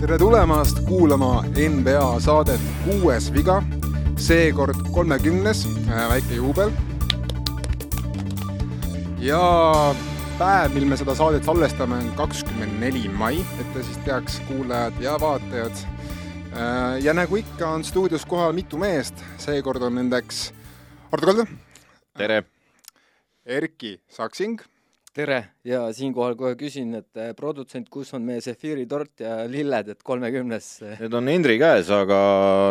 [0.00, 3.62] tere tulemast kuulama NBA saadet Kuues viga,
[4.16, 5.68] seekord kolmekümnes,
[6.08, 6.70] väike juubel.
[9.20, 9.40] ja
[10.38, 14.92] päev, mil me seda saadet salvestame, on kakskümmend neli mai, et te siis teaks, kuulajad
[15.00, 15.84] ja vaatajad.
[17.02, 20.48] ja nagu ikka, on stuudios kohal mitu meest, seekord on nendeks
[21.12, 21.46] Ardo Kalda.
[22.16, 22.59] tere!
[23.46, 24.60] Erki Saksing
[25.14, 30.04] tere ja siinkohal kohe küsin, et eh, produtsent, kus on meie sefiiritort ja lilled, et
[30.06, 30.68] kolmekümnes?
[31.00, 32.18] Need on Hendri käes, aga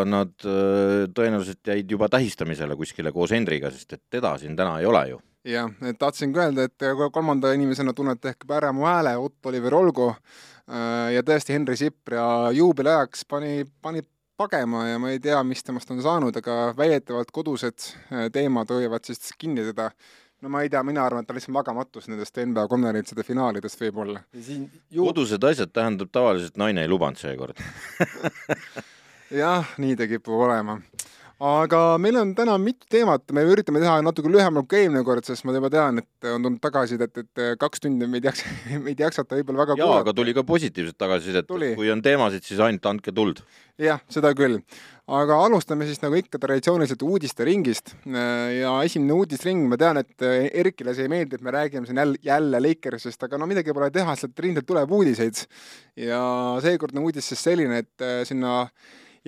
[0.07, 4.87] nad äh, tõenäoliselt jäid juba tähistamisele kuskile koos Hendriga, sest et teda siin täna ei
[4.89, 5.19] ole ju.
[5.49, 10.13] jah, et tahtsin ka öelda, et kolmanda inimesena tunnete ehk ära mu hääle, Ott-Oliver Olgo
[10.13, 14.03] äh, ja tõesti Henri Sipra juubeli ajaks pani, pani
[14.39, 17.91] pagema ja ma ei tea, mis temast on saanud, aga väidetavalt kodused
[18.31, 19.89] teemad hoiavad siis kinni teda
[20.41, 24.23] no ma ei tea, mina arvan, et ta lihtsalt magamatus nendest NBA konverentside finaalidest võib-olla.
[24.95, 27.59] Kodused asjad tähendab tavaliselt naine ei lubanud seekord
[29.43, 30.79] jah, nii ta kipub olema
[31.39, 35.45] aga meil on täna mitu teemat, me üritame teha natuke lühemalt kui eelmine kord, sest
[35.47, 38.51] ma juba tean, et on tulnud tagasisidet, et kaks tundi meid jaksa,
[38.85, 42.91] meid jaksata võib-olla väga jaa, aga tuli ka positiivset tagasisidet, kui on teemasid, siis ainult
[42.91, 43.39] andke tuld.
[43.79, 44.59] jah, seda küll.
[45.07, 50.29] aga alustame siis nagu ikka traditsiooniliselt uudisteringist ja esimene uudisring, ma tean, et
[50.59, 53.89] Erkile see ei meeldi, et me räägime siin jälle, jälle Lakersist, aga no midagi pole
[53.95, 55.45] teha, sealt rindelt tuleb uudiseid.
[55.95, 56.23] ja
[56.61, 58.65] seekordne uudis siis selline, et sinna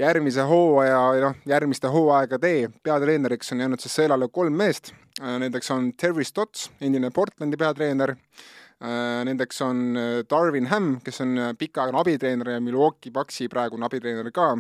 [0.01, 4.93] järgmise hooaja noh, järgmiste hooaegade peatreeneriks on jäänud siis sõelale kolm meest.
[5.21, 8.15] Äh, nendeks on Terry Stotts, endine Portlandi peatreener.
[8.81, 14.31] Äh, nendeks on äh, Darvin Ham, kes on pikaaegne abitreener ja Milwaukee Bucksi praegune abitreener
[14.33, 14.55] ka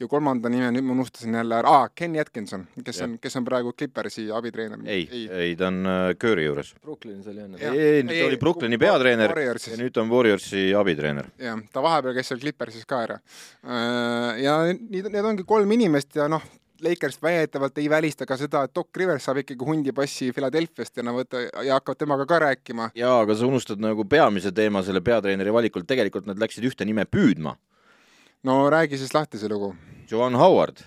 [0.00, 3.06] ja kolmanda nime nüüd ma unustasin jälle ära ah,, Kenny Atkinson, kes ja.
[3.06, 4.80] on, kes on praegu Clippersi abitreener.
[4.86, 6.72] ei, ei, ei, ta on uh, Curry juures.
[6.82, 7.60] Brooklyn'is oli enne.
[7.60, 11.30] ei, ei, ta oli Brooklyni peatreener ja nüüd on Warriorsi abitreener.
[11.38, 13.20] jah, ta vahepeal käis seal Clippersis ka ära.
[13.62, 16.44] Äh, ja need, need ongi kolm inimest ja noh,
[16.82, 21.14] Lakers väidetavalt ei välista ka seda, et Doc Rivers saab ikkagi hundipassi Philadelphiast ja nad
[21.14, 22.90] võtta ja hakkavad temaga ka rääkima.
[22.98, 27.06] jaa, aga sa unustad nagu peamise teema selle peatreeneri valikul, tegelikult nad läksid ühte nime
[27.06, 27.54] püüdma
[28.48, 29.74] no räägi siis lahti see lugu.
[30.10, 30.82] Joan Howard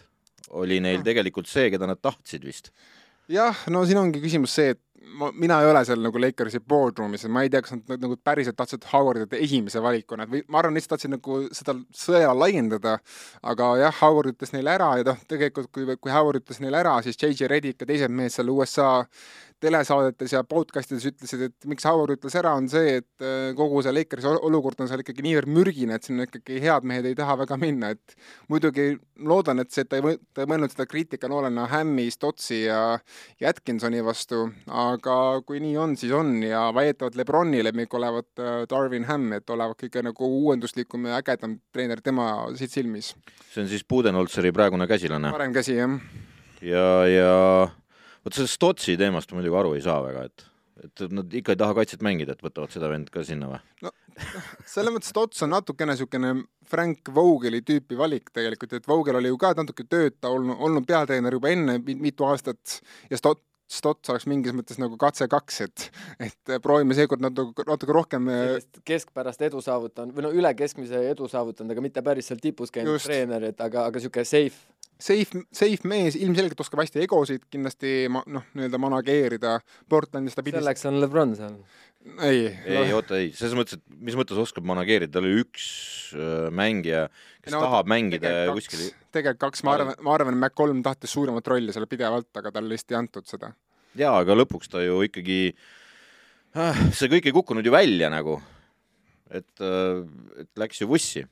[0.49, 1.05] oli neil ah.
[1.07, 2.71] tegelikult see, keda nad tahtsid vist.
[3.31, 4.81] jah, no siin ongi küsimus see, et
[5.19, 8.17] ma, mina ei ole seal nagu Lakersi boardroom'is ja ma ei tea, kas nad nagu
[8.23, 12.97] päriselt tahtsid Howardit esimese valikuna või ma arvan, lihtsalt tahtsid nagu seda sõja laiendada,
[13.43, 16.97] aga jah, Howard ütles neile ära ja noh, tegelikult kui, kui Howard ütles neile ära,
[17.05, 18.91] siis JJ Redick ja teised mehed seal USA
[19.63, 23.93] telesaadetes ja podcastides ütlesid, et miks Howard ütles ära, on see, et äh, kogu see
[23.95, 27.57] Lakersi olukord on seal ikkagi niivõrd mürgine, et sinna ikkagi head mehed ei taha väga
[27.61, 28.15] minna, et
[28.51, 28.91] muidugi
[29.25, 32.81] loodan, et see, ta ei, mõelnud seda kriitikanoolena Hammi, Stotsi ja,
[33.41, 34.94] ja Atkinsoni vastu, aga
[35.45, 39.79] kui nii on, siis on ja väidetavalt Lebroni lemmik olevat äh, Darvin Ham, et olevat
[39.83, 42.29] kõige nagu uuenduslikum ja ägedam treener tema
[42.59, 43.13] silmis.
[43.51, 45.31] see on siis Budenholzeri praegune käsilane?
[45.35, 45.99] parem käsi, jah.
[46.61, 47.31] ja, ja
[48.25, 50.51] vot sellest Stotsi teemast ma muidugi aru ei saa väga, et
[50.85, 53.61] et nad ikka ei taha kaitset mängida, et võtavad seda vend ka sinna või?
[53.85, 53.93] no
[54.73, 56.33] selles mõttes, et Ots on natukene niisugune
[56.69, 61.35] Frank Vogeli tüüpi valik tegelikult, et Vogel oli ju ka natuke tööta olnud, olnud peatreener
[61.35, 62.79] juba enne mitu aastat
[63.11, 65.87] ja Stot-, Stots oleks mingis mõttes nagu katse kaks, et,
[66.21, 68.29] et proovime seekord natuke, natuke rohkem.
[68.29, 72.73] sellist keskpärast edu saavutanud või no üle keskmise edu saavutanud, aga mitte päris seal tipus
[72.73, 78.05] käinud treener, et aga, aga niisugune safe safe, safe mees, ilmselgelt oskab hästi egosid kindlasti
[78.11, 79.57] ma-, noh, nii-öelda manageerida,
[79.89, 81.57] Portlandis ta pidi selleks on Lebron seal.
[82.25, 82.99] Ei, ei no.
[82.99, 85.67] oota, ei, selles mõttes, et mis mõttes oskab manageerida, tal oli üks
[86.15, 87.05] äh, mängija,
[87.43, 91.47] kes no, tahab mängida kuskil tegelikult kaks, ma arvan, ma arvan, et McCollum tahtis suuremat
[91.51, 93.51] rolli seal pidevalt, aga talle lihtsalt ei antud seda.
[93.97, 98.39] jaa, aga lõpuks ta ju ikkagi äh,, see kõik ei kukkunud ju välja nagu,
[99.29, 100.03] et äh,,
[100.45, 101.25] et läks ju vussi.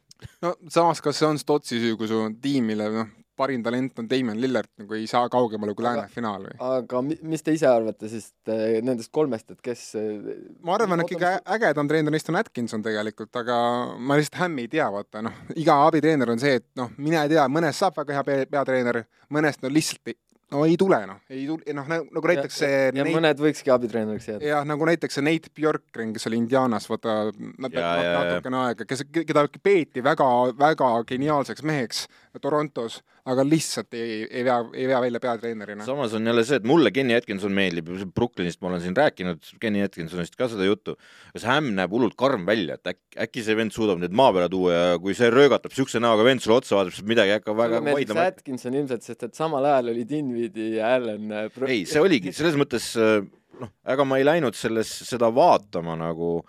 [0.44, 4.40] No samas, kas see on Stotsi süü, kui su tiimile noh, parim talent on Damon
[4.42, 6.58] Lillard, nagu ei saa kaugemale kui lääne finaal või?
[6.78, 10.34] aga mis te ise arvate siis eh, nendest kolmest, et kes eh,
[10.64, 13.58] ma arvan, et kõige ägedam treener neist on Atkinson tegelikult, aga
[13.98, 17.48] ma lihtsalt Hämmi ei tea, vaata noh, iga abitreener on see, et noh, mine tea,
[17.52, 19.04] mõnest saab väga hea peatreener,
[19.34, 20.18] mõnest no lihtsalt ei,
[20.54, 23.74] no ei tule noh, ei tule, noh nagu näiteks see ja, ja Nate, mõned võikski
[23.74, 24.46] abitreeneriks jääda.
[24.48, 27.16] jah, nagu näiteks see Nate Bjorkren, kes oli Indianas, vaata
[27.64, 30.28] natukene aega, kes, keda peeti väga,
[30.60, 32.06] väga geniaalseks meheks
[32.42, 35.86] Torontos, aga lihtsalt ei, ei vea, ei vea välja peatreenerina.
[35.88, 39.84] samas on jälle see, et mulle Kenny Atkinson meeldib, Brooklynist ma olen siin rääkinud, Kenny
[39.86, 40.98] Atkinsonist ka seda juttu,
[41.36, 44.50] kas Hämm näeb hullult karm välja, et äkki, äkki see vend suudab need maa peale
[44.52, 47.56] tuua ja kui see röögatab niisuguse näoga vend sulle otsa, vaatab, siis midagi ei hakka
[47.62, 48.28] väga vaidlema.
[48.34, 52.60] Atkinson ilmselt, sest et samal ajal oli Dinvidi ja Allan äh, ei, see oligi, selles
[52.60, 53.22] mõttes äh,
[53.64, 56.42] noh, ega ma ei läinud selles, seda vaatama nagu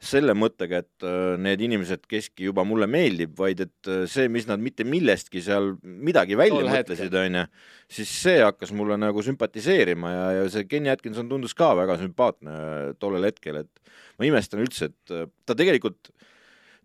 [0.00, 4.46] selle mõttega, et äh, need inimesed, keski juba mulle meeldib, vaid et äh, see, mis
[4.48, 7.42] nad mitte millestki seal midagi välja Tol mõtlesid, onju,
[7.98, 12.54] siis see hakkas mulle nagu sümpatiseerima ja, ja see Kenny Atkinson tundus ka väga sümpaatne
[12.56, 16.08] äh, tollel hetkel, et ma imestan üldse, et ta tegelikult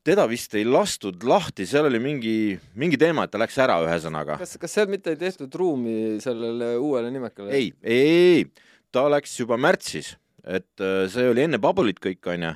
[0.06, 2.36] teda vist ei lastud lahti, seal oli mingi,
[2.76, 4.36] mingi teema, et ta läks ära, ühesõnaga.
[4.44, 7.56] kas, kas seal mitte ei tehtud ruumi sellele uuele nimekale?
[7.56, 10.86] ei, ei, ei, ta läks juba märtsis, et
[11.16, 12.54] see oli enne Bubble'it kõik, onju.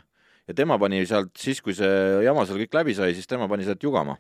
[0.50, 3.68] Ja tema pani sealt siis, kui see jama seal kõik läbi sai, siis tema pani
[3.68, 4.18] sealt jugama.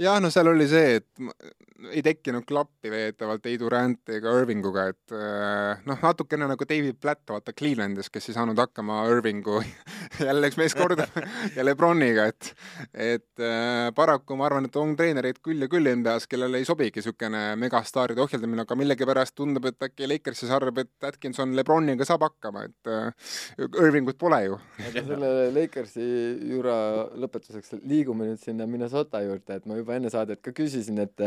[0.00, 1.52] Jah, no seal oli see, et
[1.90, 7.24] ei tekkinud klappi veetavalt ei Durant ega Irvinguga, et äh, noh, natukene nagu David Platt,
[7.30, 9.58] vaata Clevelandis, kes ei saanud hakkama Irvingu
[10.26, 11.06] jälle läks mees korda
[11.56, 12.52] ja Lebroniga, et
[12.92, 17.00] et äh, paraku ma arvan, et on treenereid küll ja küll NBA-s, kellele ei sobigi
[17.02, 22.66] niisugune megastaaride ohjeldamine, aga millegipärast tundub, et äkki Lakersis arvab, et Atkinson Lebroniga saab hakkama,
[22.68, 23.32] et äh,
[23.72, 24.60] Irvingut pole ju.
[24.88, 26.06] aga selle Lakersi
[26.52, 26.76] jura
[27.18, 31.26] lõpetuseks liigume nüüd sinna Minnesota juurde, et ma juba enne saadet ka küsisin, et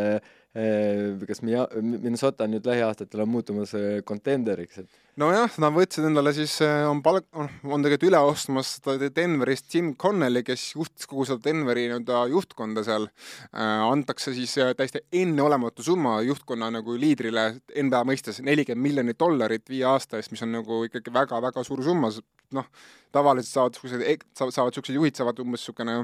[0.56, 3.74] kas Minnesota nüüd lähiaastatel on muutumas
[4.08, 5.02] contenderiks, et?
[5.20, 8.74] Nojah, nad võtsid endale siis, on palk, on tegelikult üle ostmas
[9.16, 13.08] Denverist Jim Connelly, kes juhtis kogu seda Denveri nii-öelda juhtkonda seal.
[13.56, 20.20] Antakse siis täiesti enneolematu summa juhtkonna nagu liidrile NBA mõistes, nelikümmend miljonit dollarit viie aasta
[20.20, 22.12] eest, mis on nagu ikkagi väga-väga suur summa,
[22.56, 22.68] noh,
[23.16, 25.96] tavaliselt saavad siuksed, saavad siuksed juhid saavad umbes niisugune,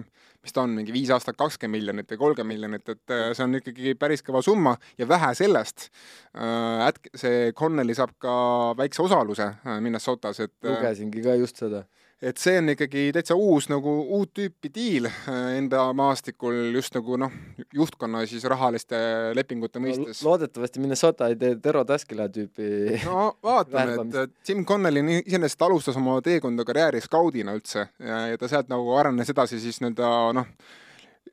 [0.42, 3.94] mis ta on, mingi viis aastat kakskümmend miljonit või kolmkümmend miljonit, et see on ikkagi
[4.00, 5.90] päris kõva summa ja vähe sellest
[6.36, 8.34] äh,, see Connelly saab ka
[8.78, 11.84] väikse osaluse äh, Minnesotas, et äh, lugesingi ka just seda.
[12.22, 17.18] et see on ikkagi täitsa uus nagu uut tüüpi diil äh, NBA maastikul just nagu
[17.22, 17.34] noh,
[17.74, 19.00] juhtkonna siis rahaliste
[19.38, 20.22] lepingute mõistes.
[20.26, 22.70] loodetavasti Minnesota ei tee Tero Taskila tüüpi
[23.10, 28.52] no vaatame, et Jim Connelly iseenesest alustas oma teekonda karjääri skaudina üldse ja, ja ta
[28.52, 30.56] sealt nagu arenes edasi siis nii-öelda noh,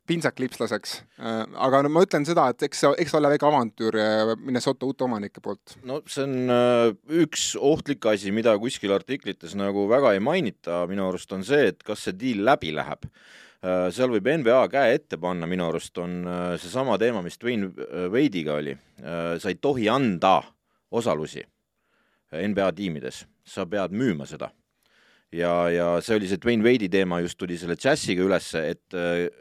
[0.09, 0.95] pintsakliipslaseks.
[1.19, 5.43] aga no ma ütlen seda, et eks eks ole väike avantüür äh, Minnesota uute omanike
[5.45, 5.77] poolt.
[5.89, 6.93] no see on äh,
[7.25, 11.85] üks ohtlik asi, mida kuskil artiklites nagu väga ei mainita minu arust, on see, et
[11.87, 13.09] kas see diil läbi läheb.
[13.91, 18.07] seal võib NBA käe ette panna, minu arust on äh, seesama teema, mis Dwayne äh,
[18.13, 18.77] Wade'iga oli.
[18.99, 20.41] sa ei tohi anda
[20.91, 21.43] osalusi
[22.33, 24.51] NBA tiimides, sa pead müüma seda
[25.35, 28.97] ja, ja see oli see Dwayne Wade'i teema just tuli selle Jazziga ülesse, et,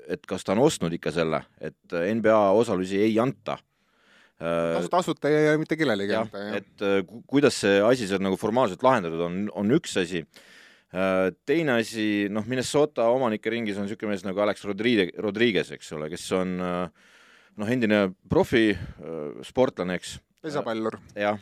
[0.08, 3.58] et kas ta on ostnud ikka selle, et NBA osalusi ei anta.
[4.38, 6.60] tasu, tasuta ei jää mitte kellelegi anda, jah.
[6.60, 10.26] et äh, ku- kuidas see asi seal nagu formaalselt lahendatud on, on üks asi.
[11.46, 16.08] teine asi, noh, Minnesota omanike ringis on niisugune mees nagu Alex Rodriguez, Rodriguez, eks ole,
[16.10, 17.10] kes on äh,
[17.58, 20.18] noh, endine profisportlane, eks
[20.48, 21.00] pesapallur.
[21.18, 21.40] jah,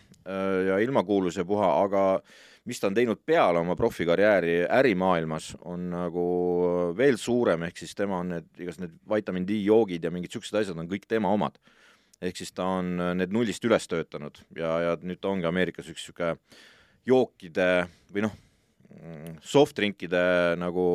[0.65, 2.05] ja ilmakuulus ja puha, aga
[2.65, 6.25] mis ta on teinud peale oma profikarjääri ärimaailmas, on nagu
[6.97, 10.57] veel suurem, ehk siis tema on need, igas need vitamiin D joogid ja mingid siuksed
[10.61, 11.59] asjad on kõik tema omad.
[12.21, 16.05] ehk siis ta on need nullist üles töötanud ja, ja nüüd ta ongi Ameerikas üks
[16.07, 16.37] sihuke
[17.05, 18.37] jookide või noh,
[19.43, 20.85] soft drinkide nagu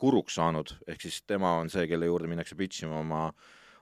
[0.00, 3.26] guruks saanud, ehk siis tema on see, kelle juurde minnakse pitch ima oma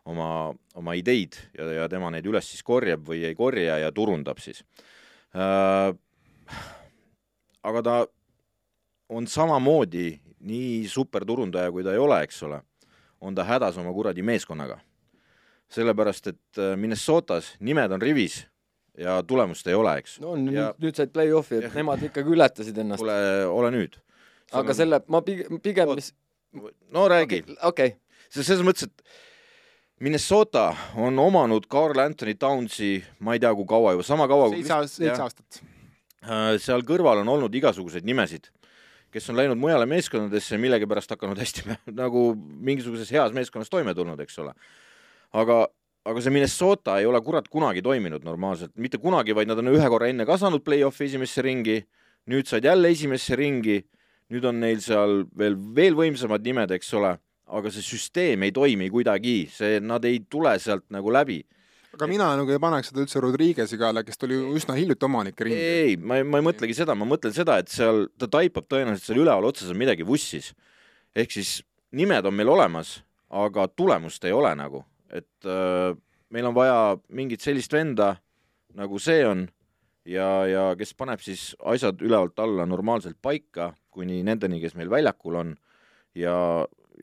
[0.05, 0.29] oma,
[0.75, 4.65] oma ideid ja, ja tema neid üles siis korjab või ei korja ja turundab siis
[5.39, 5.95] äh,
[7.63, 7.97] aga ta
[9.09, 12.63] on samamoodi nii superturundaja, kui ta ei ole, eks ole,
[13.21, 14.81] on ta hädas oma kuradi meeskonnaga.
[15.73, 18.43] sellepärast, et äh, Minnesotas nimed on rivis
[18.99, 20.19] ja tulemust ei ole, eks.
[20.21, 23.01] no nüüd, Ja- nüüd said play-off'i, et nemad ikkagi ületasid ennast.
[23.01, 23.97] kuule, ole nüüd.
[24.53, 26.13] aga selle, ma pigem, pigem, mis,
[26.93, 27.95] no räägi okei okay.
[28.29, 29.03] see selles mõttes, et
[30.03, 34.65] Minnesota on omanud Carl Anthony Townsi, ma ei tea, kui kaua juba, sama kaua kui
[34.65, 35.63] seitse seitse aastat.
[36.23, 38.47] Äh, seal kõrval on olnud igasuguseid nimesid,
[39.11, 41.65] kes on läinud mujale meeskondadesse ja millegipärast hakanud hästi
[42.03, 44.53] nagu mingisuguses heas meeskonnas toime tulnud, eks ole.
[45.35, 45.65] aga,
[46.07, 49.89] aga see Minnesota ei ole kurat kunagi toiminud normaalselt, mitte kunagi, vaid nad on ühe
[49.91, 51.81] korra enne ka saanud play-off'i esimesse ringi,
[52.31, 53.81] nüüd said jälle esimesse ringi,
[54.31, 57.17] nüüd on neil seal veel, veel võimsamad nimed, eks ole,
[57.51, 61.43] aga see süsteem ei toimi kuidagi, see, nad ei tule sealt nagu läbi
[61.93, 65.59] aga mina nagu ei paneks seda üldse Rodriguez'i kaela, kes tuli üsna hiljuti omanike ringi.
[65.61, 69.11] ei, ma ei, ma ei mõtlegi seda, ma mõtlen seda, et seal ta taipab tõenäoliselt
[69.11, 70.53] seal üleval otsas on midagi vussis.
[71.15, 71.61] ehk siis
[71.93, 75.93] nimed on meil olemas, aga tulemust ei ole nagu, et äh,
[76.33, 76.79] meil on vaja
[77.13, 78.15] mingit sellist venda,
[78.77, 79.47] nagu see on
[80.09, 85.37] ja, ja kes paneb siis asjad ülevalt alla normaalselt paika, kuni nendeni, kes meil väljakul
[85.43, 85.57] on
[86.17, 86.35] ja,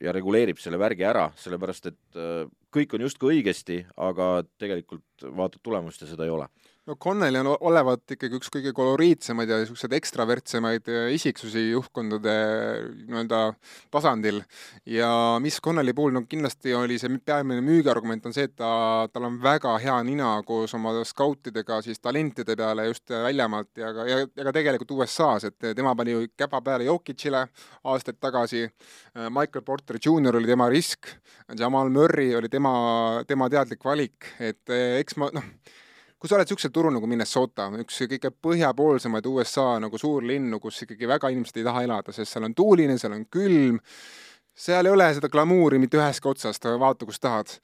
[0.02, 5.62] ja reguleerib selle värgi ära, sellepärast et äh, kõik on justkui õigesti, aga tegelikult vaatad
[5.62, 6.48] tulemust ja seda ei ole
[6.86, 12.34] no Connelly on olevat ikkagi üks kõige koloriitsemaid ja niisuguseid ekstravertsemaid äh, isiksusi juhtkondade
[13.04, 13.40] nii-öelda
[13.92, 14.40] tasandil.
[14.86, 15.10] ja
[15.42, 19.36] mis Connelly puhul no kindlasti oli see peamine müügiargument on see, et ta, tal on
[19.42, 24.48] väga hea nina koos oma skautidega siis talentide peale just väljamaalt ja ka, ja, ja
[24.48, 27.46] ka tegelikult USA-s, et tema pani ju käpa peale Jokicile
[27.84, 31.12] aastaid tagasi, äh, Michael Porter Jr oli tema risk,
[31.58, 32.72] Jamal Murray oli tema,
[33.28, 35.46] tema teadlik valik, et äh, eks ma noh,
[36.20, 41.08] kui sa oled niisugusel turul nagu Minnesota, üks kõige põhjapoolsemaid USA nagu suurlinnu, kus ikkagi
[41.08, 43.78] väga inimesed ei taha elada, sest seal on tuuline, seal on külm,
[44.54, 47.58] seal ei ole seda glamuuri mitte ühestki otsast, vaata kus tahad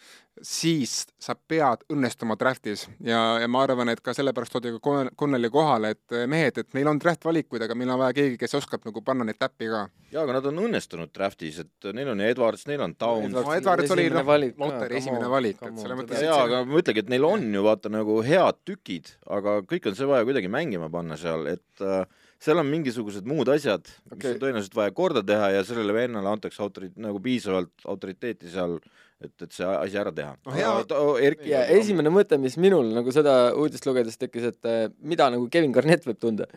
[0.45, 5.49] siis sa pead õnnestuma draftis ja, ja ma arvan, et ka sellepärast toodi ka Connelli
[5.52, 8.57] kohale, et eh, mehed, et meil on draft valikuid, aga meil on vaja keegi, kes
[8.59, 9.87] oskab nagu panna neid täppi ka.
[10.12, 13.33] jaa, aga nad on õnnestunud draftis, et neil on Edwards, neil on Downs.
[13.33, 17.12] no Edwards oli noh, Lotteri esimene valik, et selles mõttes jaa, aga ma ütlengi, et
[17.12, 21.16] neil on ju vaata nagu head tükid, aga kõik on see vaja kuidagi mängima panna
[21.21, 22.05] seal, et äh,
[22.43, 26.31] seal on mingisugused muud asjad okay., mis on tõenäoliselt vaja korda teha ja sellele vennale
[26.31, 28.78] antakse autori-, nagu piisavalt autoriteeti seal
[29.23, 31.07] et, et see asi ära teha no,.
[31.23, 35.49] Erki ja esimene mõte, mis minul nagu seda uudist lugedes tekkis, et eh, mida nagu
[35.52, 36.49] Kevin Garnett võib tunda.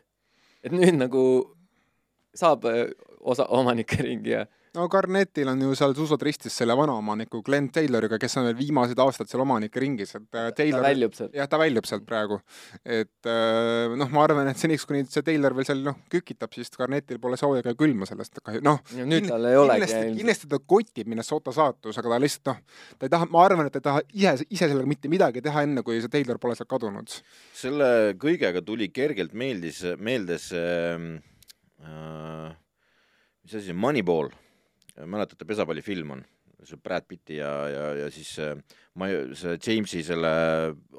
[0.64, 1.24] et nüüd nagu
[2.36, 4.46] saab eh, osa omanike ringi ja
[4.78, 9.00] no Garnetil on ju seal susod ristis selle vanaomaniku Glen Tayloriga, kes on veel viimased
[9.02, 11.36] aastad seal omanike ringis, et äh, Taylor, ta väljub sealt.
[11.38, 12.40] jah, ta väljub sealt praegu.
[12.84, 16.72] et äh, noh, ma arvan, et seniks, kuni see Taylor veel seal noh, kükitab, siis
[16.78, 18.82] Garnetil pole sooja ega külma sellest, noh.
[19.00, 19.90] nüüd tal ei olegi.
[20.20, 22.62] kindlasti, ta kotib Minnesota saatus, aga ta lihtsalt noh,
[22.98, 25.66] ta ei taha, ma arvan, et ta ei taha ise, ise sellega mitte midagi teha,
[25.68, 27.20] enne kui see Taylor pole sealt kadunud.
[27.58, 30.84] selle kõigega tuli kergelt meeldis, meelde see
[31.80, 32.54] äh,
[33.44, 34.30] mis asi see Moneyball
[35.08, 36.24] mäletate, pesapallifilm on,
[36.68, 38.53] see Brad Pitti ja, ja, ja siis see,
[39.00, 40.32] ma, see Jamesi selle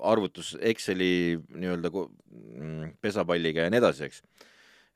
[0.00, 4.22] arvutus Exceli nii-öelda mm, pesapalliga ja nii edasi, eks.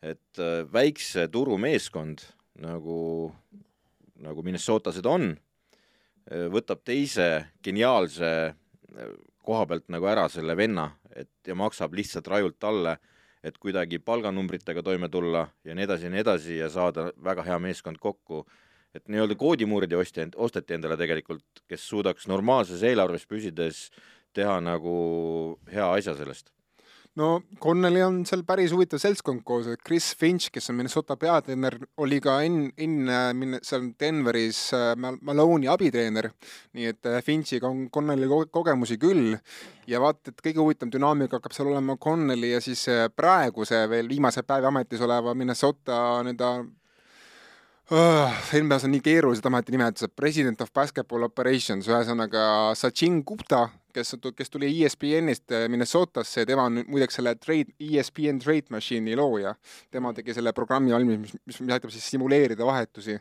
[0.05, 2.25] et äh, väikse turumeeskond
[2.65, 3.33] nagu,
[4.25, 5.33] nagu Minnesota seda on,
[6.31, 7.29] äh, võtab teise
[7.65, 12.97] geniaalse äh, koha pealt nagu ära selle venna, et ja maksab lihtsalt rajult talle,
[13.45, 17.59] et kuidagi palganumbritega toime tulla ja nii edasi ja nii edasi ja saada väga hea
[17.61, 18.47] meeskond kokku
[18.95, 23.89] et nii-öelda koodimurdi ostja, osteti endale tegelikult, kes suudaks normaalses eelarves püsides
[24.35, 24.99] teha nagu
[25.71, 26.55] hea asja sellest
[27.17, 31.77] no Connelly on seal päris huvitav seltskond koos, et Chris Finch, kes on Minnesota peatreener,
[32.03, 36.31] oli ka enne, enne seal Denveris äh, Malone'i abitreener.
[36.75, 39.37] nii et äh, Finchiga on Connelly kogemusi küll
[39.91, 44.11] ja vaata, et kõige huvitavam dünaamika hakkab seal olema Connelly ja siis äh, praeguse veel
[44.11, 46.55] viimase päevi ametis oleva Minnesota nii-öelda
[47.91, 48.33] oh,.
[48.49, 52.45] filmis on nii keerulised ametinimetused, president of basketball operations, ühesõnaga
[52.79, 58.41] Sachin Gupta, kes, kes tuli ESPN-ist eh, Minnesotasse ja tema on muideks selle trade, ESPN
[58.43, 59.55] Trade Machine'i looja.
[59.93, 63.19] tema tegi selle programmi valmis, mis, mis, aitab siis simuleerida vahetusi.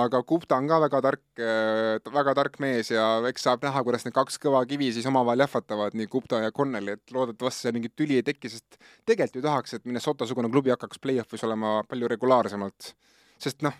[0.00, 4.08] aga Gupta on ka väga tark, eh, väga tark mees ja eks saab näha, kuidas
[4.08, 7.94] need kaks kõva kivi siis omavahel jahvatavad, nii Gupta ja Connelly, et loodetavasti seal mingit
[7.96, 12.94] tüli ei teki, sest tegelikult ju tahaks, et Minnesota-sugune klubi hakkaks play-off'is olema palju regulaarsemalt
[13.40, 13.76] sest noh,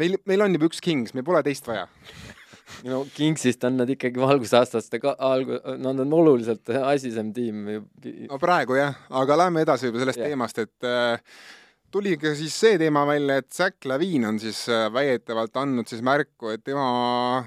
[0.00, 1.86] meil, meil on juba üks Kings, meil pole teist vaja
[2.88, 7.64] no Kingsist on nad ikkagi valgusaastaste ka algu-, nad on oluliselt asisem tiim.
[8.28, 10.32] no praegu jah, aga lähme edasi juba sellest yeah.
[10.32, 11.38] teemast, et äh,
[11.92, 16.04] tuli ka siis see teema välja, et Zack Lavin on siis äh, väidetavalt andnud siis
[16.06, 17.44] märku, et tema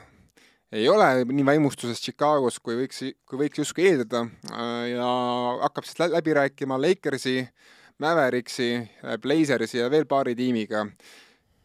[0.73, 5.11] ei ole nii vaimustuses Chicagos, kui võiks, kui võiks justkui eeldada äh, ja
[5.65, 7.41] hakkab siis läbi rääkima Lakersi,
[8.01, 8.71] Mavericksi,
[9.21, 10.81] Blazersi ja veel paari tiimiga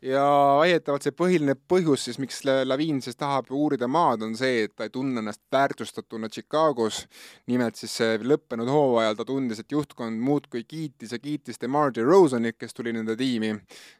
[0.02, 0.22] ja
[0.60, 4.86] väidetavalt see põhiline põhjus siis, miks Laviin siis tahab uurida maad, on see, et ta
[4.86, 7.06] ei tunne ennast väärtustatuna Chicagos.
[7.46, 12.74] nimelt siis lõppenud hooajal ta tundis, et juhtkond muudkui kiitis ja kiitis DeMar DeRozanit, kes
[12.74, 13.54] tuli nende tiimi,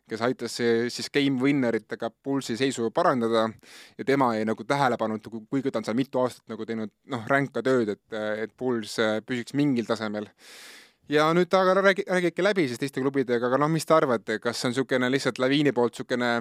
[0.09, 3.49] kes aitas siis game winneritega pulsi seisu parandada
[3.99, 7.27] ja tema jäi nagu tähelepanu, et kuigi ta on seal mitu aastat nagu teinud noh,
[7.27, 10.31] ränka tööd, et, et pulss püsiks mingil tasemel
[11.09, 14.61] ja nüüd aga räägi, räägike läbi siis teiste klubidega, aga noh, mis te arvate, kas
[14.61, 16.33] see on niisugune lihtsalt laviini poolt niisugune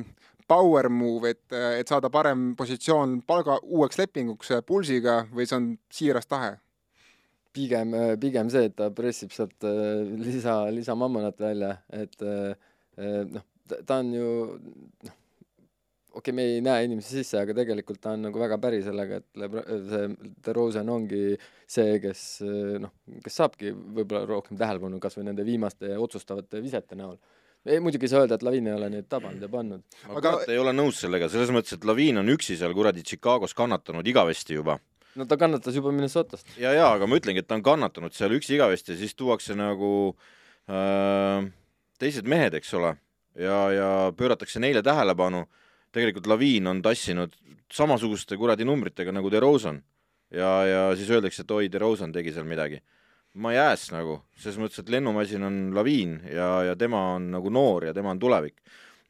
[0.48, 1.44] power move, et,
[1.80, 6.56] et saada parem positsioon palga uueks lepinguks Pulsiga või see on siiras tahe?
[7.58, 12.52] pigem, pigem see, et ta pressib sealt äh, lisa, lisamammonat välja, et äh,
[13.02, 14.28] äh, noh, ta on ju
[15.08, 15.16] noh,
[16.18, 19.22] okei okay,, me ei näe inimesi sisse, aga tegelikult ta on nagu väga päri sellega,
[19.22, 21.24] et Lebr-, see DeRozan ongi
[21.70, 22.24] see, kes
[22.84, 22.94] noh,
[23.24, 27.18] kes saabki võib-olla rohkem tähelepanu kas või nende viimaste otsustavate visete näol
[27.68, 29.84] ei, muidugi ei saa öelda, et Laviin ei ole neid tabanud ja pannud.
[30.08, 33.56] aga kurat, ei ole nõus sellega, selles mõttes, et Laviin on üksi seal kuradi Chicagos
[33.58, 34.78] kannatanud igavesti juba
[35.18, 36.48] no ta kannatas juba Minnesotast.
[36.62, 39.58] ja, ja aga ma ütlengi, et ta on kannatanud seal üksi igavesti ja siis tuuakse
[39.58, 39.92] nagu
[40.70, 41.48] äh,
[42.02, 42.96] teised mehed, eks ole,
[43.36, 45.48] ja, ja pööratakse neile tähelepanu.
[45.98, 47.36] Tegelikult Laviin on tassinud
[47.74, 49.82] samasuguste kuradi numbritega nagu DeRozan
[50.32, 52.80] ja, ja siis öeldakse, et oi, DeRozan tegi seal midagi.
[53.38, 57.52] ma ei jääs nagu, selles mõttes, et lennumasin on Laviin ja, ja tema on nagu
[57.54, 58.62] noor ja tema on tulevik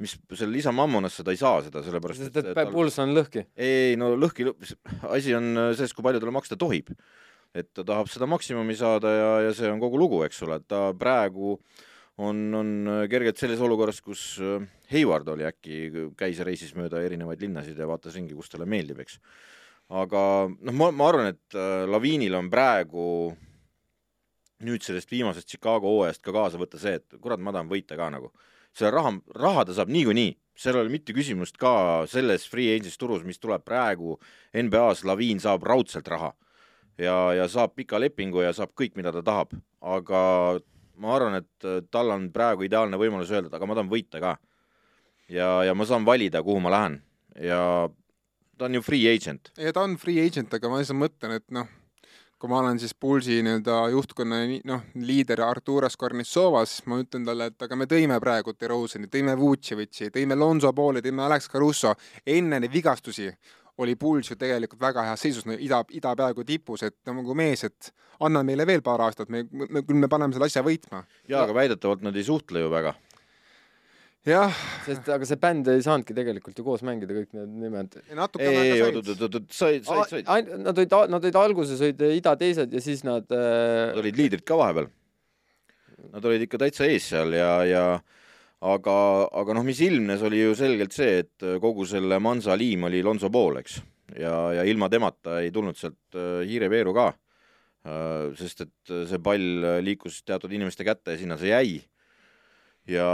[0.04, 3.48] mis seal Liisa Mammonasse ta ei saa seda, sellepärast et, et pulss on lõhki?
[3.58, 4.46] ei, no lõhki,
[5.10, 6.92] asi on selles, kui palju talle maksta tohib.
[7.58, 10.92] et ta tahab seda maksimumi saada ja, ja see on kogu lugu, eks ole, ta
[10.98, 11.58] praegu
[12.18, 12.72] on, on
[13.12, 18.18] kergelt selles olukorras, kus äh, Hayward oli äkki, käis reisis mööda erinevaid linnasid ja vaatas
[18.18, 19.20] ringi, kus talle meeldib, eks.
[19.94, 23.08] aga noh, ma, ma arvan, et äh, Laviinil on praegu
[24.66, 28.10] nüüd sellest viimasest Chicago hooajast ka kaasa võtta see, et kurat, ma tahan võita ka
[28.14, 28.32] nagu
[28.78, 32.98] selle raha, raha ta saab niikuinii, seal ei ole mitte küsimust ka selles free agent'is
[32.98, 34.18] turus, mis tuleb praegu
[34.58, 36.34] NBA-s, Laviin saab raudselt raha.
[36.98, 40.22] ja, ja saab pika lepingu ja saab kõik, mida ta tahab, aga
[40.98, 44.36] ma arvan, et tal on praegu ideaalne võimalus öelda, et aga ma tahan võita ka.
[45.30, 47.02] ja, ja ma saan valida, kuhu ma lähen
[47.42, 47.90] ja
[48.58, 49.52] ta on ju free agent.
[49.58, 51.68] ja ta on free agent, aga ma lihtsalt mõtlen, et noh
[52.38, 57.64] kui ma olen siis Pulsi nii-öelda juhtkonna noh, liider Arturas Kornitsovas, ma ütlen talle, et
[57.66, 62.74] aga me tõime praegu DeRozani, tõime Vutševitši, tõime Lonzo Pauli, tõime Alex Caruso, enne neid
[62.74, 63.26] vigastusi
[63.78, 67.64] oli Puls ju tegelikult väga heas seisus, no ida, ida peaaegu tipus, et nagu mees,
[67.68, 67.92] et
[68.26, 71.04] anna meile veel paar aastat, me, me, küll me paneme selle asja võitma.
[71.30, 72.96] jaa, aga väidetavalt nad ei suhtle ju väga
[74.28, 74.60] jah.
[74.86, 77.98] sest aga see bänd ei saanudki tegelikult ju koos mängida, kõik need nimed.
[78.02, 80.52] ei, ei, oot, oot, oot, oot, said, said, said.
[80.64, 83.94] Nad olid, nad olid alguses olid ida teised ja siis nad äh....
[83.94, 84.92] Nad olid liidrid ka vahepeal.
[86.14, 87.86] Nad olid ikka täitsa ees seal ja, ja
[88.62, 88.96] aga,
[89.42, 93.30] aga noh, mis ilmnes, oli ju selgelt see, et kogu selle Mansa liim oli Lonzo
[93.34, 93.80] pool, eks.
[94.18, 97.12] ja, ja ilma temata ei tulnud sealt äh, hiireveeru ka.
[97.88, 101.82] Äh, sest et see pall liikus teatud inimeste kätte ja sinna see jäi.
[102.88, 103.08] ja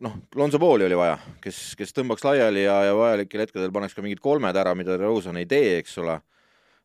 [0.00, 4.04] noh, Lonzo Pooli oli vaja, kes, kes tõmbaks laiali ja, ja vajalikel hetkedel paneks ka
[4.04, 6.20] mingid kolmed ära, mida Rosen ei tee, eks ole.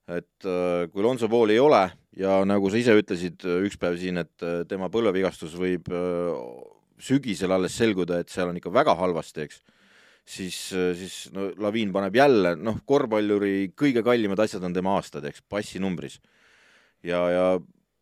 [0.05, 1.87] et äh, kui Lonzo Pooli ei ole
[2.19, 5.89] ja nagu sa ise ütlesid äh, üks päev siin, et äh, tema põlvevigastus võib
[7.01, 9.61] sügisel alles selguda, et seal on ikka väga halvasti, eks,
[10.25, 10.59] siis,
[10.99, 16.19] siis no laviin paneb jälle, noh, korvpalluri kõige kallimad asjad on tema aastad, eks, passinumbris.
[17.05, 17.45] ja, ja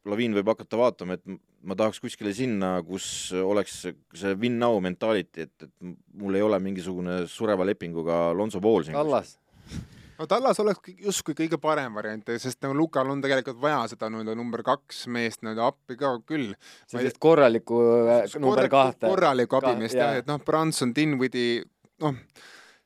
[0.10, 3.06] laviin võib hakata vaatama, et ma tahaks kuskile sinna, kus
[3.40, 8.98] oleks see win-now mentality, et, et mul ei ole mingisugune sureva lepinguga Lonzo Ball siin.
[8.98, 9.38] Tallas.
[10.24, 14.36] No Tallas oleks justkui kõige parem variant, sest nagu Lukal on tegelikult vaja seda nii-öelda
[14.40, 16.54] number kaks meest nii-öelda appi ka küll.
[16.88, 19.08] sellist korralikku äh, number kahte.
[19.08, 21.64] korralikku abimeest jah, et noh, Branson, Dinwiddie,
[22.04, 22.20] noh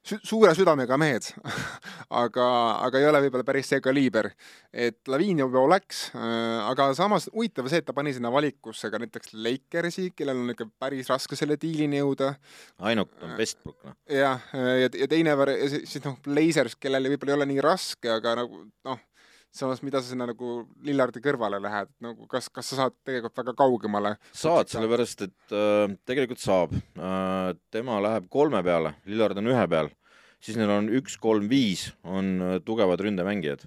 [0.08, 1.28] suure südamega mehed
[2.24, 2.46] aga,
[2.86, 4.30] aga ei ole võib-olla päris see kaliiber.
[4.72, 9.02] et Laviin juba oleks, äh, aga samas huvitav see, et ta pani sinna valikusse ka
[9.04, 12.34] näiteks Lakersi, kellel on ikka päris raske selle diilini jõuda.
[12.89, 13.98] ainult on Westbrook, noh.
[14.12, 18.38] jah, ja, ja teine var-, siis noh, Blazers, kellel võib-olla ei ole nii raske, aga
[18.43, 19.06] nagu noh,
[19.54, 23.56] samas, mida sa sinna nagu Lillardi kõrvale lähed, nagu kas, kas sa saad tegelikult väga
[23.58, 24.16] kaugemale?
[24.36, 27.54] saad, sellepärast et äh, tegelikult saab äh,.
[27.74, 29.90] tema läheb kolme peale, Lillard on ühe peal,
[30.44, 33.66] siis neil on üks, kolm, viis on äh, tugevad ründemängijad.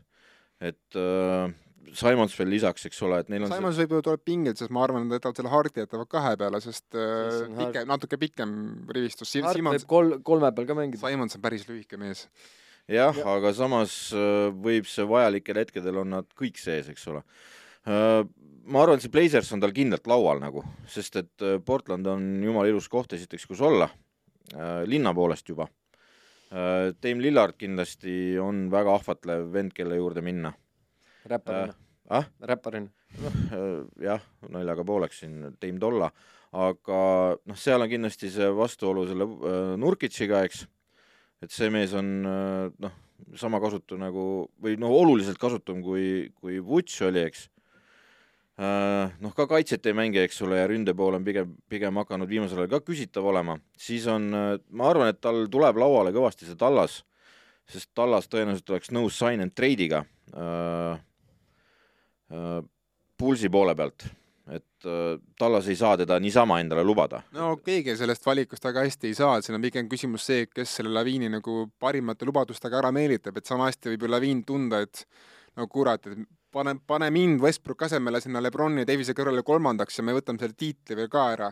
[0.61, 1.51] et äh,
[1.97, 3.87] Simons veel lisaks, eks ole, et neil on Simons see...
[3.87, 7.41] võib-olla tuleb pingilt, sest ma arvan, et jätavad selle Harti jätavad kahe peale, sest äh,
[7.57, 8.53] pikem, natuke pikem
[8.95, 9.33] rivistus.
[9.43, 9.81] Hart Simons...
[9.81, 11.03] võib kol-, kolme peal ka mängida.
[11.03, 12.29] Simons on päris lühike mees
[12.91, 17.23] jah ja., aga samas äh, võib see vajalikel hetkedel on nad kõik sees, eks ole.
[17.89, 18.23] Äh,
[18.71, 22.31] ma arvan, et see Blazers on tal kindlalt laual nagu, sest et äh, Portland on
[22.45, 23.91] jumala ilus koht esiteks, kus olla,
[24.91, 25.69] linna poolest juba.
[26.51, 30.51] Dame Lillard kindlasti on väga ahvatlev vend, kelle juurde minna.
[31.31, 32.17] räpparina äh,.
[32.19, 32.27] ah?
[32.51, 32.91] räpparina.
[33.23, 33.37] noh,
[34.03, 36.11] jah, naljaga pooleks siin, Dame Dolla,
[36.51, 36.99] aga
[37.39, 39.29] noh, seal on kindlasti see vastuolu selle
[39.79, 40.65] Nurkitšiga, eks
[41.41, 42.99] et see mees on äh, noh,
[43.39, 44.25] sama kasutu nagu
[44.63, 47.47] või noh, oluliselt kasutum kui, kui Vutš oli, eks.
[48.61, 52.29] Äh, noh, ka kaitset ei mängi, eks ole, ja ründe pool on pigem, pigem hakanud
[52.29, 56.49] viimasel ajal ka küsitav olema, siis on, äh, ma arvan, et tal tuleb lauale kõvasti
[56.49, 57.01] see Tallas,
[57.71, 60.05] sest Tallas tõenäoliselt oleks nõus sign and trade'iga
[63.19, 64.05] Pulsi poole pealt
[64.51, 67.23] et äh, Tallas ei saa teda niisama endale lubada.
[67.37, 70.77] no keegi sellest valikust väga hästi ei saa, et siin on pigem küsimus see, kes
[70.81, 75.05] selle Laviini nagu parimate lubadustega ära meelitab, et sama hästi võib ju Laviin tunda, et
[75.57, 80.05] no kurat, et pane, pane mind Westbrook asemele sinna Lebroni ja Davise kõrvale kolmandaks ja
[80.07, 81.51] me võtame selle tiitli veel ka ära,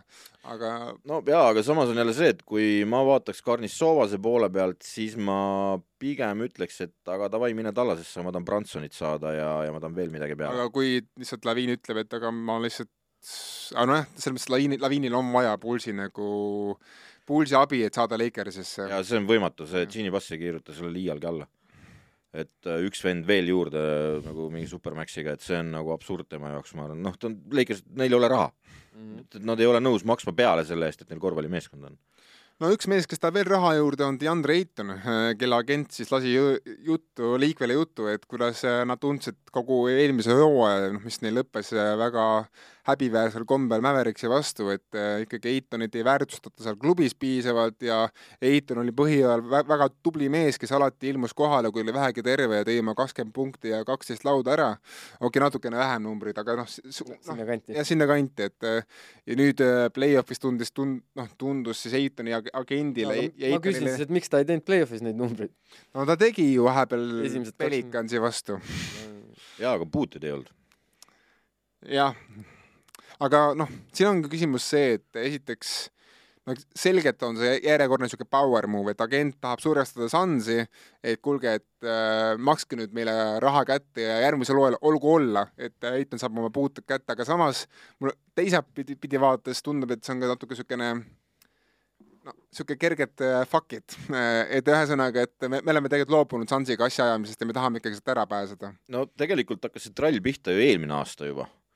[0.51, 0.73] aga
[1.09, 5.17] no jaa, aga samas on jälle see, et kui ma vaataks Karnissovase poole pealt, siis
[5.17, 9.83] ma pigem ütleks, et aga davai, mine tallasesse, ma tahan Bransonit saada ja, ja ma
[9.83, 10.59] tahan veel midagi peale.
[10.59, 12.93] aga kui lihtsalt Laviin ütleb, et aga ma lihtsalt
[13.75, 16.29] aga nojah, selles mõttes Laviini, Laviinil on vaja Pulsi nagu,
[17.29, 18.89] Pulsi abi, et saada Lakersisse.
[18.91, 21.49] ja see on võimatu, see Gini Bass ei kirjuta selle liialgi alla.
[22.37, 26.29] Et äh, üks vend veel juurde äh, nagu mingi Supermaxiga, et see on nagu absurd
[26.29, 29.01] tema jaoks, ma arvan, noh, ta on, Lakers, neil ei ole raha mm.
[29.01, 29.25] -hmm.
[29.25, 31.97] et nad ei ole nõus maksma peale selle eest, et neil korvpallimeeskond on
[32.59, 34.93] no üks mees, kes tahab veel raha juurde, on DeAndre Ayton,
[35.39, 41.05] kelle agent siis lasi juttu, liikvele juttu, et kuidas nad tundsid kogu eelmise hooaja, noh,
[41.07, 41.71] mis neil lõppes
[42.03, 42.25] väga
[42.89, 48.01] häbiväärsel kombel Mäveriksi vastu, et äh, ikkagi Eitonit ei väärtustata seal klubis piisavalt ja
[48.43, 52.63] Eiton oli põhiajal vä väga tubli mees, kes alati ilmus kohale, kui oli vähegi terve
[52.63, 54.71] ja tõi oma kakskümmend punkti ja kaksteist lauda ära.
[55.21, 56.75] okei okay,, natukene vähem numbrid, aga noh,
[57.29, 57.39] no,
[57.77, 62.49] jah, sinnakanti, et äh, ja nüüd äh, play-off'is tundis tund-, noh, tundus siis Eitoni ag
[62.57, 65.53] agendile no, ma, ma küsin siis, et miks ta ei teinud play-off'is neid numbreid?
[65.93, 68.57] no ta tegi ju vahepeal Pelicansi vastu.
[69.61, 70.55] jaa, aga puuteid ei olnud.
[71.93, 72.17] jah
[73.21, 75.77] aga noh, siin ongi küsimus see, et esiteks
[76.49, 80.59] no selgelt on see järjekordne niisugune power move, et agent tahab survestada Sunsi,
[81.05, 85.91] et kuulge, et äh, makske nüüd meile raha kätte ja järgmisel hooajal olgu olla, et
[85.93, 87.67] Eitan saab oma puuted kätte, aga samas
[88.01, 90.91] mulle teiselt pidi, vaadates tundub, et see on ka natuke niisugune
[92.29, 93.99] no niisugune kerged äh, fuck it,
[94.49, 98.17] et ühesõnaga, et me, me oleme tegelikult loobunud Sunsiga asjaajamisest ja me tahame ikkagi sealt
[98.17, 98.73] ära pääseda.
[98.95, 101.49] no tegelikult hakkas see trall pihta ju eelmine aasta juba.
[101.49, 101.68] Äh,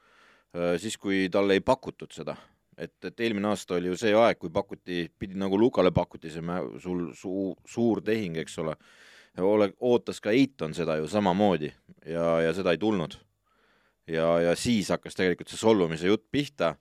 [0.80, 2.36] siis, kui talle ei pakutud seda.
[2.76, 6.42] et, et eelmine aasta oli ju see aeg, kui pakuti, pidi nagu Lukale pakuti see
[6.42, 8.74] mä-, sul suu-, suur tehing, eks ole,
[9.38, 11.68] ole, ootas ka Eiton seda ju samamoodi
[12.06, 13.18] ja, ja seda ei tulnud.
[14.08, 16.74] ja, ja siis hakkas tegelikult see solvumise jutt pihta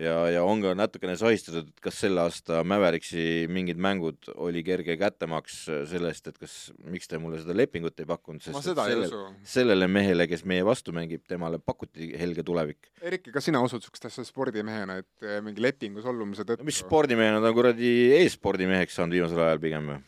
[0.00, 4.96] ja, ja on ka natukene sahistatud, et kas selle aasta Mäveriksi mingid mängud oli kerge
[5.00, 6.56] kättemaks sellest, et kas,
[6.90, 9.16] miks te mulle seda lepingut ei pakkunud, sest sellel,
[9.56, 12.90] sellele mehele, kes meie vastu mängib, temale pakuti helge tulevik.
[13.12, 16.64] Erki, kas sina usud niisugust asja spordimehena, et eh, mingi lepingu solvumise tõttu?
[16.64, 20.00] No, mis spordimehena, ta on kuradi e-spordimeheks saanud viimasel ajal pigem või?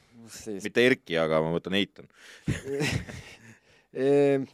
[0.62, 2.10] mitte Erki, aga ma mõtlen Eitan.
[3.92, 4.46] Ehm,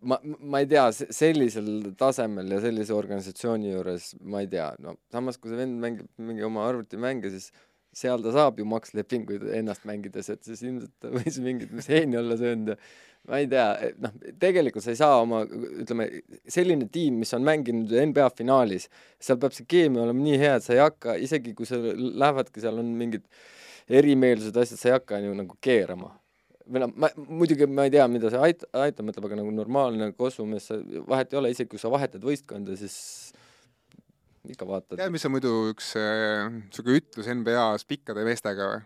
[0.00, 5.38] ma, ma ei tea, sellisel tasemel ja sellise organisatsiooni juures ma ei tea, no samas,
[5.40, 7.50] kui see vend mängib mingi oma arvutimänge, siis
[7.92, 12.38] seal ta saab ju makslepinguid ennast mängides, et siis ilmselt ta võis mingit seeni olla
[12.40, 12.78] söönud ja
[13.28, 13.66] ma ei tea,
[14.02, 15.42] noh, tegelikult sa ei saa oma,
[15.82, 16.08] ütleme,
[16.50, 18.88] selline tiim, mis on mänginud NBA finaalis,
[19.22, 22.62] seal peab see keemia olema nii hea, et sa ei hakka, isegi kui sa lähevadki,
[22.64, 23.28] seal on mingid
[23.92, 26.10] erimeelsused, asjad, sa ei hakka ju nagu keerama
[26.72, 30.10] või noh, ma muidugi ma ei tea, mida see ait-, aitab, mõtleb, aga nagu normaalne
[30.16, 30.70] kossumees,
[31.08, 32.96] vahet ei ole, isegi kui sa vahetad võistkonda, siis
[34.50, 34.96] ikka vaatad.
[34.96, 38.82] tead, mis on muidu üks niisugune äh, ütlus NBA-s pikkade meestega või?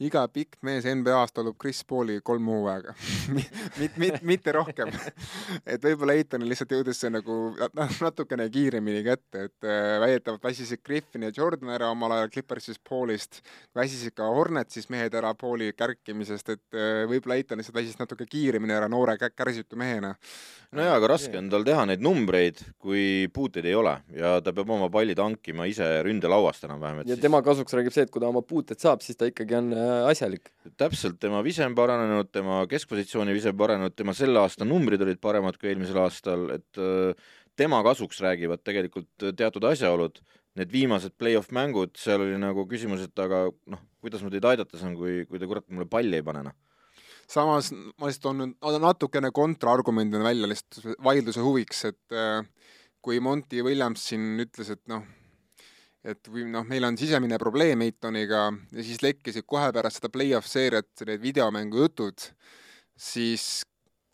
[0.00, 2.94] Iga pikk mees NBA-st talub Chris Pauli kolm hooaega
[3.36, 4.92] mit, mit, mitte rohkem
[5.72, 7.36] et võib-olla Eitonil lihtsalt jõudis see nagu
[8.00, 13.42] natukene kiiremini kätte, et äh, väidetavalt väsisid Griffin ja Jordan ära omal ajal Clippersist Paulist,
[13.76, 18.76] väsisid ka Hornetsis mehed ära Pauli kärkimisest, et äh, võib-olla Eiton lihtsalt väsis natuke kiiremini
[18.76, 20.14] ära noore kärsitu mehena.
[20.72, 24.54] no jaa, aga raske on tal teha neid numbreid, kui puuteid ei ole ja ta
[24.56, 27.04] peab oma palli tankima ise ründelauast enam-vähem.
[27.04, 27.24] ja siis...
[27.28, 29.89] tema kasuks räägib see, et kui ta oma puuted saab, siis ta ikkagi on äh,
[30.10, 30.50] asjalik.
[30.80, 35.58] täpselt, tema vise on paranenud, tema keskpositsiooni vise paranenud, tema selle aasta numbrid olid paremad
[35.60, 40.20] kui eelmisel aastal, et äh, tema kasuks räägivad tegelikult teatud asjaolud,
[40.60, 44.80] need viimased play-off mängud, seal oli nagu küsimus, et aga noh, kuidas ma teid aidata
[44.80, 46.58] saan, kui, kui te kurat mulle palli ei pane, noh
[47.30, 52.42] samas ma lihtsalt toon nüüd natukene kontraargumendina välja lihtsalt vaidluse huviks, et äh,
[53.04, 55.04] kui Monty Williams siin ütles, et noh,
[56.04, 60.48] et või noh, meil on sisemine probleem Eitoniga ja siis lekkisid kohe pärast seda play-off
[60.48, 62.30] seeriat need videomängu jutud,
[62.96, 63.66] siis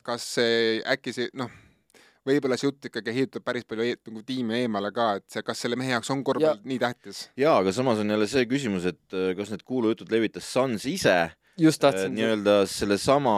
[0.06, 1.50] kas see äkki see noh,
[2.26, 5.62] võib-olla see jutt ikkagi heidutab päris palju e nagu tiimi eemale ka, et see, kas
[5.62, 7.26] selle mehe jaoks on korvpall nii tähtis?
[7.38, 11.16] jaa, aga samas on jälle see küsimus, et äh, kas need kuulujutud levitas Suns ise
[11.60, 13.36] just tahtsin äh, nii-öelda sellesama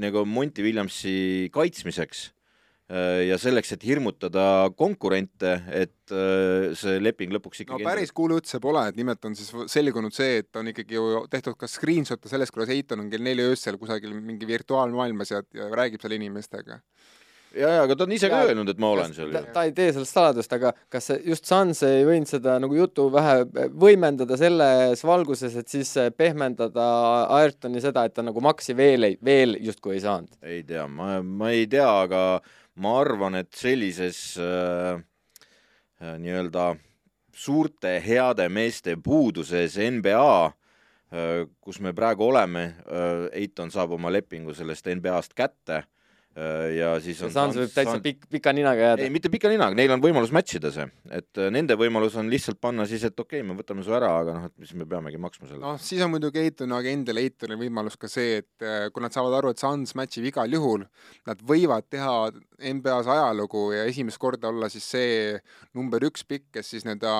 [0.00, 2.43] nagu Monty Williamsi kaitsmiseks Äh,
[3.30, 8.60] ja selleks, et hirmutada konkurente, et äh, see leping lõpuks ikkagi no päris kuulujutt see
[8.60, 12.52] pole, et nimelt on siis selgunud see, et on ikkagi ju tehtud ka screenshot'e sellest,
[12.52, 16.80] kuidas Eitan on kell neli öösel kusagil mingi virtuaalmaailmas ja, ja räägib seal inimestega
[17.54, 19.52] ja, ja aga ta on ise ka Ja- öelnud, et ma olen seal ta, ju.
[19.54, 23.06] ta ei tee sellest saladust, aga kas see just Suns ei võinud seda nagu jutu
[23.14, 26.88] vähe võimendada selles valguses, et siis pehmendada
[27.38, 30.36] Ayrtoni seda, et ta nagu maksi veel ei, veel justkui ei saanud?
[30.42, 32.24] ei tea, ma, ma ei tea, aga
[32.74, 34.98] ma arvan, et sellises äh,
[36.00, 36.74] äh, nii-öelda
[37.34, 44.54] suurte heade meeste puuduses NBA äh,, kus me praegu oleme äh,, Eiton saab oma lepingu
[44.54, 45.82] sellest NBA-st kätte
[46.74, 49.06] ja siis on Suns võib täitsa pikk, pika ninaga ei, jääda.
[49.14, 52.58] mitte pika ninaga, neil on võimalus match ida see, et äh, nende võimalus on lihtsalt
[52.62, 55.20] panna siis, et okei okay,, me võtame su ära, aga noh, et siis me peamegi
[55.22, 55.62] maksma selle.
[55.62, 59.38] noh, siis on muidugi Eitoni agendil, Eitonil võimalus ka see, et äh, kui nad saavad
[59.38, 60.88] aru, et Suns matchib igal juhul,
[61.30, 62.16] nad võivad teha
[62.58, 65.34] NBA-s ajalugu ja esimest korda olla siis see
[65.76, 67.14] number üks pikk, kes siis nii-öelda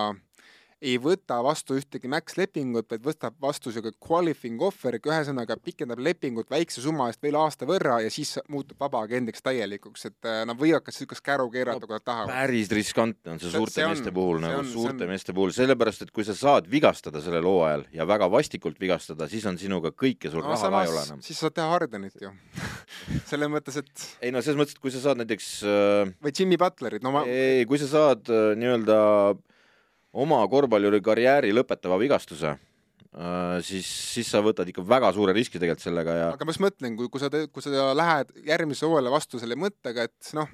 [0.85, 6.83] ei võta vastu ühtegi max-lepingut, vaid võtab vastu niisugune qualifying offer, ühesõnaga pikendab lepingut väikse
[6.85, 10.93] summa eest veel aasta võrra ja siis muutub vabaagendiks täielikuks, et äh, nad võivad ka
[10.93, 12.33] niisugust käru keerata, kui nad tahavad.
[12.35, 16.05] päris riskantne on see suurte see on- meeste puhul nagu suurte on- meeste puhul, sellepärast
[16.07, 20.29] et kui sa saad vigastada sellel hooajal ja väga vastikult vigastada, siis on sinuga kõik
[20.29, 21.23] ja sul no raha ka ei ole enam.
[21.25, 22.31] siis saad teha Hardenit ju
[23.31, 26.61] selles mõttes, et ei no selles mõttes, et kui sa saad näiteks äh, või Jimmy
[26.61, 29.01] Butlerit, no ma, ei, kui sa saad äh, nii-öelda
[30.15, 35.85] oma korvpalluri karjääri lõpetava vigastuse äh,, siis, siis sa võtad ikka väga suure riski tegelikult
[35.85, 39.43] sellega ja aga ma just mõtlen, kui, kui sa, kui sa lähed järgmise hooajale vastu
[39.43, 40.51] selle mõttega, et noh,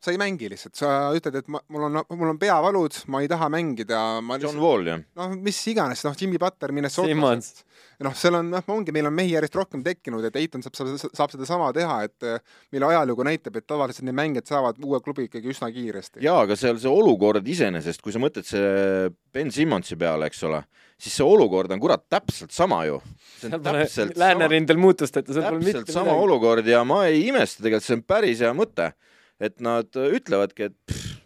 [0.00, 3.28] sa ei mängi lihtsalt, sa ütled, et ma, mul on, mul on peavalud, ma ei
[3.28, 4.96] taha mängida, ma John Wall ju.
[5.20, 6.72] noh, mis iganes, noh, Jimmy Butler.
[6.72, 7.64] Minnesotast.
[8.06, 11.12] noh, seal on, noh, ongi, meil on mehi järjest rohkem tekkinud, et Eitan saab, saab,
[11.18, 12.40] saab sedasama teha, et eh,
[12.72, 16.24] mille ajalugu näitab, et tavaliselt need mängijad saavad uue klubi ikkagi üsna kiiresti.
[16.24, 20.62] jaa, aga seal see olukord iseenesest, kui sa mõtled see Ben Simmonsi peale, eks ole,
[20.96, 23.02] siis see olukord on kurat täpselt sama ju.
[23.36, 26.24] seal pole täpselt sama läänerindel muutust, et seal pole täpselt mitte sama midagi.
[26.24, 28.92] olukord ja ma ei imesta tegelikult, see on päris hea mõte,
[29.40, 31.16] et nad ütlevadki, et pff,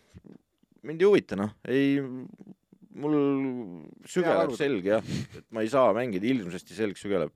[0.85, 1.99] mind ei huvita noh, ei,
[2.95, 3.17] mul
[4.09, 7.35] sügeleb selg jah, et ma ei saa mängida, ilmsesti selg sügeleb.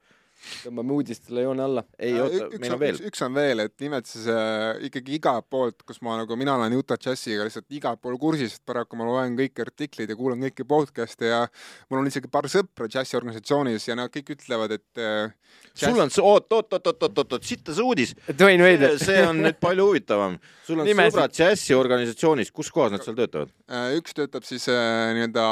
[0.63, 1.85] Tõmbame uudistele joone alla.
[1.99, 3.23] ei oota, üks meil on veel üks,.
[3.27, 7.01] on veel, et nimelt siis äh, ikkagi igalt poolt, kus ma nagu, mina olen Utah
[7.05, 11.33] Jazziga lihtsalt igalt pool kursis, et paraku ma loen kõiki artikleid ja kuulan kõiki podcast'e
[11.33, 11.43] ja
[11.89, 15.33] mul on isegi paar sõpra Jazzi organisatsioonis ja nad kõik ütlevad, et äh,
[15.75, 18.15] sul on see, oot, oot, oot, oot, oot, oot, oot, sitta see uudis.
[18.31, 18.95] Dwayne Wade.
[19.03, 20.39] see on nüüd palju huvitavam.
[20.67, 21.15] sul on Nimesid.
[21.15, 23.55] sõbrad Jazzi organisatsioonis, kus kohas nad seal töötavad?
[23.71, 25.49] äh, üks töötab siis äh, nii-öelda,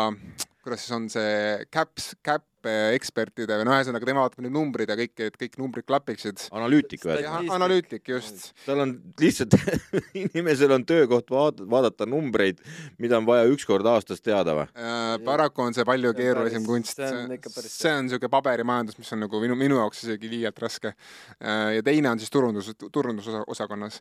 [0.64, 2.55] kuidas siis on see caps, cap äh,
[2.96, 6.46] ekspertide või no ühesõnaga tema vaatab neid numbreid ja kõik, et kõik numbrid klapiksid.
[6.56, 7.22] analüütik või?
[7.26, 8.50] analüütik just.
[8.64, 9.56] tal on lihtsalt,
[10.24, 12.60] inimesel on töökoht vaadata, vaadata numbreid,
[13.02, 14.66] mida on vaja üks kord aastas teada või?
[14.74, 19.58] Äh, paraku on see palju keerulisem kunst, see on niisugune paberimajandus, mis on nagu minu,
[19.58, 20.94] minu jaoks isegi liialt raske.
[21.40, 24.00] ja teine on siis turundus, turundusosakonnas.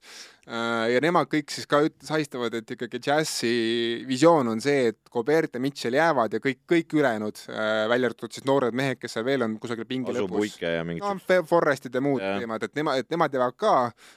[0.92, 3.54] ja nemad kõik siis ka üt-, sahistavad, et ikkagi Jazzi
[4.08, 7.46] visioon on see, et Gobert ja Mitchell jäävad ja kõik, kõik ülejäänud,
[7.90, 10.60] välja arvatud siis noored mehed, kes seal veel on kusagil pinge Asu lõpus.
[10.88, 12.40] Mingid no Forestid ja muud Jah.
[12.42, 13.74] teemad, et nemad, et nemad jäävad ka,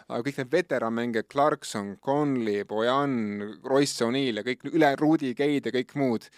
[0.09, 3.17] aga kõik need veteranmängijad, Clarkson, Conley, Bojan,
[3.65, 6.29] Royce O'Neill ja kõik üle, Rudi Gade ja kõik muud,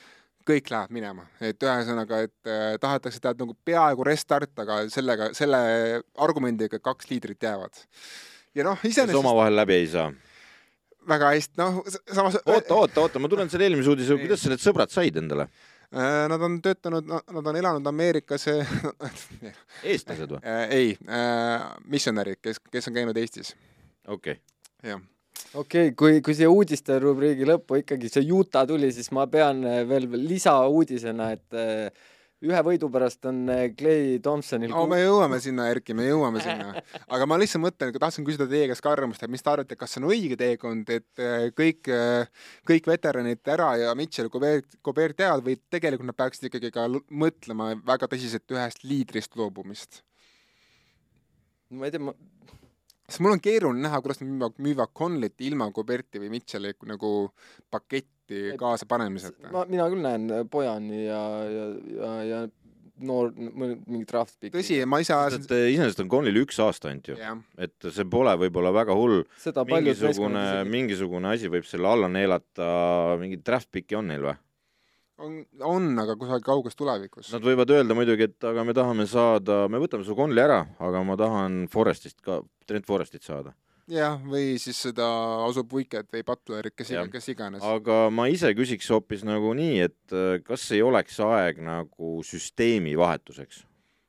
[0.49, 5.61] kõik lähevad minema, et ühesõnaga, et äh, tahetakse teha nagu peaaegu restart, aga sellega, selle
[6.21, 7.85] argumendiga kaks liidrit jäävad.
[8.57, 10.11] ja noh, iseenesest omavahel läbi ei saa.
[11.09, 11.83] väga hästi, noh,
[12.13, 15.49] samas oota, oota, oota, ma tulen selle eelmise uudise, kuidas sa need sõbrad said endale?
[15.95, 18.47] Äh, nad on töötanud, nad on elanud Ameerikas
[19.91, 20.43] eestlased või?
[20.43, 23.55] äh,, ei äh,, missionärid, kes, kes on käinud Eestis,
[24.07, 24.93] okei okay..
[24.93, 25.03] jah
[25.55, 29.65] okei okay,, kui, kui siia uudiste rubriigi lõppu ikkagi see Utah tuli, siis ma pean
[29.89, 31.61] veel lisauudisena, et
[32.47, 36.83] ühe võidu pärast on eh, Clay Thompsonil no me jõuame sinna, Erki, me jõuame sinna.
[37.09, 39.95] aga ma lihtsalt mõtlen, tahtsin küsida teie käest ka arvamust, et mis te arvate, kas
[39.95, 41.91] see on õige teekond, et äh, kõik,
[42.69, 47.75] kõik veteranid ära ja Mitchell, Gobert, Gobert jäävad või tegelikult nad peaksid ikkagi ka mõtlema
[47.87, 50.05] väga tõsiselt ühest liidrist loobumist?
[51.71, 52.17] ma ei tea, ma
[53.11, 57.11] sest mul on keeruline näha, kuidas nad müüvad, müüvad Conlit ilma Goberti või Mitchell'i nagu
[57.71, 58.20] paketti
[58.61, 59.51] kaasa panemiseta.
[59.55, 62.41] ma, mina küll näen Bojani ja, ja, ja, ja
[63.07, 64.53] noor, mingi draft pick.
[64.55, 67.89] tõsi, ma ise ajasin et eh, iseenesest on Conlil üks aasta ainult ju, jah, et
[67.89, 69.25] see pole võib-olla väga hull,
[69.71, 72.71] mingisugune, mingisugune asi võib selle alla neelata,
[73.21, 74.37] mingi draft pick'i on neil või?
[75.21, 77.31] on, on, aga kusagil kauges tulevikus.
[77.35, 81.03] Nad võivad öelda muidugi, et aga me tahame saada, me võtame su Conli ära, aga
[81.05, 83.53] ma tahan Forestist ka, Trent Forestit saada.
[83.91, 85.07] jah, või siis seda
[85.47, 87.65] Asub Wicket või Butlerit, kes kes iganes.
[87.67, 92.97] aga ma ise küsiks hoopis nagu nii, et äh, kas ei oleks aeg nagu süsteemi
[92.99, 93.65] vahetuseks?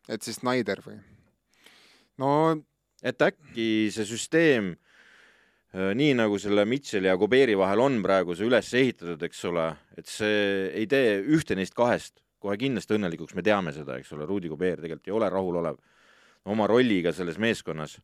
[0.10, 1.00] et siis Snyder või?
[2.22, 2.32] no
[3.02, 4.76] et äkki see süsteem
[5.72, 9.70] Äh, nii nagu selle Mitchell'i ja Kuberi vahel on praegu see üles ehitatud, eks ole,
[9.96, 14.28] et see ei tee ühte neist kahest kohe kindlasti õnnelikuks, me teame seda, eks ole,
[14.28, 15.78] Rudi Kuber tegelikult ei ole rahulolev
[16.52, 18.02] oma rolliga selles meeskonnas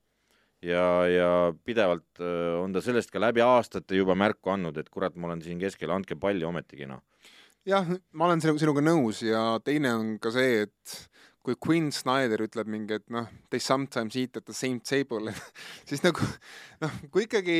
[0.65, 1.30] ja, ja
[1.65, 5.43] pidevalt äh, on ta sellest ka läbi aastate juba märku andnud, et kurat, ma olen
[5.46, 7.04] siin keskel, andke palli ometigi, noh.
[7.67, 10.98] jah, ma olen sinuga, nõus ja teine on ka see, et
[11.48, 15.32] kui Quinn Snyder ütleb mingi, et noh, they sometimes eat at the same table
[15.88, 16.26] siis nagu
[16.84, 17.56] noh, kui ikkagi,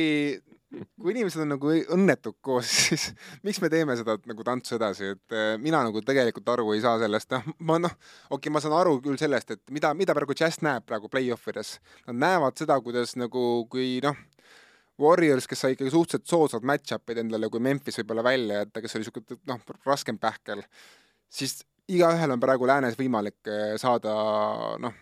[1.00, 3.06] kui inimesed on nagu õnnetud koos, siis
[3.46, 6.98] miks me teeme seda nagu tantsu edasi, et eh, mina nagu tegelikult aru ei saa
[7.00, 7.94] sellest, noh, ma noh,
[8.28, 11.48] okei okay,, ma saan aru küll sellest, et mida, mida praegu Jazz näeb praegu play-off
[11.48, 11.78] ides.
[12.10, 14.20] Nad näevad seda, kuidas nagu, kui noh,
[15.00, 19.06] Warriors, kes sai ikkagi suhteliselt soodsad match-up'id endale, kui Memphis võib-olla välja jätta, kes oli
[19.06, 20.64] niisugune noh, raskem pähkel,
[21.32, 24.14] siis igaühel on praegu läänes võimalik eh, saada
[24.82, 24.96] noh,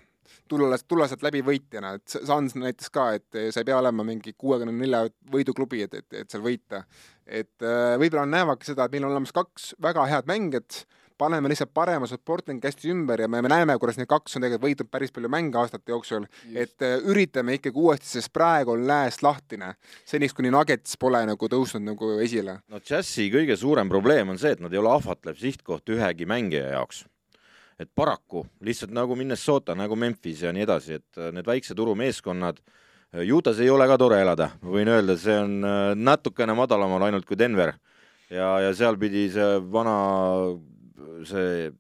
[0.48, 4.34] tulla, tulla sealt läbi võitjana, et Suns näitas ka, et sa ei pea olema mingi
[4.38, 6.84] kuuekümne nelja võiduklubi, et, et, et seal võita.
[7.26, 10.84] et eh, võib-olla näevadki seda, et meil on olemas kaks väga head mängijat,
[11.18, 14.66] paneme lihtsalt parema supporting cast'i ümber ja me, me näeme, kuidas need kaks on tegelikult
[14.66, 19.22] võitnud päris palju mänge aastate jooksul, et uh, üritame ikkagi uuesti, sest praegu on lääs
[19.24, 19.72] lahtine,
[20.08, 22.60] seniks kuni Nuggets pole nagu tõusnud nagu esile.
[22.72, 26.76] no Jazzi kõige suurem probleem on see, et nad ei ole ahvatlev sihtkoht ühegi mängija
[26.76, 27.04] jaoks.
[27.80, 31.92] Et paraku lihtsalt nagu Minnesota, nagu Memphis ja nii edasi, et äh, need väikse turu
[31.98, 32.62] meeskonnad,
[33.12, 35.60] äh, Utah's ei ole ka tore elada, ma võin öelda, see on
[35.96, 37.74] natukene madalamal ainult kui Denver.
[38.32, 39.92] Ja, ja seal pidi see vana
[41.28, 41.70] see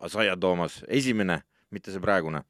[0.00, 1.42] Asaia Toomas, esimene,
[1.74, 2.42] mitte see praegune,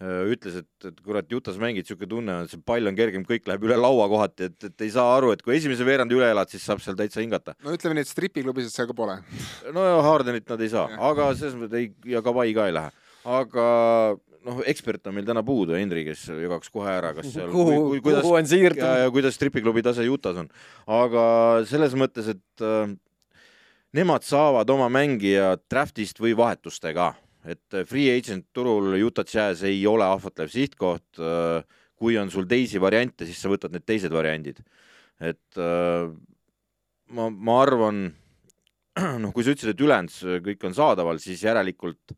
[0.00, 3.44] ütles, et, et kurat, Jutas mängid, niisugune tunne on, et see pall on kergem, kõik
[3.50, 6.48] läheb üle laua kohati, et, et ei saa aru, et kui esimese veerandi üle elad,
[6.48, 7.54] siis saab seal täitsa hingata.
[7.60, 9.18] no ütleme nii, et stripiklubis seal ka pole.
[9.76, 12.94] no ja Hardenit nad ei saa, aga selles mõttes ei, ja Kawhi ka ei lähe.
[13.28, 13.66] aga
[14.48, 18.02] noh, ekspert on meil täna puudu, Henri, kes jagaks kohe ära, kas seal kuhu, kui,
[18.08, 20.48] kuidas, kuhu on siirdunud ja, ja kuidas stripiklubi tase Utah's on.
[20.88, 21.24] aga
[21.68, 22.96] selles mõttes, et äh,
[23.96, 27.10] nemad saavad oma mängija draftist või vahetustega,
[27.48, 31.08] et äh, free agent turul Utah Jazz ei ole ahvatlev sihtkoht.
[31.18, 31.62] Äh,
[32.00, 34.62] kui on sul teisi variante, siis sa võtad need teised variandid.
[35.20, 36.08] et äh,
[37.12, 38.06] ma, ma arvan,
[39.22, 42.14] noh, kui sa ütlesid, et ülejäänud kõik on saadaval, siis järelikult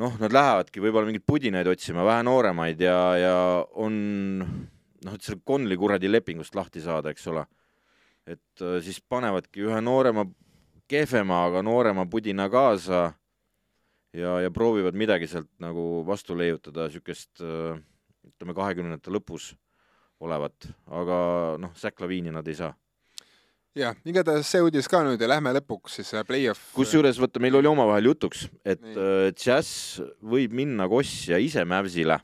[0.00, 3.36] noh, nad lähevadki võib-olla mingeid pudinaid otsima, vähe nooremaid ja, ja
[3.78, 3.94] on
[4.42, 7.46] noh, et selle Conley kuradi lepingust lahti saada, eks ole.
[8.26, 10.26] et siis panevadki ühe noorema
[10.90, 13.02] kehvema, aga noorema pudina kaasa
[14.12, 19.52] ja, ja proovivad midagi sealt nagu vastu leiutada, niisugust ütleme, kahekümnendate lõpus
[20.24, 21.18] olevat, aga
[21.60, 22.72] noh, Zack Lavine'i nad ei saa
[23.74, 26.70] jah, igatahes see uudis ka nüüd ja lähme lõpuks siis äh, play-off.
[26.76, 32.20] kusjuures vaata, meil oli omavahel jutuks, et äh, Jazz võib minna kossja ise Mavsile.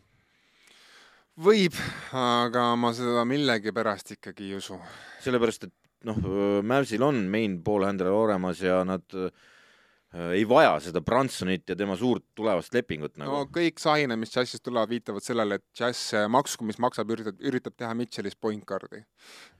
[1.40, 1.74] võib,
[2.14, 4.78] aga ma seda millegipärast ikkagi ei usu.
[5.24, 5.74] sellepärast, et
[6.08, 6.20] noh,
[6.66, 9.30] Mavsil on main ballhandler olemas ja nad äh,
[10.10, 13.30] ei vaja seda Bransonit ja tema suurt tulevast lepingut nagu.
[13.30, 17.76] no kõik sahinad, mis Jazzist tulevad, viitavad sellele, et Jazz maksku, mis maksab, üritab, üritab
[17.78, 19.04] teha Mitchellist point guard'i.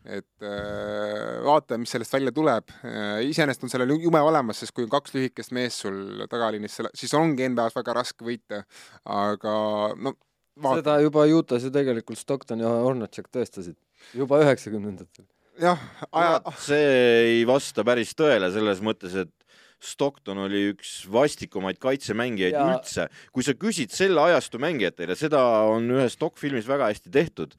[0.05, 3.21] et äh, vaatame, mis sellest välja tuleb äh,.
[3.31, 7.47] iseenesest on sellel jume olemas, sest kui on kaks lühikest meest sul tagaliinis, siis ongi
[7.53, 8.65] NBA-s väga raske võita,
[9.07, 9.55] aga
[9.95, 10.17] no
[10.59, 10.83] vaat...
[10.83, 13.79] seda juba Utah's ju tegelikult Stockton ja Hornacek tõestasid,
[14.19, 16.55] juba üheksakümnendatel jah, aja.
[16.61, 16.89] see
[17.25, 19.33] ei vasta päris tõele selles mõttes, et
[19.81, 22.65] Stockton oli üks vastikumaid kaitsemängijaid ja...
[22.69, 23.07] üldse.
[23.33, 27.57] kui sa küsid selle ajastu mängijatele, seda on ühes dokfilmis väga hästi tehtud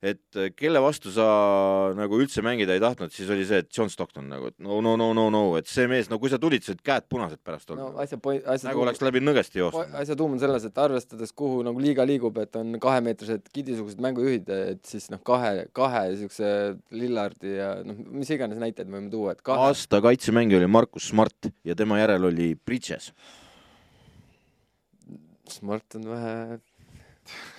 [0.00, 1.26] et äh, kelle vastu sa
[1.96, 4.94] nagu üldse mängida ei tahtnud, siis oli see, et John Stockton nagu, et no, no,
[4.96, 7.68] no, no, no, et see mees, no kui sa tulid, sa olid käed punased pärast
[7.74, 8.00] olnud no,.
[8.00, 9.92] asja point, asja nagu tuum, oleks läbi nõgesti jooksnud.
[10.00, 14.48] asja tuum on selles, et arvestades, kuhu nagu liiga liigub, et on kahemeetrised kidisugused mängujuhid,
[14.72, 16.54] et siis noh, kahe, kahe niisuguse
[16.96, 19.68] Lillardi ja noh, mis iganes näiteid me võime tuua, et kahe...
[19.68, 23.12] aasta kaitsemängija oli Markus Smart ja tema järel oli Bridges.
[25.50, 26.60] Smart on vähe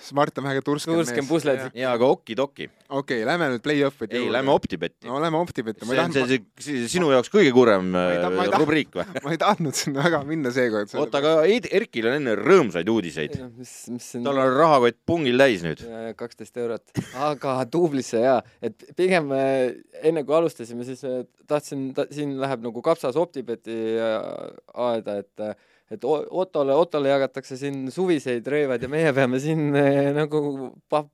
[0.02, 1.60] Smart on väheke turskem, turskem pusled.
[1.78, 2.66] jaa, aga okidoki.
[2.88, 5.06] okei okay,, lähme nüüd play-off'i ei, lähme OpTibeti.
[5.08, 5.86] no lähme OpTibeti.
[5.86, 8.26] see on see, see, see sinu jaoks kõige kurvem äh,
[8.58, 9.06] rubriik või?
[9.24, 10.92] ma ei tahtnud sinna väga minna seekord.
[10.98, 11.46] oota, aga
[11.78, 13.38] Erkil on enne rõõmsaid uudiseid.
[13.56, 15.84] mis, mis siin tal on rahakott pungil täis nüüd.
[16.18, 17.04] kaksteist eurot.
[17.30, 19.70] aga duublisse jaa, et pigem äh,
[20.02, 25.52] enne kui alustasime, siis äh, tahtsin ta,, siin läheb nagu kapsas OpTibeti aeda, et
[25.92, 30.70] et Otole, Otole jagatakse siin suviseid rõivaid ja meie peame siin äh, nagu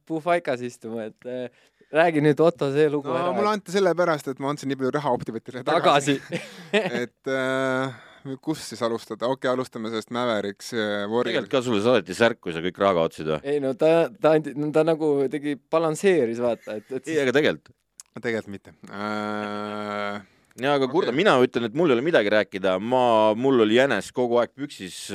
[0.08, 1.48] pufaikas istuma, et äh,
[1.94, 3.33] räägi nüüd Otto see lugu no, ära.
[3.37, 6.42] mulle anti sellepärast, et ma andsin nii palju raha Optivetile tagasi, tagasi.
[7.02, 7.98] et äh,
[8.44, 11.31] kust siis alustada, okei okay,, alustame sellest Mavericks Warriors.
[11.33, 13.42] tegelikult ka sulle saadeti särk, kui sa kõik raha kaotasid või?
[13.54, 17.37] ei no ta, ta andi, no ta nagu tegi, balansseeris, vaata, et, et ei, aga
[17.40, 17.74] tegelikult?
[18.18, 22.77] tegelikult mitte äh jaa, aga kurda okay., mina ütlen, et mul ei ole midagi rääkida,
[22.83, 23.02] ma,
[23.38, 25.09] mul oli jänes kogu aeg püksis,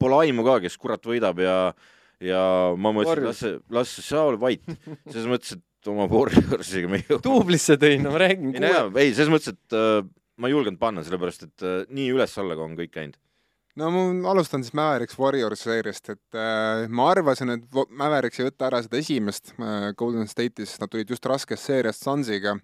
[0.00, 1.58] pole aimu ka, kes kurat võidab ja
[2.22, 2.40] ja
[2.78, 4.62] ma mõtlesin, las see, las sa ole vait,
[5.10, 7.22] selles mõttes, et oma Warriorsiga me ei jõua.
[7.24, 8.54] duublisse tõin, no ma räägin.
[8.56, 10.00] ei, ei, selles mõttes, et äh,
[10.40, 13.18] ma ei julgenud panna, sellepärast et äh, nii üles-alla on kõik käinud.
[13.74, 18.68] No ma alustan siis Mavericks Warriors seeriast, et äh, ma arvasin, et Mavericks ei võta
[18.68, 22.54] ära seda esimest äh, Golden State'is, nad tulid just raskest seeriast Sunsiga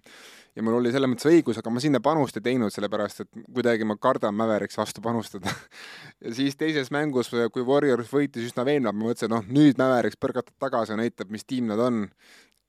[0.55, 3.87] ja mul oli selles mõttes õigus, aga ma sinna panust ei teinud, sellepärast et kuidagi
[3.87, 5.51] ma kardan Mavericks vastu panustada
[6.23, 10.55] ja siis teises mängus, kui Warriors võitis üsna veenvalt, ma mõtlesin, noh, nüüd Mavericks põrgatab
[10.61, 12.07] tagasi ja näitab, mis tiim nad on.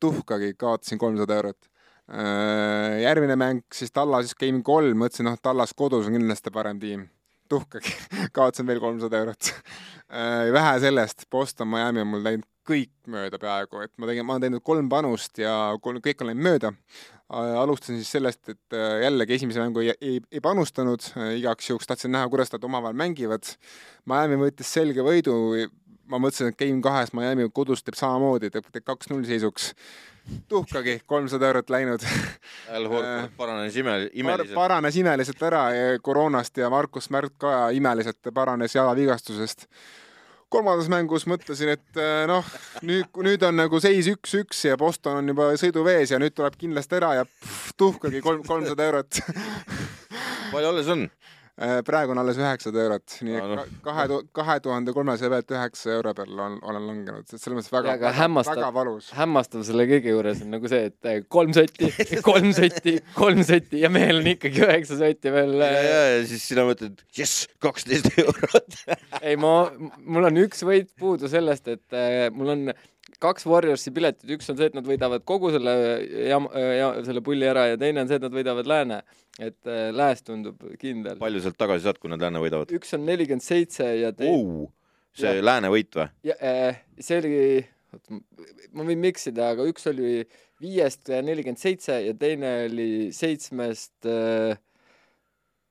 [0.03, 1.69] tuhkagi, kaotasin kolmsada eurot.
[2.11, 7.07] Äh, järgmine mäng siis Tallas Game kolm, mõtlesin, noh, Tallas kodus on kindlasti parem tiim.
[7.49, 7.93] tuhkagi
[8.37, 9.53] kaotasin veel kolmsada eurot.
[10.13, 14.37] Äh, vähe sellest, Boston, Miami on mul läinud kõik mööda peaaegu, et ma tegin, ma
[14.37, 16.73] olen teinud kolm panust ja kolm, kõik on läinud mööda.
[17.33, 21.89] alustasin siis sellest, et äh, jällegi esimese mängu ei, ei, ei panustanud, äh, igaks juhuks
[21.89, 23.55] tahtsin näha, kuidas nad omavahel mängivad.
[24.07, 25.35] Miami võttis selge võidu,
[26.13, 29.73] ma mõtlesin, et Game kahes Miami kodus teeb samamoodi, teeb, teeb kaks-null seisuks.
[30.49, 32.05] tuhkagi, kolmsada eurot läinud.
[32.71, 34.69] Al Horford äh, paranes ime, imeliselt Par.
[34.69, 35.65] paranes imeliselt ära
[36.03, 39.67] koroonast ja Markus Märt ka imeliselt paranes jalavigastusest
[40.53, 42.47] kolmandas mängus mõtlesin, et äh, noh,
[42.87, 46.99] nüüd, nüüd on nagu seis üks-üks ja Boston on juba sõiduvees ja nüüd tuleb kindlasti
[47.01, 49.23] ära ja pff, tuhkagi kolm, kolmsada eurot
[50.53, 51.07] palju alles on?
[51.61, 53.65] Äh, praegu on alles üheksasada eurot, nii et no.
[53.85, 57.99] kahe, kahe tuhande kolmesaja pealt üheksa euro peale on, olen langenud, et selles mõttes väga,
[58.01, 59.11] väga, väga valus.
[59.19, 61.91] hämmastav selle kõige juures on nagu see, et äh, kolm sotti,
[62.25, 65.53] kolm sotti, kolm sotti ja mehel on ikkagi üheksa sotti veel.
[65.61, 68.81] ja, ja, ja siis sina mõtled, jess, kaksteist eurot
[69.21, 69.53] ei, ma,
[70.09, 72.65] mul on üks võit puudu sellest, et äh, mul on
[73.23, 75.73] kaks Warriorsi piletit, üks on see, et nad võidavad kogu selle
[76.29, 79.03] jam-, ja, selle pulli ära ja teine on see, et nad võidavad Lääne.
[79.39, 81.19] et äh, Lääs tundub kindel.
[81.21, 82.73] palju sealt tagasi saad, kui nad Lääne võidavad?
[82.75, 84.71] üks on nelikümmend seitse ja tei- oh,
[85.17, 85.45] see ja.
[85.45, 86.09] Lääne võit või?
[86.37, 87.37] Äh, see oli,
[88.73, 90.23] ma võin miksida, aga üks oli
[90.63, 94.55] viiest nelikümmend seitse ja teine oli seitsmest äh,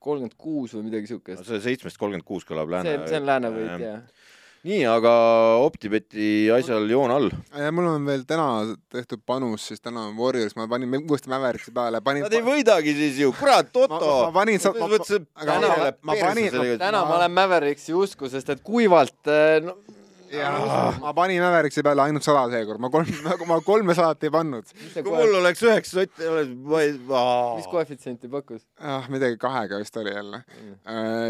[0.02, 1.46] kolmkümmend kuus või midagi siukest.
[1.46, 2.98] see seitsmest kolmkümmend kuus kõlab Lääne.
[2.98, 4.21] see, see on Lääne võit, jah
[4.68, 5.12] nii, aga
[5.64, 7.30] OpTibeti asjal joon all.
[7.74, 8.48] mul on veel täna
[8.94, 12.26] tehtud panus, siis täna on Warriors, ma panin uuesti Mäveriksi peale, panin.
[12.28, 14.12] Nad ei võidagi siis ju, kurat, Otto.
[14.28, 14.62] ma, panin,
[16.22, 16.52] panin,
[16.82, 19.78] täna ma olen Mäveriksi usku, sest et kuivalt eh, no,
[20.32, 23.12] jaa, ma panin Mäveriksi peale ainult sada seekord, ma kolm,
[23.52, 24.74] ma kolmesadat ei pannud.
[24.96, 26.30] kui mul oleks üheksa sotti,
[26.66, 26.96] ma ei,
[27.58, 28.64] mis koefitsienti pakkus?
[28.80, 30.76] ah, midagi kahega vist oli jälle mm..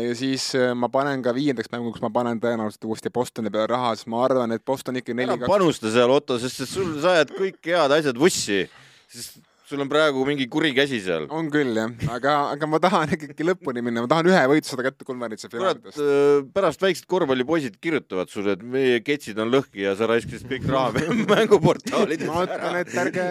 [0.07, 3.93] ja siis äh, ma panen ka viiendaks mänguks, ma panen tõenäoliselt uuesti Bostoni peale raha,
[3.95, 5.51] sest ma arvan, et Boston ikkagi neli kaks.
[5.51, 8.63] panusta seal, Otto, sest sul, sa ajad kõik head asjad vussi,
[9.11, 9.41] sest
[9.71, 11.27] sul on praegu mingi kuri käsi seal.
[11.31, 14.83] on küll jah, aga, aga ma tahan ikkagi lõpuni minna, ma tahan ühe võitu saada
[14.89, 15.99] kätte konverentsi finaalidest.
[16.01, 20.67] Äh, pärast väiksed korvpallipoisid kirjutavad sulle, et meie ketsid on lõhki ja sa raiskasid kõik
[20.71, 23.27] raha mänguportaalides ma ütlen, et ärge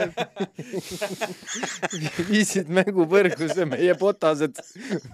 [2.30, 4.62] viisid mängupõrgusse meie botased,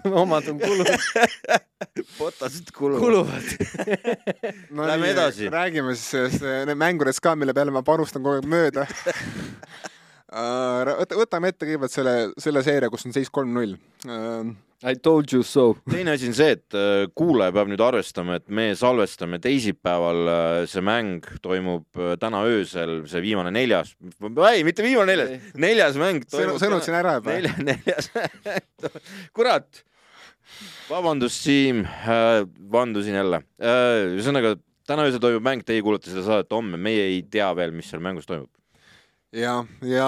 [0.07, 0.95] omad on kulunud
[2.15, 3.03] botased kuluvad.
[3.03, 3.45] kuluvad
[4.71, 5.51] no Lähme edasi.
[5.51, 6.39] räägime siis
[6.71, 9.96] mängudest ka, mille peale ma panustan kogu aeg mööda Äh,
[10.27, 13.77] võtame ette kõigepealt selle, selle seeria, kus on seis kolm-null.
[14.03, 14.49] Äh,
[14.91, 15.71] I told you so.
[15.89, 20.31] teine asi on see, et äh, kuulaja peab nüüd arvestama, et me salvestame teisipäeval,
[20.69, 23.95] see mäng toimub täna öösel, see viimane neljas,
[24.51, 26.59] ei, mitte viimane neljas, neljas mäng toimub.
[26.61, 27.37] sõnutasin ära juba.
[27.37, 28.11] nelja, neljas
[29.37, 29.81] kurat.
[30.91, 31.85] vabandust, Siim,
[32.71, 33.41] vandusin jälle.
[33.63, 34.57] ühesõnaga,
[34.87, 38.03] täna öösel toimub mäng, teie kuulate seda saadet homme, meie ei tea veel, mis seal
[38.03, 38.51] mängus toimub
[39.37, 40.07] ja, ja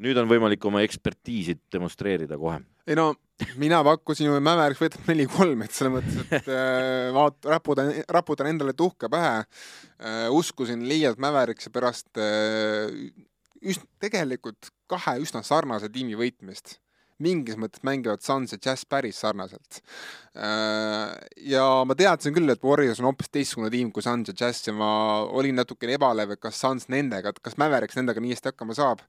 [0.00, 2.60] nüüd on võimalik oma ekspertiisi demonstreerida kohe.
[2.88, 3.12] ei no
[3.60, 8.74] mina pakkusin ju Mäveriks võtab neli-kolm, et selles mõttes, et äh, vaat-, raputan, raputan endale
[8.78, 10.26] tuhka pähe äh,.
[10.34, 12.90] uskusin liialt Mäveriksi pärast äh,
[13.62, 16.78] üs-, tegelikult kahe üsna sarnase tiimi võitmist
[17.24, 19.80] mingis mõttes mängivad Suns ja Jazz päris sarnaselt.
[20.38, 21.14] Äh,
[21.50, 24.74] ja ma teadsin küll, et Warriors on hoopis teistsugune tiim kui Suns ja Jazz ja
[24.76, 24.90] ma
[25.26, 29.04] olin natukene ebalev, et kas Suns nendega, kas Mavericks nendega nii hästi hakkama saab.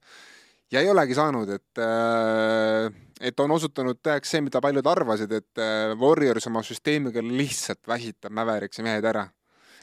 [0.71, 5.61] ja ei olegi saanud, et äh, et on osutunud tõeks see, mida paljud arvasid, et
[5.61, 9.27] äh, Warriors oma süsteemiga lihtsalt väsitab Mavericksi mehed ära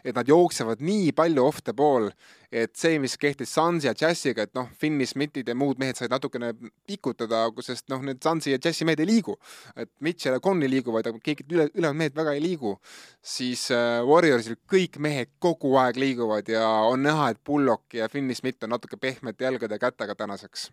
[0.04, 2.10] et nad jooksevad nii palju off the ball,
[2.52, 6.12] et see, mis kehtis Sunsi ja Jazziga, et noh, Finney Smithid ja muud mehed said
[6.12, 6.52] natukene
[6.86, 9.36] pikutada, sest noh, need Sunsi ja Jazzi mehed ei liigu.
[9.76, 12.76] et Mitchell ja Conley liiguvad, aga keegi üle, ülejäänud mehed väga ei liigu.
[13.22, 18.34] siis äh, Warriorsil kõik mehed kogu aeg liiguvad ja on näha, et Bullock ja Finney
[18.34, 20.70] Smith on natuke pehmete jalgade ja kätega tänaseks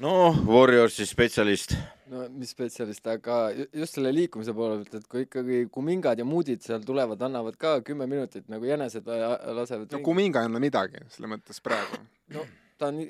[0.00, 1.74] noh, Warriorsi spetsialist.
[2.10, 6.64] no mis spetsialist, aga just selle liikumise poole pealt, et kui ikkagi Kumingad ja Moodid
[6.64, 9.90] seal tulevad, annavad ka kümme minutit nagu jänesed lasevad.
[9.92, 12.00] no Kuminga ei anna midagi selles mõttes praegu.
[12.34, 12.46] no
[12.80, 13.04] ta on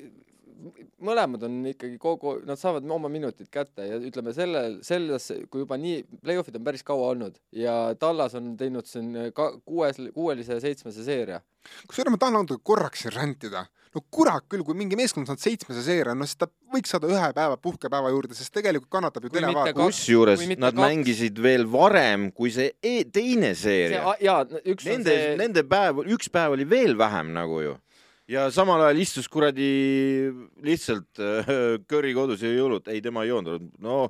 [1.01, 5.77] mõlemad on ikkagi kogu, nad saavad oma minutid kätte ja ütleme sellel, selles, kui juba
[5.81, 10.63] nii, play-off'id on päris kaua olnud ja Tallas on teinud siin ka kuues, kuuelise ja
[10.63, 11.41] seitsmese seeria.
[11.87, 13.65] kusjuures ma tahan natuke korraks siin rändida.
[13.95, 17.09] no kurat küll, kui mingi meeskond on saanud seitsmese seeria, no siis ta võiks saada
[17.11, 19.77] ühe päeva puhkepäeva juurde, sest tegelikult kannatab ju televaataja.
[19.81, 20.81] kusjuures nad kaks.
[20.81, 24.15] mängisid veel varem kui see e teine seeria.
[24.21, 25.37] jaa, üks nende, see...
[25.41, 27.77] nende päev, üks päev oli veel vähem nagu ju
[28.31, 29.69] ja samal ajal istus kuradi
[30.63, 31.53] lihtsalt äh,
[31.89, 34.03] Curry kodus ja jõulud, ei tema ei joonud, no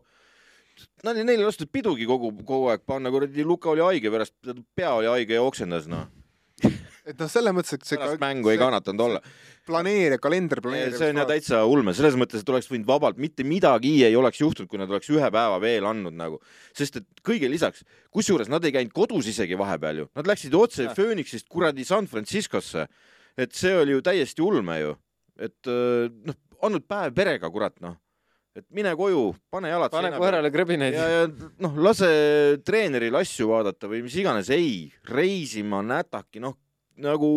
[1.05, 4.37] neil ei lastud pidugi kogu, kogu aeg panna, kuradi Luka oli haige pärast,
[4.77, 6.09] pea oli haige ja oksendas noh.
[7.09, 9.21] et noh, selles mõttes, et see pärast mängu ei kannatanud olla.
[9.65, 10.97] planeerija, kalender planeerib.
[10.99, 14.41] see on jah täitsa ulme, selles mõttes, et oleks võinud vabalt, mitte midagi ei oleks
[14.43, 16.37] juhtunud, kui nad oleks ühe päeva veel andnud nagu,
[16.77, 20.91] sest et kõige lisaks, kusjuures nad ei käinud kodus isegi vahepeal ju, nad läksid otse
[20.93, 22.85] Phoenixist kuradi San Franciscosse
[23.37, 24.95] et see oli ju täiesti ulme ju,
[25.39, 27.97] et äh, noh, olnud päev perega, kurat noh,
[28.55, 30.97] et mine koju, pane jalad pane koerale krõbineid.
[30.97, 32.11] ja, ja noh, lase
[32.65, 36.57] treeneril asju vaadata või mis iganes, ei, reisima nätaki, noh
[37.01, 37.29] nagu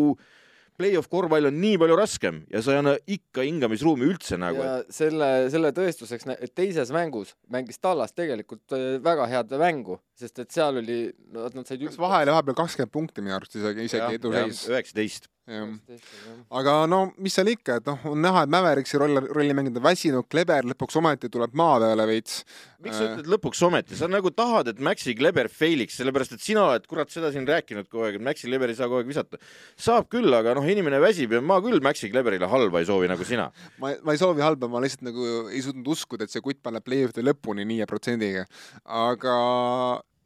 [0.75, 4.59] play-off korvpall on nii palju raskem ja sa ei anna ikka hingamisruumi üldse nagu.
[4.59, 4.91] ja et...
[4.95, 10.51] selle, selle tõestuseks, et teises mängus mängis Tallas tegelikult äh, väga head mängu, sest et
[10.55, 10.99] seal oli,
[11.35, 11.85] nad said.
[11.87, 14.65] kas vahele vahepeal kakskümmend punkti minu arust isegi, isegi eduseis?
[14.73, 19.85] üheksateist aga no mis seal ikka, et noh, on näha, et Mäveriksi roll, rollimängijad on
[19.85, 22.39] väsinud, Kleber lõpuks ometi tuleb maa peale veits.
[22.85, 26.65] miks sa ütled lõpuks ometi, sa nagu tahad, et Maxi Kleber failiks, sellepärast et sina
[26.71, 29.41] oled kurat seda siin rääkinud kogu aeg, et Maxi Kleber ei saa kogu aeg visata.
[29.77, 33.29] saab küll, aga noh, inimene väsib ja ma küll Maxi Kleberile halba ei soovi nagu
[33.29, 33.51] sina.
[33.85, 36.85] ma, ma ei soovi halba, ma lihtsalt nagu ei suutnud uskuda, et see kutt paneb
[36.89, 38.49] play-off'i lõpuni nii ja protsendiga.
[38.85, 39.37] aga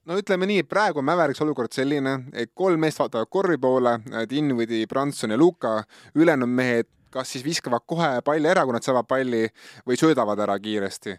[0.09, 3.98] no ütleme nii, praegu on Mäveriks olukord selline, et kolm meest vaatavad korvi poole,
[4.30, 5.82] Dinwiddie, Branson ja Luka,
[6.16, 9.46] ülejäänud mehed kas siis viskavad kohe palli ära, kui nad saavad palli,
[9.88, 11.14] või söödavad ära kiiresti.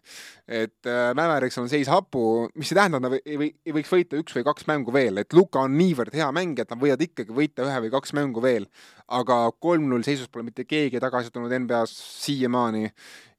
[0.48, 3.94] et äh, Mäveriks on seis hapu, mis ei tähenda, et nad ei, või, ei võiks
[3.94, 7.02] võita üks või kaks mängu veel, et Luka on niivõrd hea mängija, et nad võivad
[7.06, 8.70] ikkagi võita ühe või kaks mängu veel.
[9.10, 12.92] Aga kolm-null seisus pole mitte keegi tagasi tulnud NBA-s siiamaani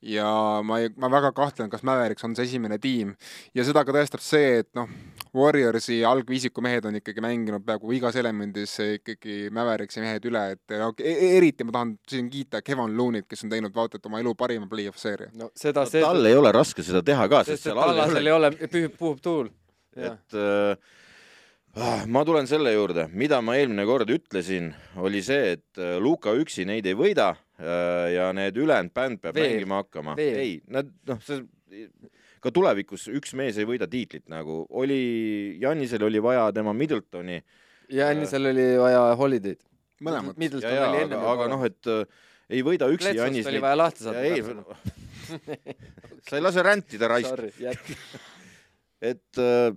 [0.03, 0.27] ja
[0.64, 3.12] ma ei, ma väga kahtlen, kas Mäveriks on see esimene tiim
[3.57, 4.89] ja seda ka tõestab see, et noh,
[5.37, 10.91] Warriorsi algviisiku mehed on ikkagi mänginud peaaegu igas elemendis ikkagi Mäveriksi mehed üle, et no,
[10.99, 14.23] e, e eriti ma tahan siin kiita Kevin Loonit, kes on teinud vaata et oma
[14.25, 15.29] elu parima play-off seeria.
[15.37, 18.55] no seda no, tal ei ole raske seda teha ka, sest seal all ei ole,
[18.57, 19.53] ei ole, puhub, tuul.
[20.01, 20.97] et äh,
[22.11, 26.66] ma tulen selle juurde, mida ma eelmine kord ütlesin, oli see, et äh, Luka üksi
[26.66, 29.55] neid ei võida äh, ja need ülejäänud bänd peab Veel.
[29.55, 30.16] mängima hakkama.
[30.18, 31.45] ei, nad noh, see
[32.41, 35.03] ka tulevikus üks mees ei võida tiitlit nagu, oli,
[35.61, 37.39] Jannisel oli vaja tema Middletoni.
[37.93, 39.62] Jannisel äh, oli vaja Holiday'd.
[40.01, 40.39] mõlemad.
[40.41, 41.21] Middleton ja, oli enne.
[41.35, 43.47] aga noh, et äh, ei võida üksi Jannis.
[43.51, 44.79] oli vaja lahti saada.
[46.27, 47.45] sa ei lase rändida raisk.
[49.12, 49.71] et äh,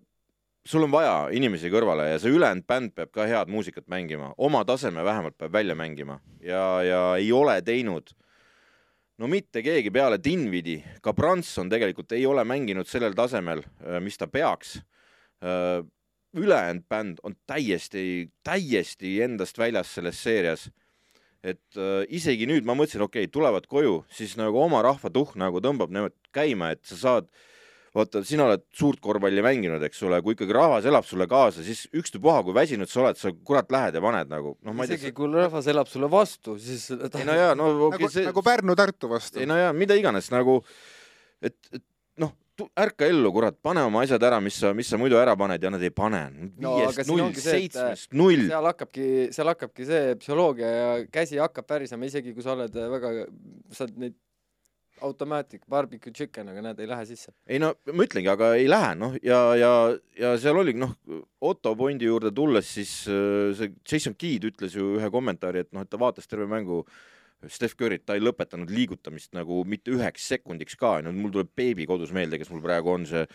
[0.66, 4.64] sul on vaja inimesi kõrvale ja see ülejäänud bänd peab ka head muusikat mängima, oma
[4.66, 8.14] taseme vähemalt peab välja mängima ja, ja ei ole teinud
[9.20, 14.18] no mitte keegi peale Dinvidi, ka Branson tegelikult ei ole mänginud sellel tasemel, äh, mis
[14.18, 14.78] ta peaks.
[15.44, 15.84] Äh,
[16.34, 20.72] ülejäänud bänd on täiesti, täiesti endast väljas selles seerias.
[21.44, 25.36] et äh, isegi nüüd ma mõtlesin, okei okay,, tulevad koju, siis nagu oma rahva tuhk
[25.36, 27.53] nagu tõmbab nemad käima, et sa saad äh,
[27.94, 31.86] vaata, sina oled suurt korvpalli mänginud, eks ole, kui ikkagi rahvas elab sulle kaasa, siis
[31.94, 35.02] ükstapuha, kui väsinud sa oled, sa kurat lähed ja paned nagu noh, ma ei tea.
[35.02, 38.28] isegi kui rahvas elab sulle vastu, siis ei no jaa, no okay, nagu, see...
[38.30, 39.42] nagu Pärnu-Tartu vastu.
[39.44, 40.58] ei no jaa, mida iganes nagu,
[41.44, 41.86] et, et
[42.24, 42.34] noh,
[42.82, 45.74] ärka ellu, kurat, pane oma asjad ära, mis sa, mis sa muidu ära paned ja
[45.74, 46.26] nad ei pane.
[46.58, 48.50] viiest no, null, seitsmest null.
[48.50, 53.16] seal hakkabki, seal hakkabki see psühholoogia ja käsi hakkab pärisema, isegi kui sa oled väga,
[53.70, 54.18] sa oled neid
[55.02, 57.34] Automatic barbecue chicken, aga näed, ei lähe sisse.
[57.50, 59.72] ei no ma ütlengi, aga ei lähe, noh, ja, ja,
[60.20, 60.94] ja seal oligi, noh,
[61.44, 65.84] Otto Pointi juurde tulles, siis äh, see Jason Keed ütles ju ühe kommentaari, et noh,
[65.84, 66.84] et ta vaatas terve mängu
[67.52, 71.88] Steph Curry't, ta ei lõpetanud liigutamist nagu mitte üheks sekundiks ka, no mul tuleb beebi
[71.90, 73.26] kodus meelde, kes mul praegu on see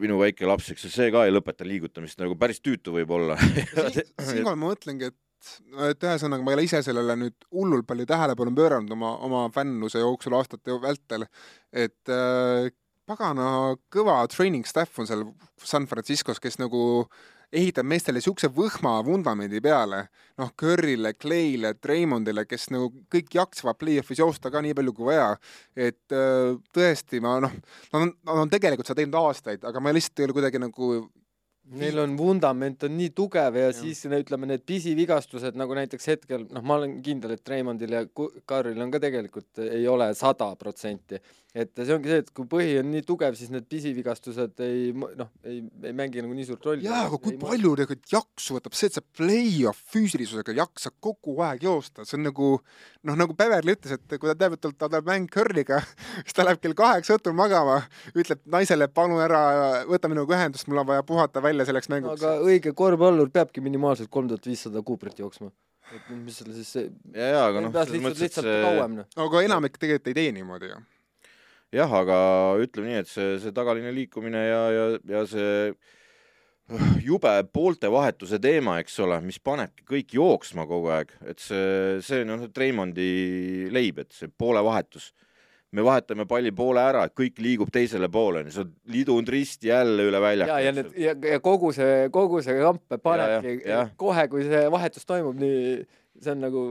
[0.00, 3.36] minu väike laps, eks see ka ei lõpeta liigutamist, nagu päris tüütu võib olla.
[3.42, 5.18] siinkohal ma mõtlengi, et,
[5.88, 10.02] et ühesõnaga ma ei ole ise sellele nüüd hullult palju tähelepanu pööranud oma, oma fännluse
[10.02, 11.26] jooksul aastate vältel,
[11.72, 12.70] et äh,
[13.08, 15.24] pagana kõva training staff on seal
[15.62, 16.82] San Franciscos, kes nagu
[17.52, 20.06] ehitab meestele siukse võhma vundamendi peale,
[20.40, 25.34] noh, Curry'le, Clay'le, Draymondile, kes nagu kõik jaksavad play-off'is joosta ka nii palju kui vaja.
[25.76, 27.52] et äh, tõesti, ma noh,
[27.92, 30.94] nad on, nad on tegelikult seda teinud aastaid, aga ma lihtsalt ei ole kuidagi nagu
[31.70, 36.48] Neil on vundament on nii tugev ja, ja siis ütleme need pisivigastused nagu näiteks hetkel
[36.50, 38.02] noh, ma olen kindel, et Raymondil ja
[38.44, 41.20] Karlil on ka tegelikult ei ole sada protsenti.
[41.52, 45.28] Et see ongi see, et kui põhi on nii tugev, siis need pisivigastused ei noh,
[45.44, 46.86] ei, ei mängi nagu nii suurt rolli.
[46.86, 51.66] jaa, aga kui palju tegelikult jaksu võtab see, et sa play-off füüsilisusega jaksad kogu aeg
[51.66, 55.10] joosta, see on nagu noh, nagu Beverly ütles, et kui ta teab, et tal tuleb
[55.10, 55.82] mäng Curry'ga,
[56.24, 57.82] siis ta läheb kell kaheksa õhtul magama,
[58.16, 59.42] ütleb naisele, palun ära
[59.90, 62.24] võta minuga ühendust, mul on vaja puhata välja selleks mänguks.
[62.24, 65.52] aga õige korvpallur peabki minimaalselt kolm tuhat viissada kuuprit jooksma.
[65.92, 66.72] et mis selle siis,
[67.12, 69.12] ja, ja aga noh, selles lihtsalt, mõttes, et lihtsalt see kauem noh.
[69.26, 70.80] aga enamik tegelikult ei tee niimoodi ju.
[71.72, 72.20] jah, aga
[72.62, 75.90] ütleme nii, et see, see tagaline liikumine ja, ja, ja see uh,
[77.02, 82.22] jube poolte vahetuse teema, eks ole, mis panebki kõik jooksma kogu aeg, et see, see
[82.24, 85.12] on noh, Treimondi leib, et see poole vahetus.
[85.72, 90.04] me vahetame palli poole ära, et kõik liigub teisele poole, sa oled lidunud risti jälle
[90.04, 90.50] üle väljaku.
[90.50, 93.58] ja, ja need ja, ja kogu see, kogu see kamp panebki
[93.96, 95.78] kohe, kui see vahetus toimub, nii
[96.20, 96.64] see on nagu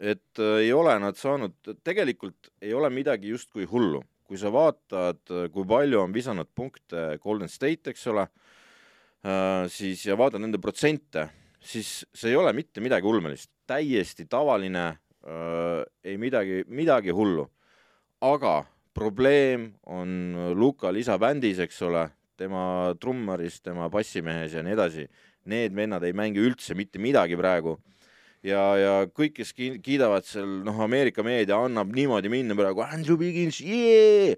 [0.00, 1.54] et äh, ei ole nad saanud,
[1.84, 4.02] tegelikult ei ole midagi justkui hullu,
[4.32, 5.20] kui sa vaatad,
[5.52, 11.26] kui palju on visanud punkte Golden State, eks ole äh,, siis ja vaatad nende protsente,
[11.60, 17.44] siis see ei ole mitte midagi ulmelist, täiesti tavaline äh,, ei midagi, midagi hullu.
[18.24, 18.62] aga
[18.94, 22.06] probleem on Luka lisabändis, eks ole,
[22.40, 25.06] tema trummaris, tema bassimehes ja nii edasi.
[25.44, 27.76] Need vennad ei mängi üldse mitte midagi praegu
[28.42, 33.16] ja, ja kõik, kes ki- kiidavad seal, noh, Ameerika meedia annab niimoodi minna praegu, Andrew
[33.20, 34.34] Wiggins, yeah!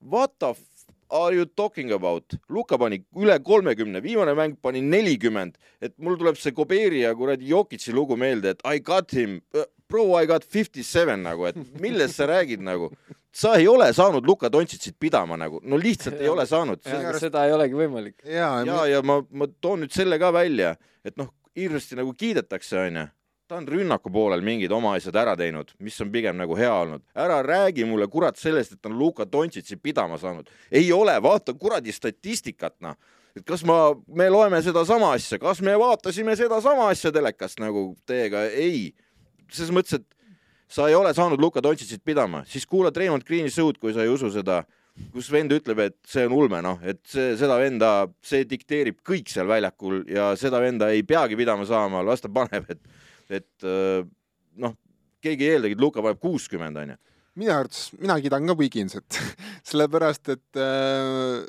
[0.00, 2.24] What the f- are you talking about?
[2.52, 7.48] Luka pani üle kolmekümne, viimane mäng pani nelikümmend, et mul tuleb see Koberi ja kuradi
[7.52, 9.40] Jokitsi lugu meelde, et I got him,
[9.88, 12.90] bro I got fifty seven nagu, et millest sa räägid nagu.
[13.36, 16.80] sa ei ole saanud Luka Dontšitsit pidama nagu, no lihtsalt ei ole saanud.
[17.20, 18.14] seda ei olegi võimalik.
[18.24, 20.70] jaa, ja, ja ma, ma toon nüüd selle ka välja,
[21.04, 23.04] et noh, hirmsasti nagu kiidetakse, onju.
[23.48, 27.02] Ta on rünnaku poolel mingid oma asjad ära teinud, mis on pigem nagu hea olnud.
[27.14, 30.50] ära räägi mulle kurat sellest, et on Luka Dontšitsi pidama saanud.
[30.70, 32.96] ei ole, vaata kuradi statistikat, noh.
[33.36, 38.44] et kas ma, me loeme sedasama asja, kas me vaatasime sedasama asja telekast nagu teiega,
[38.50, 38.94] ei.
[39.52, 40.06] selles mõttes, et
[40.68, 44.10] sa ei ole saanud Luka Dontšitsit pidama, siis kuula Raymond Greeni show'd, kui sa ei
[44.10, 44.64] usu seda
[45.12, 47.90] kus vend ütleb, et see on ulme, noh, et see, seda venda,
[48.24, 52.64] see dikteerib kõik seal väljakul ja seda venda ei peagi pidama saama, las ta paneb,
[52.72, 52.80] et,
[53.32, 54.04] et äh,
[54.62, 54.76] noh,
[55.24, 56.98] keegi ei eeldagi, et Luka paneb kuuskümmend, onju.
[57.36, 59.18] minu arvates, mina kiidan ka Wigginsit,
[59.70, 61.42] sellepärast et äh,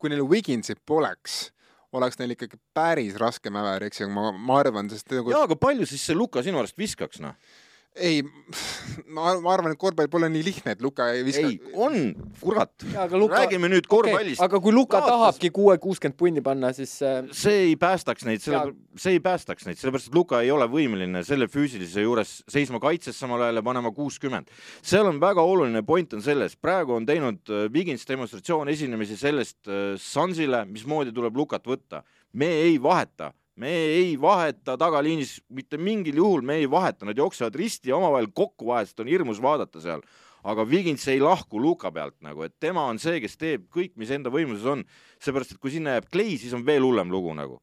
[0.00, 1.44] kui neil Wigginsit poleks,
[1.92, 5.58] oleks neil ikkagi päris raske mäver, eks ju, ma, ma arvan, sest nagu jaa, aga
[5.60, 7.36] palju siis see Luka sinu arust viskaks, noh?
[7.94, 8.22] Ei,
[9.14, 11.96] ma, ma arvan, et korvpall pole nii lihtne, et Luka ei viska ei, on,
[12.40, 12.72] kurat.
[12.96, 16.94] aga Luka, räägime nüüd korvpallist aga kui Luka Vaatas- tahabki kuue, kuuskümmend punni panna, siis
[17.04, 20.68] äh, see ei päästaks neid, selle see ei päästaks neid, sellepärast et Luka ei ole
[20.72, 24.48] võimeline selle füüsilise juures seisma kaitses samal ajal ja panema kuuskümmend.
[24.80, 29.68] seal on väga oluline point on selles, praegu on teinud äh, Wigins demonstratsioon esinemisi sellest
[29.68, 32.02] äh, Sunsile, mismoodi tuleb Lukat võtta.
[32.32, 37.56] me ei vaheta, me ei vaheta tagaliinis mitte mingil juhul, me ei vaheta, nad jooksevad
[37.58, 40.04] risti ja omavahel kokku vahest, on hirmus vaadata seal.
[40.42, 44.10] Aga Wigins ei lahku Luka pealt nagu, et tema on see, kes teeb kõik, mis
[44.10, 44.80] enda võimuses on,
[45.22, 47.60] seepärast et kui sinna jääb Clay, siis on veel hullem lugu nagu.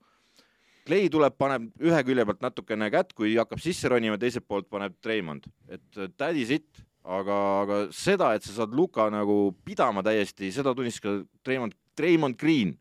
[0.88, 4.96] Clay tuleb, paneb ühe külje pealt natukene kätt, kui hakkab sisse ronima, teiselt poolt paneb
[5.04, 6.70] Treimond, et that is it,
[7.04, 7.36] aga,
[7.66, 12.78] aga seda, et sa saad Luka nagu pidama täiesti, seda tunnistas ka Treimond, Treimond Green,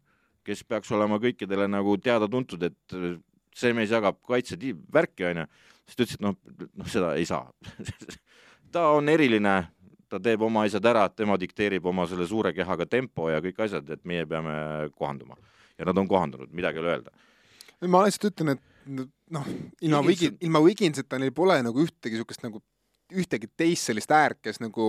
[0.49, 3.19] kes peaks olema kõikidele nagu teada-tuntud, et äh,
[3.57, 5.45] see mees jagab kaitsevärki, onju,
[5.85, 6.39] siis ta ütles, et noh,
[6.81, 7.45] noh seda ei saa
[8.73, 9.55] ta on eriline,
[10.09, 13.89] ta teeb oma asjad ära, tema dikteerib oma selle suure kehaga tempo ja kõik asjad,
[13.93, 14.55] et meie peame
[14.97, 15.37] kohanduma.
[15.79, 17.13] ja nad on kohandunud, midagi ei ole öelda.
[17.87, 22.63] ma lihtsalt ütlen, et noh, ilma Wigin ilma Wigginsita neil pole nagu ühtegi siukest nagu,
[23.13, 24.89] ühtegi teist sellist äärt, kes nagu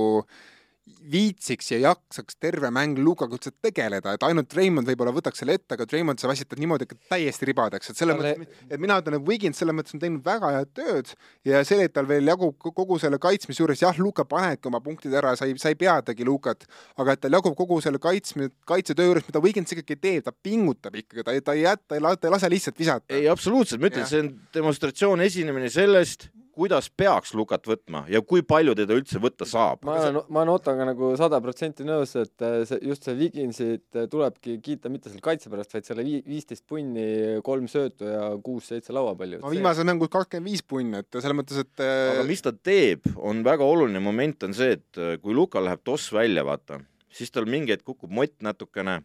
[1.11, 5.73] viitsiks ja jaksaks terve mäng Lukaga üldse tegeleda, et ainult Raymond võib-olla võtaks selle ette,
[5.75, 9.17] aga Raymond sa vassitad niimoodi ikka täiesti ribadeks, et selles Talle- mõttes, et mina ütlen,
[9.19, 11.13] et Wiggins selles mõttes on teinud väga head tööd
[11.49, 14.79] ja see, et tal veel jagub ko- kogu selle kaitsmise juures, jah, Luka panebki oma
[14.85, 16.67] punktid ära, sa ei, sa ei peatagi Lukat,
[16.97, 20.95] aga et tal jagub kogu selle kaitsme, kaitsetöö juures, mida Wiggins ikkagi teeb, ta pingutab
[20.95, 23.05] ikkagi, ta ei, ta ei jäta, ta ei lase lihtsalt visata.
[23.13, 26.29] ei, absoluutselt, ma ütlen, see on demonstratsioon, esinemine sellest,
[26.59, 29.85] kuidas peaks Lukat võtma ja kui palju teda üldse võtta saab.
[29.87, 33.97] ma olen, ma olen Ottoga nagu sada protsenti nõus, et äh, see just see Viginsit
[33.97, 37.05] äh, tulebki kiita mitte selle kaitse pärast, vaid selle vii- viisteist punni,
[37.45, 39.39] kolm söötu ja kuus-seitse lauapalli.
[39.43, 43.43] no viimases mängus kakskümmend viis punni, et selles mõttes, et aga mis ta teeb, on
[43.47, 46.81] väga oluline moment on see, et äh, kui Luka läheb toss välja, vaata,
[47.13, 48.99] siis tal mingi hetk kukub mott natukene,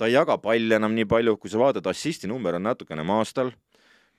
[0.00, 3.34] ta ei jaga palli enam nii palju, kui sa vaatad, assisti number on natukene maas
[3.36, 3.52] tal.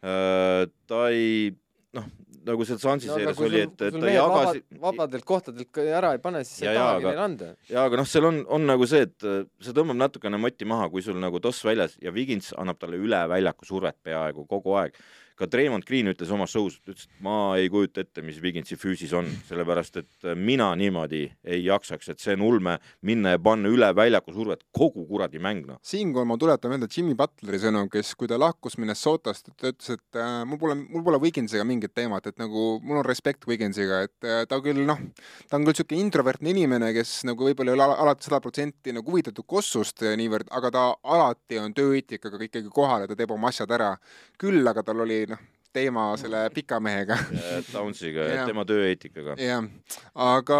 [0.05, 1.49] ta ei,
[1.95, 2.07] noh,
[2.45, 6.13] nagu seal Sansi no seeres kui oli, et et ta jagas vabad, vabadelt kohtadelt ära
[6.15, 7.51] ei pane, siis sa ei tahagi neile anda.
[7.71, 10.89] jaa, aga noh, seal on, on nagu see, et äh, see tõmbab natukene moti maha,
[10.93, 14.97] kui sul nagu toss väljas ja Wigins annab talle üle väljaku survet peaaegu kogu aeg.
[15.35, 19.11] Ka Treimond Green ütles oma show's, ütles, et ma ei kujuta ette, mis Wiginsi füüsis
[19.17, 23.71] on, sellepärast et äh, mina niimoodi ei jaksaks, et see on ulme minna ja panna
[23.71, 25.79] üle väljaku survet kogu kuradi mäng, noh.
[25.85, 30.21] siinkohal ma tuletan meelde Jimmy Butleri sõnu, kes, kui ta lahkus Minnesotast, ta ütles, et
[30.21, 34.29] äh, mul pole, mul pole Wigginsiga mingit teemat, et nagu mul on respekt Wigginsiga, et
[34.29, 35.03] äh, ta küll noh,
[35.49, 38.95] ta on küll niisugune introvertne inimene, kes nagu võib-olla ei ole ala- alati sada protsenti
[38.95, 43.51] nagu huvitatud kossust niivõrd, aga ta alati on tööeetikaga ikkagi kohal ja ta teeb oma
[43.51, 43.95] asjad ära.
[44.39, 45.41] küll aga tal oli noh,
[45.75, 47.17] teema selle pika mehega
[47.73, 49.35] Downsiga ja tema tööeetikaga.
[49.41, 49.67] jah,
[50.13, 50.59] aga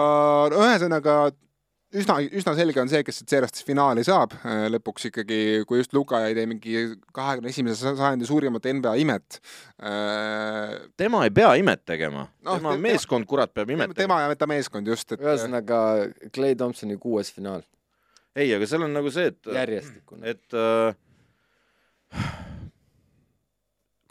[0.51, 1.17] no ühesõnaga
[1.95, 5.39] üsna, üsna selge on see, kes siis finaali saab äh, lõpuks ikkagi,
[5.69, 6.83] kui just Luka ei tee mingi
[7.15, 9.39] kahekümne esimese sajandi suurimat NBA imet.
[10.97, 14.19] tema ei pea imet tegema no,, tema te- meeskond, kurat, peab imet tegema.
[14.19, 15.79] tema ja ta meeskond just, et ühesõnaga
[16.35, 17.63] Clay Thompsoni kuues finaal,
[18.35, 20.35] ei, aga seal on nagu see, et järjestikune.
[20.35, 20.95] et äh,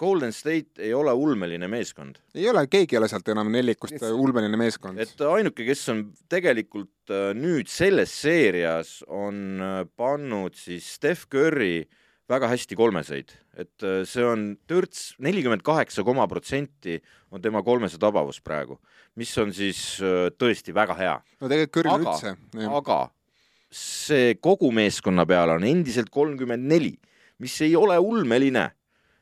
[0.04, 4.12] Golden State ei ole ulmeline meeskond, ei ole, keegi ei ole sealt enam nelikust äh,
[4.12, 5.00] ulmeline meeskond.
[5.00, 11.86] et ainuke, kes on tegelikult äh, nüüd selles seerias, on äh, pannud siis Steph Curry
[12.30, 16.98] väga hästi kolmeseid, et äh, see on törts nelikümmend kaheksa koma protsenti
[17.34, 18.78] on tema kolmese tabavus praegu,
[19.20, 19.80] mis on siis
[20.38, 22.70] tõesti väga hea, no tegelikult Curry'l aga- üldse.
[22.80, 23.00] aga
[23.74, 26.94] see kogu meeskonna peale on endiselt kolmkümmend neli,
[27.42, 28.68] mis ei ole ulmeline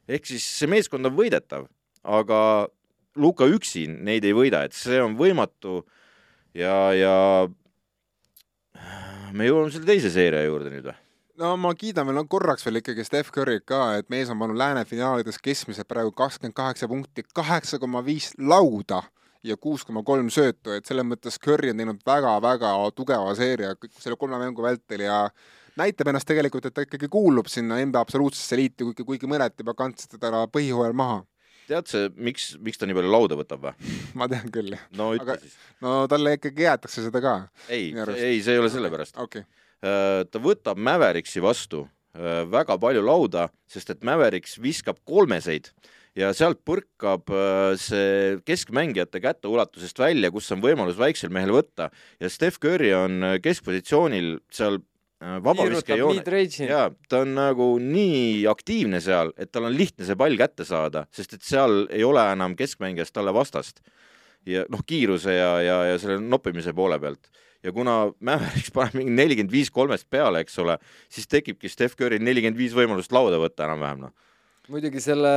[0.08, 1.66] ehk siis see meeskond on võidetav,
[2.02, 2.68] aga
[3.20, 5.82] Luka üksi neid ei võida, et see on võimatu
[6.56, 7.14] ja, ja
[9.36, 10.98] me jõuame selle teise seeria juurde nüüd või?
[11.42, 14.58] no ma kiidan veel no, korraks veel ikkagi Steph Curry't ka, et mees on pannud
[14.58, 19.02] lääne finaalides keskmiselt praegu kakskümmend kaheksa punkti, kaheksa koma viis lauda
[19.42, 24.16] ja kuus koma kolm söötu, et selles mõttes Curry on teinud väga-väga tugeva seeria selle
[24.20, 25.24] kolme mängu vältel ja
[25.80, 29.74] näitab ennast tegelikult, et ta ikkagi kuulub sinna NBA absoluutsesse liitu, kuigi, kuigi mõned juba
[29.78, 31.22] kandsid teda põhihooajal maha.
[31.68, 33.94] tead sa, miks, miks ta nii palju lauda võtab või?
[34.18, 34.84] ma tean küll, jah.
[34.98, 35.56] no ütle Aga- siis.
[35.84, 37.34] no talle ikkagi jäetakse seda ka.
[37.68, 39.16] ei ei, see ei ole sellepärast.
[39.16, 45.72] okei okay., ta võtab Mäveriksi vastu äh, väga palju lauda, sest et Mäveriks viskab kolmeseid
[46.18, 51.88] ja sealt põrkab äh, see keskmängijate käteulatusest välja, kus on võimalus väiksel mehel võtta
[52.20, 54.91] ja Steph Curry on äh, keskpositsioonil seal äh,
[55.44, 56.66] vabaviskejoone mid-range'i.
[56.70, 61.06] jaa, ta on nagu nii aktiivne seal, et tal on lihtne see pall kätte saada,
[61.14, 63.80] sest et seal ei ole enam keskmängijast talle vastast.
[64.46, 67.30] ja noh, kiiruse ja, ja, ja selle noppimise poole pealt.
[67.62, 72.22] ja kuna Mäveriks paneb mingi nelikümmend viis kolmest peale, eks ole, siis tekibki Steph Curry'l
[72.22, 74.14] nelikümmend viis võimalust lauda võtta enam-vähem, noh.
[74.72, 75.32] Muidugi selle,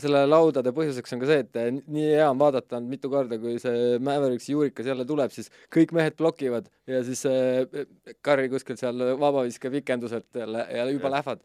[0.00, 3.38] selle laudade põhjuseks on ka see, et eh, nii hea on vaadata on mitu korda,
[3.42, 7.86] kui see Mäveriksi juurikas jälle tuleb, siis kõik mehed blokivad ja siis äh,
[8.24, 11.42] Curry kuskil seal vabaviske pikenduselt jälle ja juba lähevad.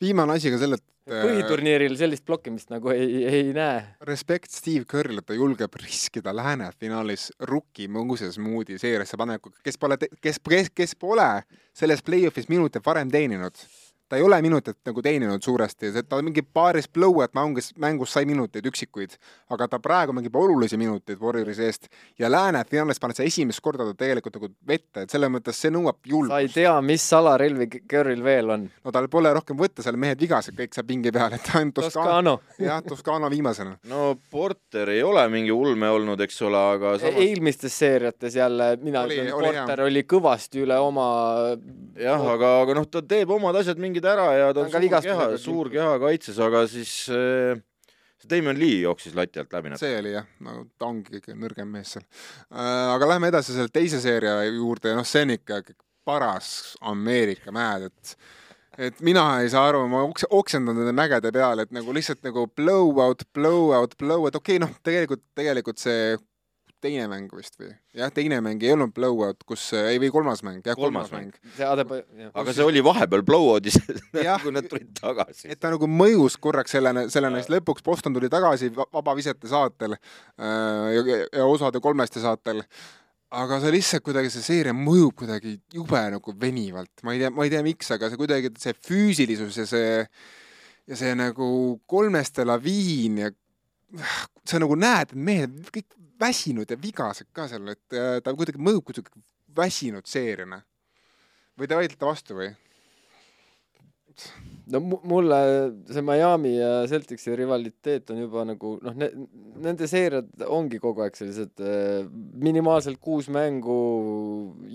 [0.00, 3.82] viimane asi ka selle, et äh, põhiturniiril sellist blokkimist nagu ei, ei näe.
[4.08, 9.78] respekt Steve Curry'le, et ta julgeb riskida lääne finaalis rookie Moses Moody seeriasse panekuga, kes
[9.78, 11.30] pole, kes, kes, kes pole
[11.76, 13.60] selles play-off'is minuteid varem teeninud.
[14.10, 18.66] Ta ei ole minutit nagu teeninud suuresti, ta mingi paaris blowout mängus, mängus sai minuteid
[18.66, 19.14] üksikuid,
[19.54, 21.86] aga ta praegu mängib olulisi minuteid Warriorsi eest
[22.18, 25.70] ja lääne finaalis paned sa esimest korda ta tegelikult nagu vette, et selles mõttes see
[25.70, 26.54] nõuab sa ei julgust.
[26.56, 28.66] tea, mis salarelvi Curryl veel on.
[28.84, 32.10] no tal pole rohkem võtta, seal mehed vigased kõik seal pingi peal, et ainult Toscano,
[32.10, 32.34] Toscano.
[32.68, 37.78] jah, Toscano viimasena no Porter ei ole mingi ulme olnud, eks ole, aga samas eelmistes
[37.78, 41.08] seeriates jälle mina Oli- ütlen, oli Porter oli kõvasti üle oma
[42.00, 45.04] jah, aga, aga noh, ta teeb omad asjad mingid ära ja ta on Aga suur
[45.04, 47.60] keha, suur keha kaitses, aga siis äh,
[48.20, 49.76] see Damon Lee jooksis lati alt läbi.
[49.78, 52.04] see oli jah, no ta ongi kõige nõrgem mees seal.
[52.50, 55.62] aga lähme edasi selle teise seeria juurde ja noh, see on ikka
[56.04, 58.16] paras Ameerika mäed, et
[58.80, 62.46] et mina ei saa aru, ma oks-, oksendan nende mägede peal, et nagu lihtsalt nagu
[62.56, 66.14] blowout, blowout, blowout, okei okay,, noh, tegelikult, tegelikult see
[66.84, 67.70] teine mäng vist või?
[67.96, 71.34] jah, teine mäng ei olnud blowout, kus, ei või kolmas mäng, jah, kolmas, Kolmas mäng,
[71.36, 71.54] mäng.
[71.56, 72.30] see Adebayo, jah.
[72.42, 73.76] aga see oli vahepeal blowout'is,
[74.44, 75.60] kui nad tulid tagasi et.
[75.60, 80.88] ta nagu mõjus korraks sellena, sellena, siis lõpuks Boston tuli tagasi va- vabavisete saatel äh,
[80.96, 81.04] ja,
[81.40, 82.64] ja osade kolmeste saatel.
[83.30, 87.46] aga see lihtsalt kuidagi, see seeria mõjub kuidagi jube nagu venivalt, ma ei tea, ma
[87.46, 89.92] ei tea, miks, aga see kuidagi, see füüsilisus ja see
[90.90, 91.46] ja see nagu
[91.86, 93.30] kolmeste laviin ja
[94.46, 95.86] sa nagu näed, et mehed kõik
[96.20, 99.22] väsinud ja vigased ka seal, et äh, ta kuidagi mõjub kuidagi
[99.56, 100.62] väsinud seeriana.
[101.58, 102.50] või te vaidlete vastu või?
[104.70, 105.38] no mu- mulle
[105.90, 109.08] see Miami ja Celticsi rivaliteet on juba nagu noh ne,,
[109.64, 112.06] nende seeriad ongi kogu aeg sellised äh,
[112.44, 113.78] minimaalselt kuus mängu,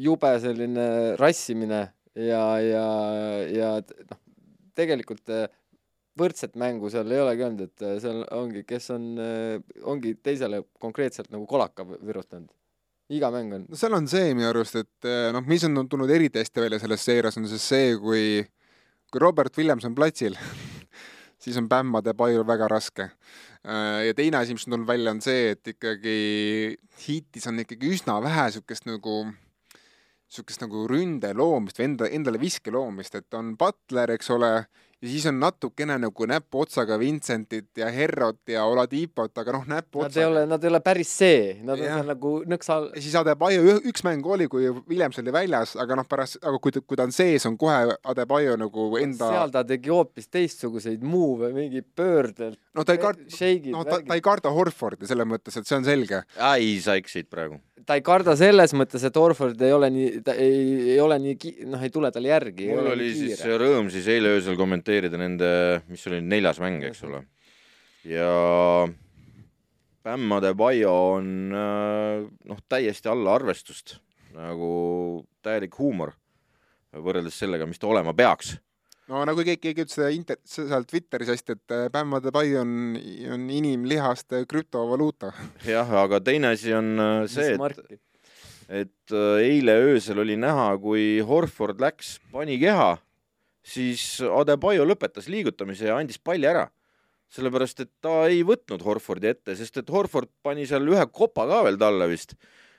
[0.08, 0.88] jube selline
[1.22, 1.82] rassimine
[2.16, 2.88] ja, ja,
[3.52, 3.72] ja
[4.12, 4.22] noh,
[4.76, 5.48] tegelikult äh,
[6.20, 9.07] võrdset mängu seal ei olegi olnud, et äh, seal ongi, kes on,
[9.93, 12.51] ongi teisele konkreetselt nagu kolaka vi- virutanud.
[13.09, 16.09] iga mäng on no seal on see minu arust, et eh, noh, mis on tulnud
[16.09, 18.41] eriti hästi välja selles seerias, on siis see, kui,
[19.11, 20.38] kui Robert Williams on platsil,
[21.43, 23.11] siis on pämmade pajul väga raske.
[23.66, 26.18] ja teine asi, mis on tulnud välja, on see, et ikkagi
[27.07, 29.24] hitis on ikkagi üsna vähe niisugust nagu
[30.26, 34.51] niisugust nagu ründe loomist või enda, endale viske loomist, et on Butler, eks ole,
[35.06, 39.82] ja siis on natukene nagu näpuotsaga Vincentit ja Herrot ja Oladipot, aga noh, Nad ei
[39.84, 41.99] näpuotsaga ole, nad ei ole päris see, nad on Jah.
[41.99, 45.99] seal nagu nõksa all ja siis Adebayo üks mäng oli, kui Williams oli väljas, aga
[46.01, 49.53] noh, pärast, aga kui ta, kui ta on sees, on kohe Adebayo nagu enda, seal
[49.53, 54.26] ta tegi hoopis teistsuguseid move'e, mingi pöördelt, no ta ei shake'id, noh, ta, ta ei
[54.26, 56.24] karda Horfordi selles mõttes, et see on selge.
[56.56, 57.62] ei, sa eksisid praegu.
[57.84, 60.60] Ta ei karda selles mõttes, et Orford ei ole nii, ta ei,
[60.96, 62.70] ei ole nii ki-, noh, ei tule tal järgi.
[62.72, 65.50] mul oli siis rõõm siis eile öösel kommenteerida nende,
[65.92, 67.26] mis oli neljas mäng, eks ole.
[68.08, 68.30] ja
[70.06, 73.98] Bam Adebayo on äh, noh, täiesti alla arvestust,
[74.36, 76.14] nagu täielik huumor
[76.96, 78.56] võrreldes sellega, mis ta olema peaks.
[79.12, 82.95] No nagu keegi, keegi ütles seda inter-, seal Twitteris hästi, et äh, Bam Adebayo on,
[83.36, 85.32] on inimlihast krüptovaluuta.
[85.68, 88.01] jah, aga teine asi on äh, see, et
[88.70, 92.95] et äh, eile öösel oli näha, kui Horford läks, pani keha,
[93.66, 96.70] siis Adebayo lõpetas liigutamise ja andis palli ära.
[97.36, 101.64] sellepärast, et ta ei võtnud Horfordi ette, sest et Horford pani seal ühe kopa ka
[101.66, 102.36] veel talle vist.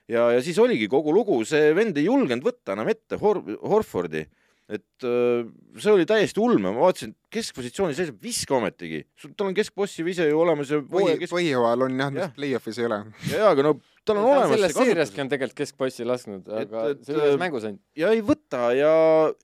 [0.09, 4.25] ja, ja siis oligi kogu lugu, see vend ei julgenud võtta enam ette Hor-, Horfordi.
[4.67, 5.45] Et äh,
[5.79, 9.05] see oli täiesti ulme, ma vaatasin, keskpositsioonis seisab, viska ometigi.
[9.37, 12.99] tal on keskbossi vise ju olemas ja kesk-, põhjooajal on jah, jah., play-off'is ei ole.
[13.31, 16.89] ja, ja aga no tal on olemas sellest see seeriastki on tegelikult keskbossi lasknud, aga
[16.95, 17.83] et, see ühes äh, mängus ainult.
[17.99, 18.95] ja ei võta ja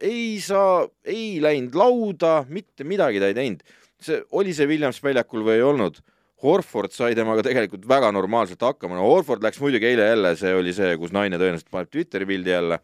[0.02, 3.62] ei saa, ei läinud lauda, mitte midagi ta ei teinud.
[4.02, 6.02] see, oli see Williams väljakul või ei olnud,
[6.42, 10.74] Horford sai temaga tegelikult väga normaalselt hakkama, no Horford läks muidugi eile jälle, see oli
[10.74, 12.80] see, kus naine tõenäoliselt paneb Twitteri pildi jälle.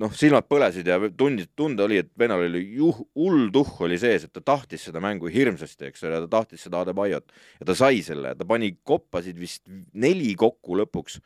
[0.00, 4.26] noh, silmad põlesid ja tundis, tunda oli, et venel oli juh-, hull tuhh oli sees,
[4.26, 7.32] et ta tahtis seda mängu hirmsasti, eks ole, ta tahtis seda Adebayot.
[7.60, 11.20] Ja ta sai selle, ta pani koppasid vist neli kokku lõpuks.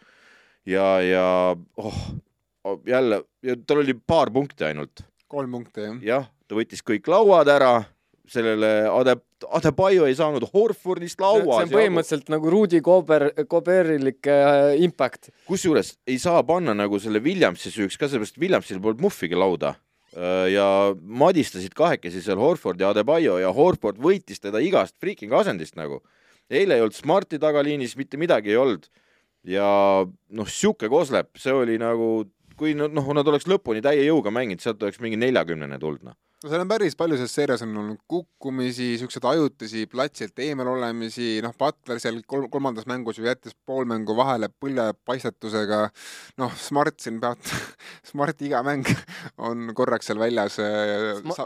[0.67, 2.01] Ja, ja oh,
[2.87, 3.23] jälle,
[3.67, 5.05] tal oli paar punkti ainult.
[5.31, 6.01] Kolm punkti jah.
[6.07, 7.79] jah, ta võttis kõik lauad ära,
[8.31, 9.19] sellele Ade-,
[9.59, 11.73] Adebayo ei saanud Horfordist see lauas on.
[11.73, 15.31] põhimõtteliselt nagu Rudi Kober, Koberilik äh, impact.
[15.49, 19.77] kusjuures ei saa panna nagu selle Williamsi süüks ka, sellepärast Williamsil polnud muhvigi lauda.
[20.49, 26.01] ja madistasid kahekesi seal Horford ja Adebayo ja Horford võitis teda igast freaking asendist nagu.
[26.49, 28.89] eile ei olnud Smarti tagaliinis, mitte midagi ei olnud.
[29.45, 29.69] ja
[30.07, 32.25] noh, sihuke koslep, see oli nagu,
[32.57, 36.17] kui noh, nad oleks lõpuni täie jõuga mänginud, sealt oleks mingi neljakümnene tulnud noh.
[36.47, 41.41] No seal on päris palju selles seerias on olnud kukkumisi, siukseid ajutisi platsilt eemal olemisi,
[41.43, 45.81] noh, Butler seal kolm, kolmandas mängus ju jättis pool mängu vahele põllepaistetusega,
[46.39, 47.43] noh, Smart siin peab,
[48.11, 48.87] Smart iga mäng
[49.43, 50.61] on korraks seal väljas.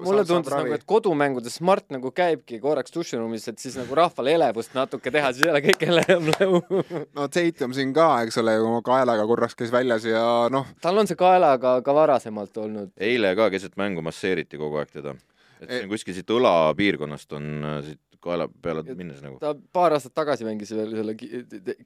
[0.05, 4.77] mulle tundus nagu, et kodumängudes Smart nagu käibki korraks duširuumis, et siis nagu rahvale elevust
[4.77, 6.85] natuke teha, siis jälle kõik eleb nagu.
[7.17, 11.09] no Tatum siin ka, eks ole, oma kaelaga korraks käis väljas ja noh, tal on
[11.09, 12.93] see kaelaga ka varasemalt olnud.
[13.01, 15.17] eile ka keset mängu masseeriti kogu aeg teda.
[15.61, 19.39] et E- siin kuskil siit õlapiirkonnast on äh, siit kaela peale minnes nagu.
[19.41, 21.15] ta paar aastat tagasi mängis veel selle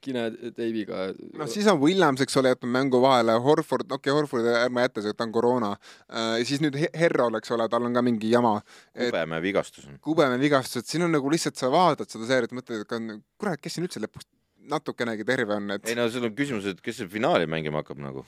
[0.03, 0.25] kine
[0.57, 1.07] teibiga.
[1.39, 5.05] noh, siis on Williams, eks ole, jätnud mängu vahele, Horford, okei okay,, Horford ärme jäta
[5.05, 6.37] seda, ta on koroona uh,.
[6.47, 8.57] siis nüüd He- Herrol, eks ole, tal on ka mingi jama.
[8.95, 9.99] et kubeme vigastus on.
[10.03, 13.87] kubeme vigastused, siin on nagu lihtsalt sa vaatad seda seeriat, mõtled, et kurat, kes siin
[13.87, 14.27] üldse lõpuks
[14.71, 18.01] natukenegi terve on, et ei no seal on küsimus, et kes see finaali mängima hakkab
[18.03, 18.25] nagu.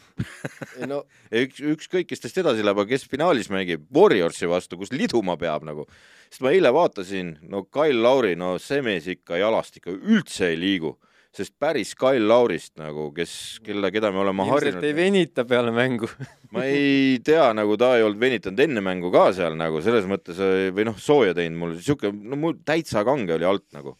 [0.76, 1.02] ei no
[1.44, 5.66] üks, ükskõik, kes tast edasi läheb, aga kes finaalis mängib Warriorsi vastu, kus liduma peab
[5.68, 5.86] nagu.
[6.30, 10.60] sest ma eile vaatasin, no Kyle Lauri, no see mees ikka jalast ikka üldse ei
[10.60, 10.96] liigu,
[11.36, 15.72] sest päris Kyle Laurist nagu, kes, kelle, keda me oleme ilmselt ei harjunud, venita peale
[15.74, 16.08] mängu.
[16.54, 20.40] ma ei tea, nagu ta ei olnud venitanud enne mängu ka seal nagu selles mõttes
[20.76, 23.96] või noh, sooja teinud mul siuke, no mul täitsa kange oli alt nagu.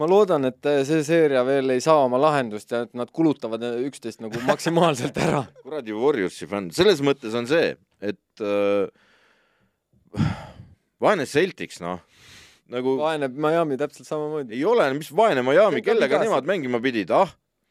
[0.00, 4.22] Ma loodan, et see seeria veel ei saa oma lahendust ja et nad kulutavad üksteist
[4.24, 5.44] nagu maksimaalselt ära.
[5.66, 8.88] kuradi Warriorsi fänn, selles mõttes on see, et äh,
[11.02, 12.00] vaene Celtics noh,
[12.72, 14.56] nagu vaene Miami täpselt samamoodi.
[14.56, 17.28] ei ole, mis vaene Miami, kellega nemad mängima pidid, ah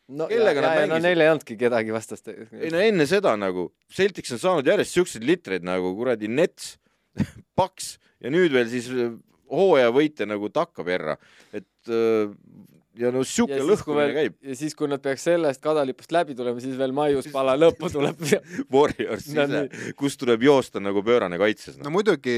[0.10, 1.06] no, kellega nad no mängisid?
[1.08, 2.30] neil ei olnudki kedagi vastast.
[2.30, 6.76] ei no enne seda nagu Celtics on saanud järjest siukseid litreid nagu kuradi Nets,
[7.60, 8.90] Paks ja nüüd veel siis
[9.52, 11.18] hooajavõitja nagu takkaperra,
[11.54, 12.34] et äh,
[13.00, 16.78] ja no siuke lõhkumine käib, ja siis, kui nad peaks sellest kadalipust läbi tulema, siis
[16.80, 18.24] veel maiuspala lõppu tuleb.
[18.74, 21.96] Warriors No ise, kus tuleb joosta nagu pöörane kaitses no no..
[21.96, 22.36] muidugi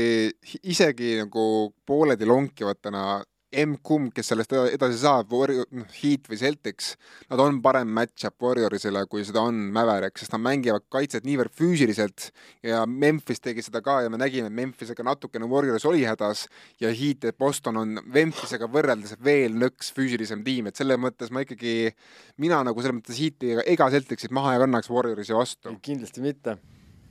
[0.61, 1.43] isegi nagu
[1.87, 5.33] pooledi lonkivatena M-kumb, kes sellest eda- edasi saab,
[5.75, 6.93] noh, Heat või Celtics,
[7.29, 12.29] nad on parem match-up Warriorsile, kui seda on Maverick, sest nad mängivad kaitset niivõrd füüsiliselt
[12.63, 16.47] ja Memphis tegi seda ka ja me nägime, et Memphisega natukene Warriors oli hädas
[16.79, 21.43] ja Heat ja Boston on Memphisega võrreldes veel nõks füüsilisem tiim, et selles mõttes ma
[21.43, 21.91] ikkagi,
[22.39, 25.75] mina nagu selles mõttes Heati ega Celticsit maha ei kannaks Warriorsi vastu.
[25.83, 26.57] kindlasti mitte.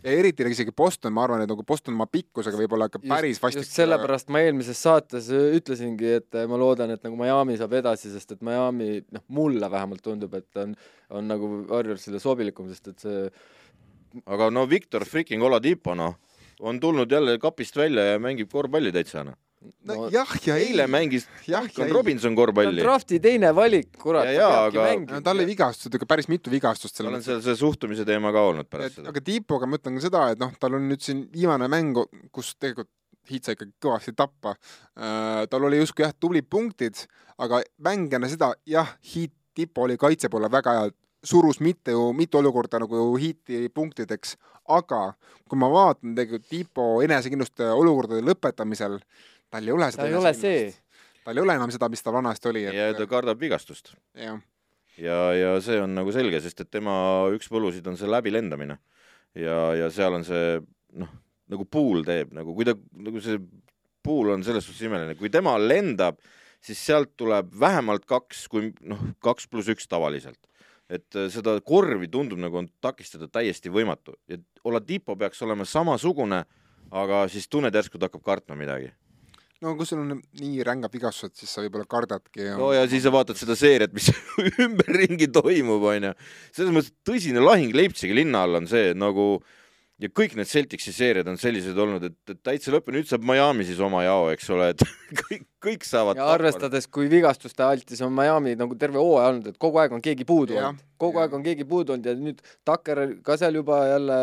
[0.05, 3.65] Ja eriti isegi Boston, ma arvan, et nagu Boston oma pikkusega võib-olla ikka päris vastik.
[3.65, 7.77] just sellepärast ma eelmises saates äh, ütlesingi, et äh, ma loodan, et nagu Miami saab
[7.81, 10.75] edasi, sest et Miami, noh, mulle vähemalt tundub, et on,
[11.17, 13.27] on nagu Warriorsile sobilikum, sest et see
[14.27, 16.17] aga no Victor freaking Oladipo noh,
[16.61, 19.39] on tulnud jälle kapist välja ja mängib korvpalli täitsa noh.
[19.61, 20.87] No, no, jah ja ei eile.
[20.91, 21.91] mängis jah ja Duncan.
[21.95, 22.83] Robinson korvpalli.
[22.83, 26.97] drafti teine valik, kurat, Ja, peabki aga- no tal oli vigastused, ikka päris mitu vigastust
[26.97, 29.13] tal on seal see suhtumise teema ka olnud pärast et seda.
[29.13, 31.97] aga Tiipoga ma ütlen ka seda, et noh, tal on nüüd siin viimane mäng,
[32.33, 32.91] kus tegelikult
[33.31, 35.45] Heat sai ikkagi kõvasti tappa uh,.
[35.51, 37.05] tal oli justkui jah, tublid punktid,
[37.39, 40.91] aga mäng enne seda jah, Heat, Tiipo oli kaitse poole väga hea,
[41.27, 44.37] surus mitte ju mitu olukorda nagu Heati punktideks,
[44.73, 45.13] aga
[45.51, 48.97] kui ma vaatan tegelikult Tiipo enesekindlust olukordade lõpetamisel,
[49.51, 50.71] tal ei ole seda ta ei ole see.
[51.25, 54.41] tal ei ole enam seda, mis tal vanasti oli, ja ta et kardab vigastust jah,
[54.99, 56.95] ja, ja see on nagu selge, sest et tema
[57.35, 58.79] üks võlusid on see läbilendamine
[59.39, 60.61] ja, ja seal on see
[60.99, 61.11] noh,
[61.51, 63.41] nagu puul teeb nagu, kui ta nagu see
[64.05, 66.21] puul on selles suhtes imeline, kui tema lendab,
[66.65, 70.41] siis sealt tuleb vähemalt kaks, kui noh, kaks pluss üks tavaliselt.
[70.91, 76.41] et äh, seda korvi tundub nagu on takistada täiesti võimatu ja Oladipo peaks olema samasugune,
[76.91, 78.91] aga siis tunned järsku ta hakkab kartma midagi.
[79.65, 83.05] No kui sul on nii rängad vigastused, siis sa võib-olla kardadki ja no ja siis
[83.05, 84.11] sa vaatad seda seeriat, mis
[84.67, 86.13] ümberringi toimub, onju.
[86.57, 89.33] selles mõttes tõsine lahing Leipzigi linna all on see nagu
[90.01, 93.25] ja kõik need Celticsi seeriad on sellised olnud, et, et täitsa lõpp ja nüüd saab
[93.27, 94.85] Miami siis oma jao, eks ole, et
[95.21, 99.61] kõik, kõik saavad ja arvestades, kui vigastuste altis on Miami nagu terve hooaja olnud, et
[99.61, 101.27] kogu aeg on keegi puudu Jah, olnud, kogu jah.
[101.27, 104.19] aeg on keegi puudu olnud ja nüüd Tucker ka seal juba jälle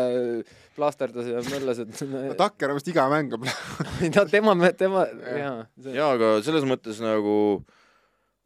[0.78, 3.46] plaasterdas ja möllas, et no Takker on vist iga mäng on
[4.16, 5.06] no tema, tema,
[5.38, 5.58] jaa.
[5.90, 7.36] jaa, aga selles mõttes nagu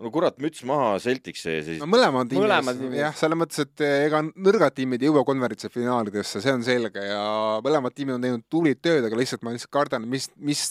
[0.03, 2.99] no kurat, müts maha Celticsi ees no mõlemad tiimid Mõlemad, tiimid.
[3.01, 7.05] jah, selles mõttes, et eh, ega nõrgad tiimid ei jõua konverentsi finaalidesse, see on selge
[7.07, 7.23] ja
[7.65, 10.67] mõlemad tiimid on teinud tublit tööd, aga lihtsalt ma lihtsalt kardan, mis, mis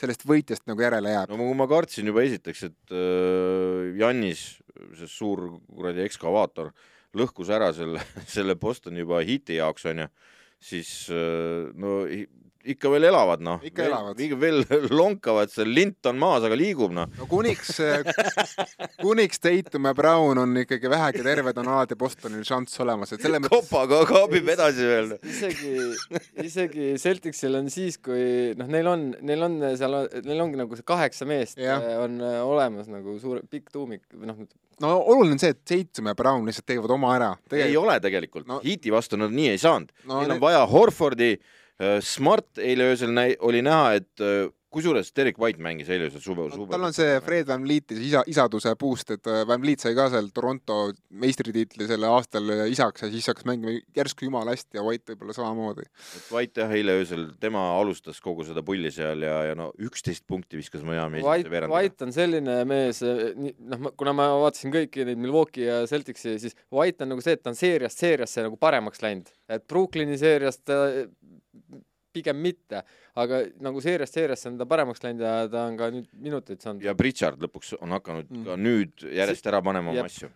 [0.00, 1.34] sellest võitjast nagu järele jääb.
[1.34, 4.46] no ma kartsin juba esiteks, et äh, Jannis,
[4.98, 6.72] see suur kuradi ekskavaator,
[7.18, 8.02] lõhkus ära selle,
[8.36, 10.08] selle Bostoni juba hiti jaoks onju,
[10.70, 12.04] siis äh, no
[12.64, 14.18] ikka veel elavad noh, Ikka elavad.
[14.40, 14.64] veel
[15.00, 17.06] lonkavad seal, lint on maas, aga liigub noh.
[17.18, 17.70] no kuniks,
[19.02, 23.40] kuniks Tatum ja Brown on ikkagi vähegi terved, on alati Bostonil šanss olemas, et selles
[23.44, 25.14] mõttes kopaga kaabib edasi veel.
[25.24, 25.74] isegi,
[26.44, 29.96] isegi Celticsil on siis, kui noh, neil on, neil on seal,
[30.26, 31.80] neil ongi nagu see kaheksa meest Jah.
[31.82, 34.42] äh, on äh, olemas nagu suur pikk tuumik noh,
[34.80, 37.32] no oluline on see, et Tatum ja Brown lihtsalt teevad oma ära.
[37.56, 40.62] ei ole tegelikult No- Heati vastu nad nii ei saanud No neil need- on vaja
[40.70, 41.34] Horfordi,
[42.04, 46.44] Smart eile öösel näi-, oli näha, et äh, kusjuures Derek White mängis eile seal suve,
[46.46, 46.70] no, suve.
[46.70, 50.06] tal on see Fred Van Vlieti isa, isaduse boost, et äh, Van Vliet sai ka
[50.12, 50.76] seal Toronto
[51.22, 55.86] meistritiitli selle aastal isaks ja siis hakkas mängima järsku jumala hästi ja White võib-olla samamoodi.
[55.88, 60.26] et White jah, eile öösel, tema alustas kogu seda pulli seal ja, ja no üksteist
[60.30, 65.66] punkti viskas Miami White, White on selline mees, noh, kuna ma vaatasin kõiki neid Milwaukee
[65.66, 69.34] ja Celticsi, siis White on nagu see, et ta on seeriast seeriasse nagu paremaks läinud,
[69.50, 70.70] et Brooklyni seeriast
[72.12, 72.82] pigem mitte,
[73.22, 76.82] aga nagu seeriast seeriasse on ta paremaks läinud ja ta on ka nüüd minuteid saanud.
[76.84, 78.46] ja Pritchard lõpuks on hakanud mm.
[78.48, 80.30] ka nüüd järjest ära panema oma asju.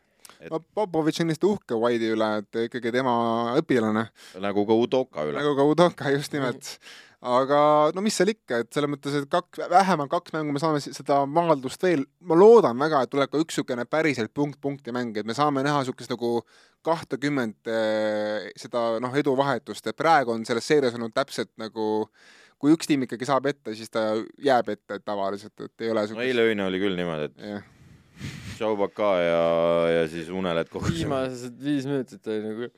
[0.45, 0.69] Et...
[0.77, 3.15] Popovitš on lihtsalt uhke White'i üle, et ikkagi tema
[3.61, 4.07] õpilane.
[4.45, 5.41] nagu ka Udoka üle.
[5.41, 6.77] nagu ka Udoka, just nimelt
[7.25, 7.59] aga
[7.97, 11.23] no mis seal ikka, et selles mõttes, et kaks, vähemalt kaks mängu me saame seda
[11.25, 15.37] maaldust veel, ma loodan väga, et tuleb ka üks niisugune päriselt punkt-punkti mäng, et me
[15.37, 16.37] saame näha niisugust nagu
[16.85, 22.09] kahtekümmet eh, seda noh, eduvahetust, et praegu on selles seerias olnud täpselt nagu
[22.61, 24.11] kui üks tiim ikkagi saab ette, siis ta
[24.45, 27.71] jääb ette tavaliselt, et ei ole no eile öine oli küll niimoodi, et yeah.
[28.55, 29.45] Tšaubaka ja,
[29.91, 32.71] ja siis Uneled kogu viimased viis minutit oli nagu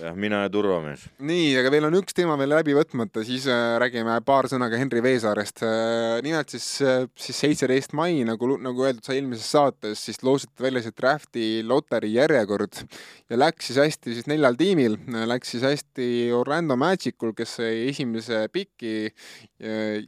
[0.00, 1.06] jah, mina ja turvamees.
[1.24, 4.78] nii, aga meil on üks teema veel läbi võtmata, siis äh, räägime paar sõna ka
[4.80, 6.18] Henri Veesaarest äh,.
[6.26, 10.84] nimelt siis äh,, siis seitseteist mai, nagu, nagu öeldud sai eelmises saates, siis loositi välja
[10.84, 12.82] see drafti loteri järjekord
[13.30, 18.46] ja läks siis hästi siis neljal tiimil, läks siis hästi Orlando Magicul, kes sai esimese
[18.52, 19.10] piki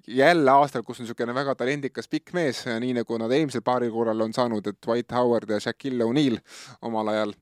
[0.07, 4.27] jälle aastal, kus on niisugune väga talendikas pikk mees, nii nagu nad eelmisel paaril korral
[4.27, 6.39] on saanud, et Dwight Howard ja Shaquille O'Neal
[6.85, 7.35] omal ajal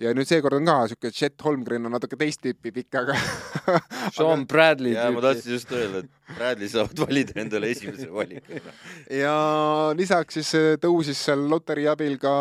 [0.00, 3.16] ja nüüd seekord on ka siuke Chet Holmgren on natuke teist tüüpi pikk, aga
[4.16, 8.60] Sean Bradley ja ma tahtsin just öelda, et Bradley saavad valida endale esimese valiku.
[9.22, 9.32] ja
[9.96, 12.34] lisaks siis äh, tõusis seal loteri abil ka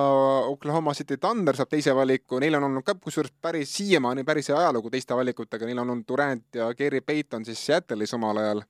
[0.52, 4.60] Oklahoma City Thunder saab teise valiku, neil on olnud ka kusjuures päris siiamaani päris hea
[4.60, 8.66] ajalugu teiste valikutega, neil on olnud Durant ja Gary Payton siis Seattle'is omal ajal.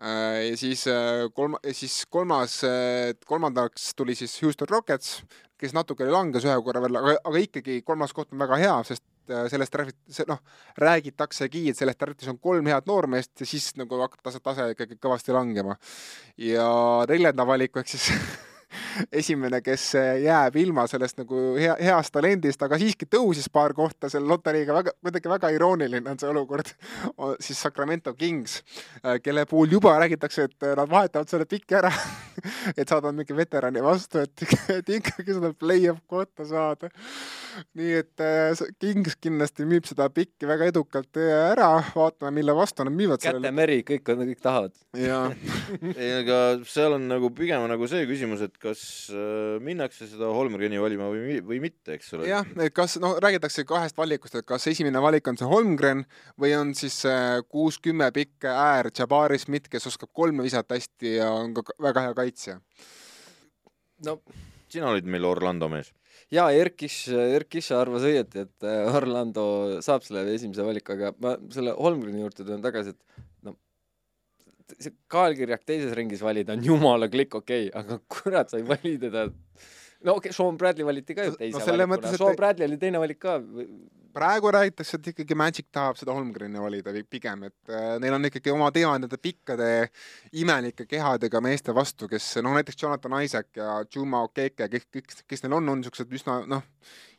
[0.00, 2.60] Äh, ja siis äh, kolm-, siis kolmas,
[3.26, 5.18] kolmandaks tuli siis Houston Rockets,
[5.60, 9.04] kes natukene langes ühe korra veel, aga, aga ikkagi kolmas koht on väga hea, sest
[9.30, 9.76] äh, sellest
[10.10, 10.40] see noh,
[10.80, 14.98] räägitaksegi, et sellest draft'is on kolm head noormeest ja siis nagu hakkab tase, tase ikkagi
[15.00, 15.76] kõvasti langema.
[16.40, 16.68] ja
[17.10, 18.10] neljanda valiku ehk siis
[19.12, 19.86] esimene, kes
[20.24, 24.94] jääb ilma sellest nagu hea, heast talendist, aga siiski tõusis paar kohta selle loteriiga, väga,
[25.02, 26.72] kuidagi väga irooniline on see olukord,
[27.40, 28.60] siis Sacramento Kings,
[29.04, 31.92] äh, kelle puhul juba räägitakse, et nad vahetavad selle piki ära
[32.78, 34.44] et saada mingi veterani vastu, et,
[34.78, 36.90] et ikkagi seda play-off kohta saada.
[37.78, 42.86] Nii et äh, Kings kindlasti müüb seda pikki väga edukalt äh, ära, vaatame, mille vastu
[42.86, 43.22] nad müüvad.
[43.22, 44.76] kätemeri, kõik on, kõik tahavad.
[44.96, 46.38] ei, aga
[46.68, 48.82] seal on nagu pigem nagu see küsimus, et kas
[49.14, 52.28] äh, minnakse seda Holmgreni valima või, või mitte, eks ole.
[52.30, 56.04] jah, et kas, no räägitakse kahest valikust, et kas esimene valik on see Holmgren
[56.40, 57.02] või on siis
[57.50, 62.16] kuus-kümme pikk äär Jabari Smith, kes oskab kolme visata hästi ja on ka väga hea
[62.18, 62.60] kaitsja.
[64.06, 64.20] no
[64.70, 65.92] sina olid meil Orlando mees
[66.34, 69.44] jaa, Erkis, Erkis arvas õieti, et äh, Orlando
[69.84, 73.56] saab selle esimese valiku, aga ma selle Holmgreni juurde tulen tagasi, et no
[74.78, 78.96] see kaelkirjak teises ringis valida on jumala klikk okei okay,, aga kurat, sa ei vali
[79.02, 79.28] teda
[80.04, 83.02] no okei okay,, Sean Bradley valiti ka ju teise no, valikuna, Sean Bradley oli teine
[83.02, 83.38] valik ka
[84.14, 88.52] praegu räägitakse, et ikkagi Magic tahab seda Holmgreni valida pigem, et äh, neil on ikkagi
[88.52, 89.68] oma teema nende pikkade
[90.42, 95.44] imelike kehadega meeste vastu, kes noh, näiteks Jonathan Isaac ja Juma Okeke, kes, kes, kes
[95.44, 96.66] neil on, on niisugused üsna noh,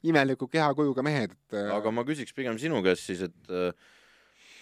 [0.08, 3.72] imeliku kehakujuga mehed, et äh, aga ma küsiks pigem sinu käest siis, et äh,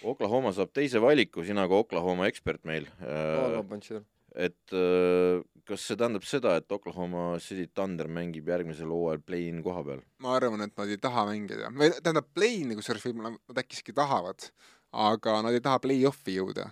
[0.07, 4.03] Oklahoma saab teise valiku, sina kui Oklahoma ekspert meil äh,.
[4.37, 9.83] et äh, kas see tähendab seda, et Oklahoma City Thunder mängib järgmisel hooajal play-in koha
[9.85, 10.01] peal?
[10.23, 13.95] ma arvan, et nad ei taha mängida, või tähendab, play-in'i kusjuures võib-olla nad äkki isegi
[13.97, 14.49] tahavad,
[15.05, 16.69] aga nad ei taha play-off'i jõuda.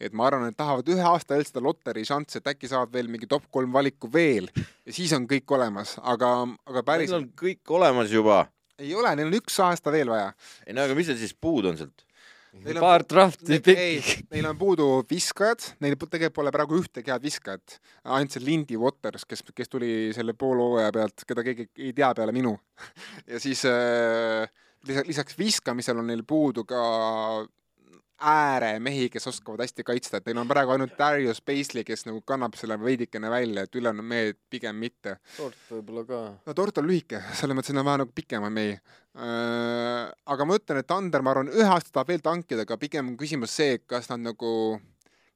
[0.00, 3.10] et ma arvan, et tahavad ühe aasta veel seda loteri šanssi, et äkki saavad veel
[3.12, 6.32] mingi top kolm valiku veel ja siis on kõik olemas, aga,
[6.66, 8.46] aga päris Neil on kõik olemas juba.
[8.78, 10.32] ei ole, neil on üks aasta veel vaja.
[10.66, 12.07] ei no aga mis seal siis puudu on sealt?
[12.56, 14.22] Neil paar drafti pikki.
[14.32, 17.76] Neil on puudu viskajad, neil tegelikult pole praegu ühtegi head viskajat,
[18.14, 22.34] ainult see Lindy Waters, kes, kes tuli selle poolhooaja pealt, keda keegi ei tea peale
[22.36, 22.54] minu
[23.30, 24.48] ja siis äh,
[24.86, 26.82] lisaks viskamisel on neil puudu ka
[28.18, 32.56] ääremehi, kes oskavad hästi kaitsta, et neil on praegu ainult Darius Paisley, kes nagu kannab
[32.58, 35.18] selle veidikene välja, et ülejäänud mehed pigem mitte.
[35.36, 36.20] Tort võib-olla ka.
[36.46, 40.10] no Tort on lühike, selles mõttes, et on vaja nagu pikema mehi äh,.
[40.34, 43.18] aga ma ütlen, et Ander, ma arvan, ühe aasta tahab veel tankida, aga pigem on
[43.20, 44.52] küsimus see, kas nad nagu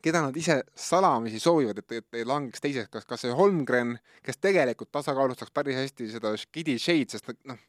[0.02, 3.94] keda nad ise salamisi soovivad, et, et ei langeks teiseks, kas, kas see Holmgren,
[4.26, 7.60] kes tegelikult tasakaalustaks päris hästi seda Skidi Shade, sest noh,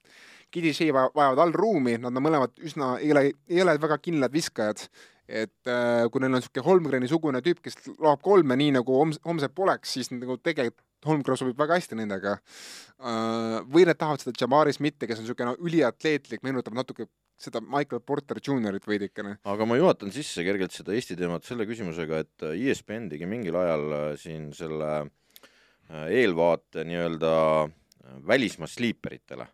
[0.54, 4.88] Gidishei vajavad all ruumi, nad on mõlemad üsna, ei ole, ei ole väga kindlad viskajad.
[5.24, 9.22] et äh, kui neil on niisugune Holmgreni sugune tüüp, kes loeb kolme nii nagu homs-,
[9.24, 13.62] homset poleks, siis nagu tegelikult Holmgren sobib väga hästi nendega äh,.
[13.72, 17.08] või nad tahavad seda Jamari Smithi, kes on niisugune üliatleetlik, meenutab natuke
[17.39, 19.38] seda Michael Porter Jr.-it veidikene.
[19.43, 23.97] aga ma juhatan sisse kergelt seda Eesti teemat selle küsimusega, et ESPN tegi mingil ajal
[23.97, 27.34] äh, siin selle äh, eelvaate nii-öelda
[27.64, 29.48] äh, välismaa sleeperitele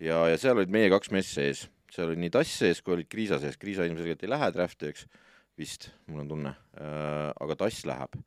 [0.00, 3.08] ja, ja seal olid meie kaks meest sees, seal oli nii Tass sees kui olid
[3.10, 5.06] Kriisa sees, Kriisa ilmselgelt ei lähe draft'i, eks,
[5.60, 6.52] vist, mul on tunne.
[6.80, 8.20] Äh,, aga Tass läheb.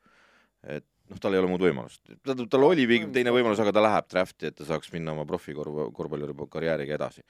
[0.64, 4.10] et noh, tal ei ole muud võimalust, tal, tal oli teine võimalus, aga ta läheb
[4.12, 7.26] draft'i, et ta saaks minna oma profikorv-, korvpalluri karjääriga edasi.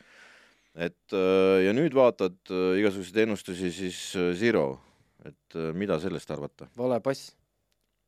[0.74, 4.02] Et äh, ja nüüd vaatad äh, igasuguseid ennustusi, siis
[4.38, 4.68] Zero,
[5.26, 6.70] et mida sellest arvata?
[6.78, 7.32] vale pass.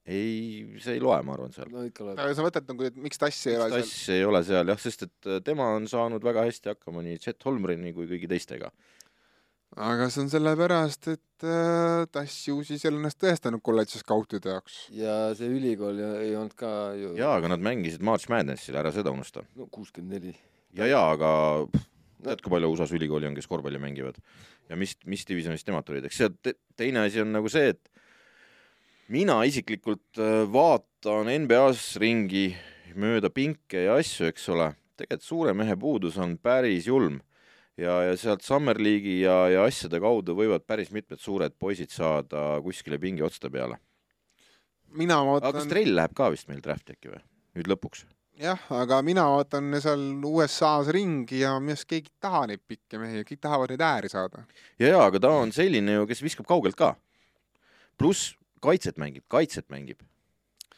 [0.06, 1.70] Ei, see ei loe, ma arvan, seal.
[1.74, 2.20] no ikka loeb.
[2.22, 3.86] aga sa mõtled nagu, et miks Tass ei ole seal?
[3.86, 7.48] Tass ei ole seal jah, sest et tema on saanud väga hästi hakkama nii Chet
[7.48, 8.70] Holmgren'i kui kõigi teistega.
[9.76, 14.54] aga see on sellepärast, et äh, Tass ju siis ei ole ennast tõestanud kolledži skautide
[14.54, 14.78] jaoks.
[14.94, 16.70] ja see ülikool ei olnud ka
[17.00, 19.46] ju jaa, aga nad mängisid March Madnessil, ära seda unusta.
[19.58, 20.38] no kuuskümmend neli.
[20.78, 21.32] ja, ja aga
[21.72, 21.90] pff,
[22.26, 24.22] tead, kui palju USA-s ülikooli on, kes korvpalli mängivad
[24.70, 27.95] ja mis, mis divisjonist nemad tulid, eks see te, teine asi on nagu see, et
[29.12, 32.50] mina isiklikult äh, vaatan NBA-s ringi
[32.98, 37.20] mööda pinke ja asju, eks ole, tegelikult suure mehe puudus on päris julm
[37.78, 42.56] ja, ja sealt Summer League'i ja, ja asjade kaudu võivad päris mitmed suured poisid saada
[42.66, 43.78] kuskile pingi otste peale.
[44.96, 47.22] mina vaatan aga kas Trell läheb ka vist meil draft'i äkki või,
[47.60, 48.06] nüüd lõpuks?
[48.42, 53.00] jah, aga mina vaatan seal USA-s ringi ja minu arust keegi ei taha neid pikki
[53.00, 54.48] mehi, kõik tahavad neid ääri saada.
[54.80, 56.96] ja, ja aga ta on selline ju, kes viskab kaugelt ka.
[58.00, 58.34] pluss
[58.64, 60.02] kaitset mängib, kaitset mängib.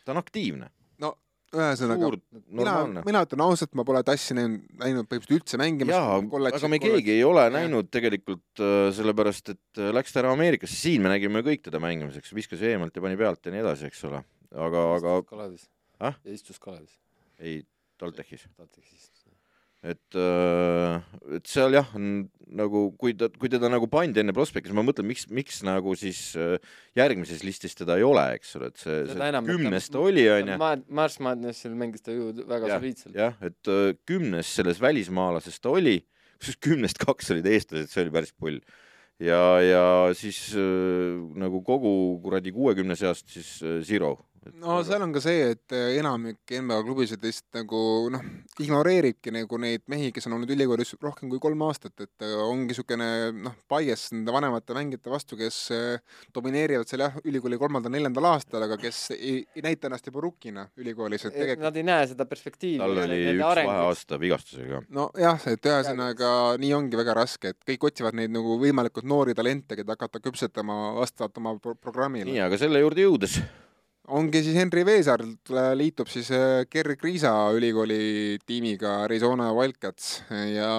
[0.03, 0.69] ta on aktiivne.
[1.03, 1.13] no
[1.55, 2.11] ühesõnaga,
[2.47, 2.75] mina,
[3.05, 5.95] mina ütlen ausalt, ma pole tassi näinud, näinud põhimõtteliselt üldse mängimas.
[5.95, 10.35] jaa, aga me keegi ei ole näinud tegelikult äh, sellepärast, et äh, läks ta ära
[10.35, 13.63] Ameerikasse, siin me nägime kõik teda mängimas, eks, viskas eemalt ja pani pealt ja nii
[13.65, 14.23] edasi, eks ole.
[14.55, 15.19] aga, aga.
[15.27, 15.67] Kalevis
[15.99, 16.17] ah?.
[16.23, 16.97] ja istus Kalevis
[17.39, 17.61] ei,
[17.97, 18.47] TalTechis.
[18.57, 19.11] TalTechis.
[19.87, 20.97] Et, äh,
[21.37, 22.27] et seal jah, on
[22.57, 26.21] nagu, kui ta, kui teda nagu pandi enne prospektis, ma mõtlen, miks, miks nagu siis
[26.39, 26.57] äh,
[26.97, 30.57] järgmises listis teda ei ole, eks ole, et see, see kümnes ta oli, onju.
[31.01, 33.15] Mars Madnessil mängis ta ju väga soliidselt.
[33.17, 35.99] jah, et äh, kümnes selles välismaalases ta oli,
[36.37, 38.61] kusjuures kümnest kaks olid eestlased, see oli päris pull
[39.23, 39.83] ja, ja
[40.17, 41.91] siis äh, nagu kogu
[42.23, 44.17] kuradi kuuekümne seast siis äh, Zero
[44.61, 47.79] no seal on ka see, et äh, enamik NBA klubisid lihtsalt nagu
[48.13, 48.23] noh,
[48.63, 52.71] ignoreeribki nagu neid mehi, kes on olnud ülikoolis rohkem kui kolm aastat, et äh, ongi
[52.71, 58.65] niisugune noh, bias nende vanemate mängijate vastu, kes äh, domineerivad seal jah, ülikooli kolmandal-neljandal aastal,
[58.67, 62.27] aga kes ei, ei näita ennast juba rukkina ülikoolis, et tegelikult Nad ei näe seda
[62.29, 62.79] perspektiivi.
[62.79, 64.81] tal oli üks vaheaasta vigastusega.
[64.93, 69.75] nojah, et ühesõnaga nii ongi väga raske, et kõik otsivad neid nagu võimalikult noori talente,
[69.79, 72.29] keda hakata küpsetama vastavalt oma pro programmile.
[72.31, 73.39] nii, aga selle juurde jõudes
[74.15, 75.23] ongi siis Henri Veesaar
[75.77, 80.21] liitub siis äh, Gerri Kriisa ülikooli tiimiga Arizona Wildcats.
[80.53, 80.69] Ja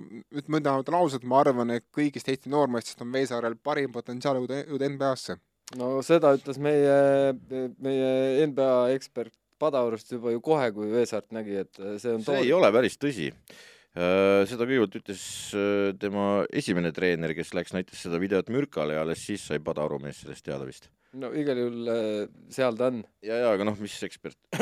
[0.00, 4.92] nüüd ma ütlen ausalt, ma arvan, et kõigist Eesti noormeestest on Veesaarel parim potentsiaal jõuda
[4.94, 5.36] NBA-sse.
[5.80, 7.34] no seda ütles meie,
[7.78, 12.46] meie NBA ekspert Padaurust juba ju kohe, kui Veesaart nägi, et see on see tool...
[12.46, 13.28] ei ole päris tõsi.
[13.90, 19.04] Äh, seda kõigepealt ütles äh, tema esimene treener, kes läks, näitas seda videot Mürkale ja
[19.04, 23.02] alles siis sai Padauru mees sellest teada vist no igal juhul äh, seal ta on.
[23.24, 24.38] ja, ja aga noh, mis ekspert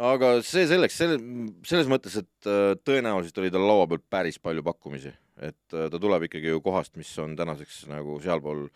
[0.00, 1.18] aga see selleks, selle,
[1.66, 6.00] selles mõttes, et äh, tõenäoliselt oli tal laua peal päris palju pakkumisi, et äh, ta
[6.00, 8.68] tuleb ikkagi ju kohast, mis on tänaseks nagu sealpool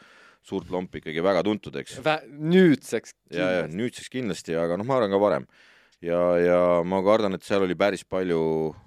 [0.44, 2.02] suurt lompi ikkagi väga tuntud, eks.
[2.28, 3.14] nüüdseks.
[3.32, 5.48] ja, ja nüüdseks kindlasti, aga noh, ma arvan ka varem.
[6.04, 8.42] ja, ja ma kardan, et seal oli päris palju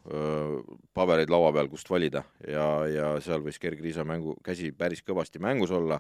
[0.06, 0.62] öö,
[0.94, 5.42] pabereid laua peal, kust valida ja, ja seal võis Gerg Riisa mängu, käsi päris kõvasti
[5.42, 5.98] mängus olla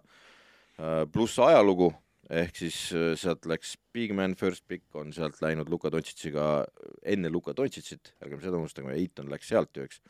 [1.13, 1.89] pluss ajalugu,
[2.29, 6.65] ehk siis äh, sealt läks Big Man First Pick on sealt läinud Luka Dontšitsiga
[7.07, 10.01] enne Luka Dontšitsit, ärgem seda unustagem, Eiton läks sealt ju, eks.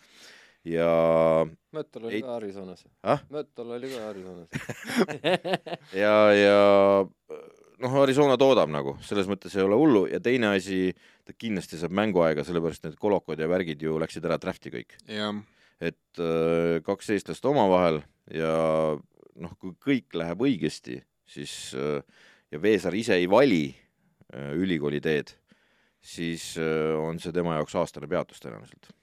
[0.68, 0.90] ja
[1.76, 2.26] Möttol oli Eit...
[2.26, 3.22] ka Arizonas ah?.
[3.34, 4.50] Möttol oli ka Arizonas
[6.04, 6.58] ja, ja
[7.84, 10.90] noh, Arizona toodab nagu, selles mõttes ei ole hullu ja teine asi,
[11.28, 14.98] ta kindlasti saab mänguaega, sellepärast need kolokod ja värgid ju läksid ära draft'i kõik.
[15.78, 18.02] et äh, kaks eestlast omavahel
[18.34, 18.98] ja
[19.44, 22.02] noh, kui kõik läheb õigesti, siis äh,
[22.52, 25.34] ja Veesaar ise ei vali äh, ülikooli teed,
[26.02, 28.94] siis äh, on see tema jaoks aastane peatus tõenäoliselt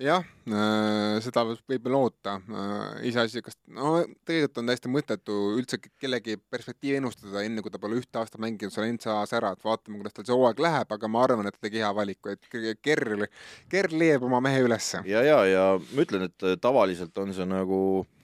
[0.00, 0.24] jah
[1.20, 2.38] seda võib veel oota
[3.04, 7.98] iseasi, kas, no tegelikult on täiesti mõttetu üldse kellegi perspektiivi ennustada, enne kui ta pole
[8.00, 11.26] ühte aastat mänginud seal NCAA-s ära, et vaatame, kuidas tal see hooaeg läheb, aga ma
[11.26, 12.48] arvan, et ta tegi hea valiku, et
[12.80, 13.26] Kerl,
[13.68, 15.02] Kerl leiab oma mehe ülesse.
[15.04, 18.19] ja, ja, ja ma ütlen, et tavaliselt on see nagu äh,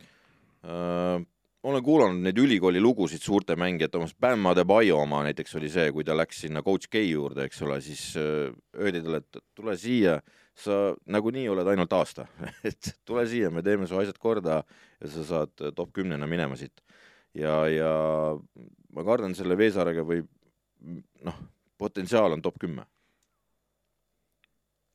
[0.66, 6.04] olen kuulanud neid ülikooli lugusid suurte mängijate omast, Bam Adebayo oma näiteks oli see, kui
[6.06, 10.20] ta läks sinna coach K juurde, eks ole, siis äh, öeldi talle, et tule siia,
[10.56, 12.26] sa nagunii oled ainult aasta
[12.70, 14.62] et tule siia, me teeme su asjad korda
[15.00, 16.80] ja sa saad top kümnena minema siit.
[17.36, 17.92] ja, ja
[18.96, 20.28] ma kardan, selle Veesaarega võib
[21.26, 21.40] noh,
[21.78, 22.86] potentsiaal on top kümme.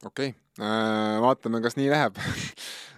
[0.06, 2.20] Okei okay., vaatame, kas nii läheb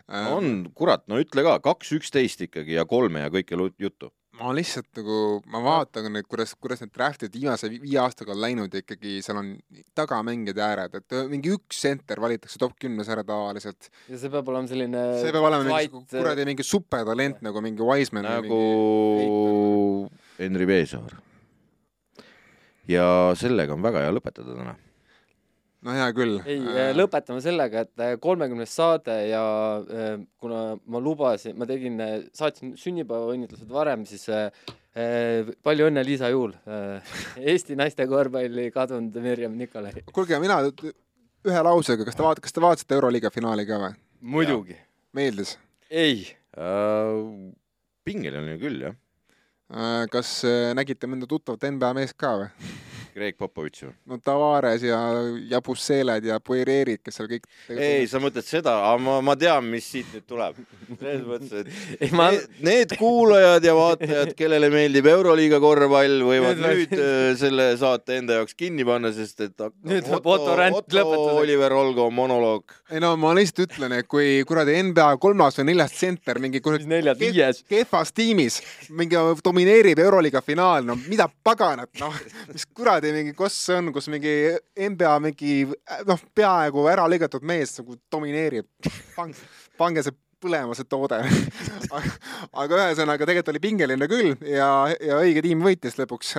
[0.07, 4.11] on, kurat, no ütle ka, kaks üksteist ikkagi ja kolme ja kõike juttu.
[4.39, 5.17] ma lihtsalt nagu,
[5.53, 9.39] ma vaatan nüüd, kuidas, kuidas need draft'id viimase viie aastaga on läinud ja ikkagi seal
[9.39, 9.51] on
[9.95, 13.91] tagamängijad ja ääred, et mingi üks center valitakse top kümnes ära tavaliselt.
[14.09, 18.27] ja see peab olema selline see peab olema mingi kuradi mingi supertalent nagu mingi Wiseman
[18.27, 18.63] nagu
[20.39, 21.19] Henri Veesaar.
[22.89, 23.05] ja
[23.39, 24.75] sellega on väga hea lõpetada täna
[25.83, 26.37] no hea küll.
[26.47, 29.43] ei äh..., lõpetame sellega, et äh, kolmekümnes saade ja
[29.81, 34.47] äh, kuna ma lubasin, ma tegin, äh, saatsin sünnipäevaõnnitlused varem, siis äh,
[34.95, 37.15] äh, palju õnne, Liisa Juul äh,.
[37.53, 40.05] Eesti naiste korvpalli kadunud Mirjam Nikolai.
[40.11, 43.99] kuulge, mina ühe lausega, kas te vaat-, kas te vaatasite Euroliiga finaali ka või?
[44.37, 44.79] muidugi.
[45.17, 45.57] meeldis?
[45.91, 46.25] ei
[46.57, 47.51] uh,.
[48.07, 48.99] pingeline küll, jah
[50.13, 50.43] kas
[50.77, 52.49] nägite mõnda tuttavat NBA meest ka või?
[53.13, 53.93] Greg Popovitš või?
[54.09, 54.99] no Tavares ja
[55.51, 59.85] Jabusseled ja Poireerid, kes seal kõik ei, sa mõtled seda, aga ma, ma tean, mis
[59.93, 60.57] siit nüüd tuleb.
[60.99, 62.29] selles mõttes, et ei, ma...
[62.33, 68.17] need, need kuulajad ja vaatajad, kellele meeldib Euroliiga korvpall, võivad nüüd, nüüd äh, selle saate
[68.21, 71.37] enda jaoks kinni panna, sest et nüüd tuleb Otto Ränd lõpetada.
[71.43, 72.73] Oliver Olgo monoloog.
[72.93, 76.87] ei no ma lihtsalt ütlen, et kui kuradi NBA kolmas või neljas tsenter mingi kuradi
[77.19, 78.59] kehv, kehvas tiimis
[78.93, 82.15] mingi domineerib Euroliiga finaal, no mida paganat, noh,
[82.51, 84.33] mis kuradi kuradi mingi, kus see on, kus mingi
[84.79, 85.65] NBA mingi
[86.07, 88.67] noh, peaaegu ära lõigatud mees nagu domineerib.
[89.79, 91.19] pange see põlema see toode
[91.97, 92.13] aga,
[92.63, 96.35] aga ühesõnaga tegelikult oli pingeline küll ja, ja õige tiim võitis lõpuks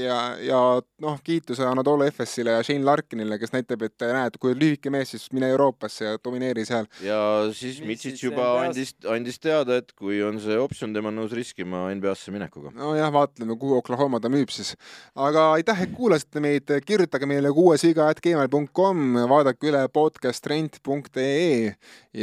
[0.00, 0.60] ja, ja
[1.04, 5.26] noh, kiituse Anatoly Efesile ja Shane Larkinile, kes näitab, et näed, kui lühike mees, siis
[5.34, 6.88] mine Euroopasse ja domineeri seal.
[7.04, 7.18] ja
[7.56, 11.86] siis Mitsic juba andis, andis teada, et kui on see optsioon, tema on nõus riskima
[11.94, 12.72] NBA-sse minekuga.
[12.76, 14.74] nojah, vaatleme, kuhu Oklahoma ta müüb siis.
[15.14, 21.74] aga aitäh, et kuulasite meid, kirjutage meile kuuesiga.gmail.com, vaadake üle podcastrent.ee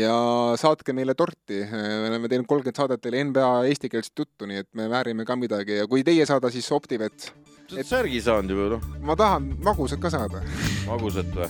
[0.02, 0.16] ja
[0.60, 1.62] saatke meile torti.
[1.72, 5.82] me oleme teinud kolmkümmend saadet teile NBA eestikeelset juttu, nii et me väärime ka midagi
[5.82, 7.32] ja kui teie saada, siis Optivet.
[7.68, 8.88] sa oled särgi saanud juba noh.
[9.02, 10.44] ma tahan magusat ka saada.
[10.88, 11.50] magusat või?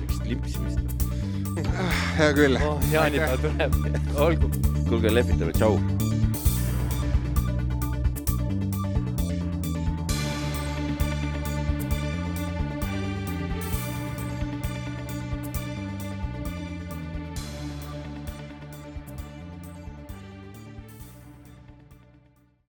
[0.00, 0.84] miks limpsimist
[2.18, 2.80] hea küll oh,.
[2.92, 3.78] jaanipäev tuleb
[4.26, 4.50] olgu.
[4.88, 5.78] kuulge, lehvitame, tšau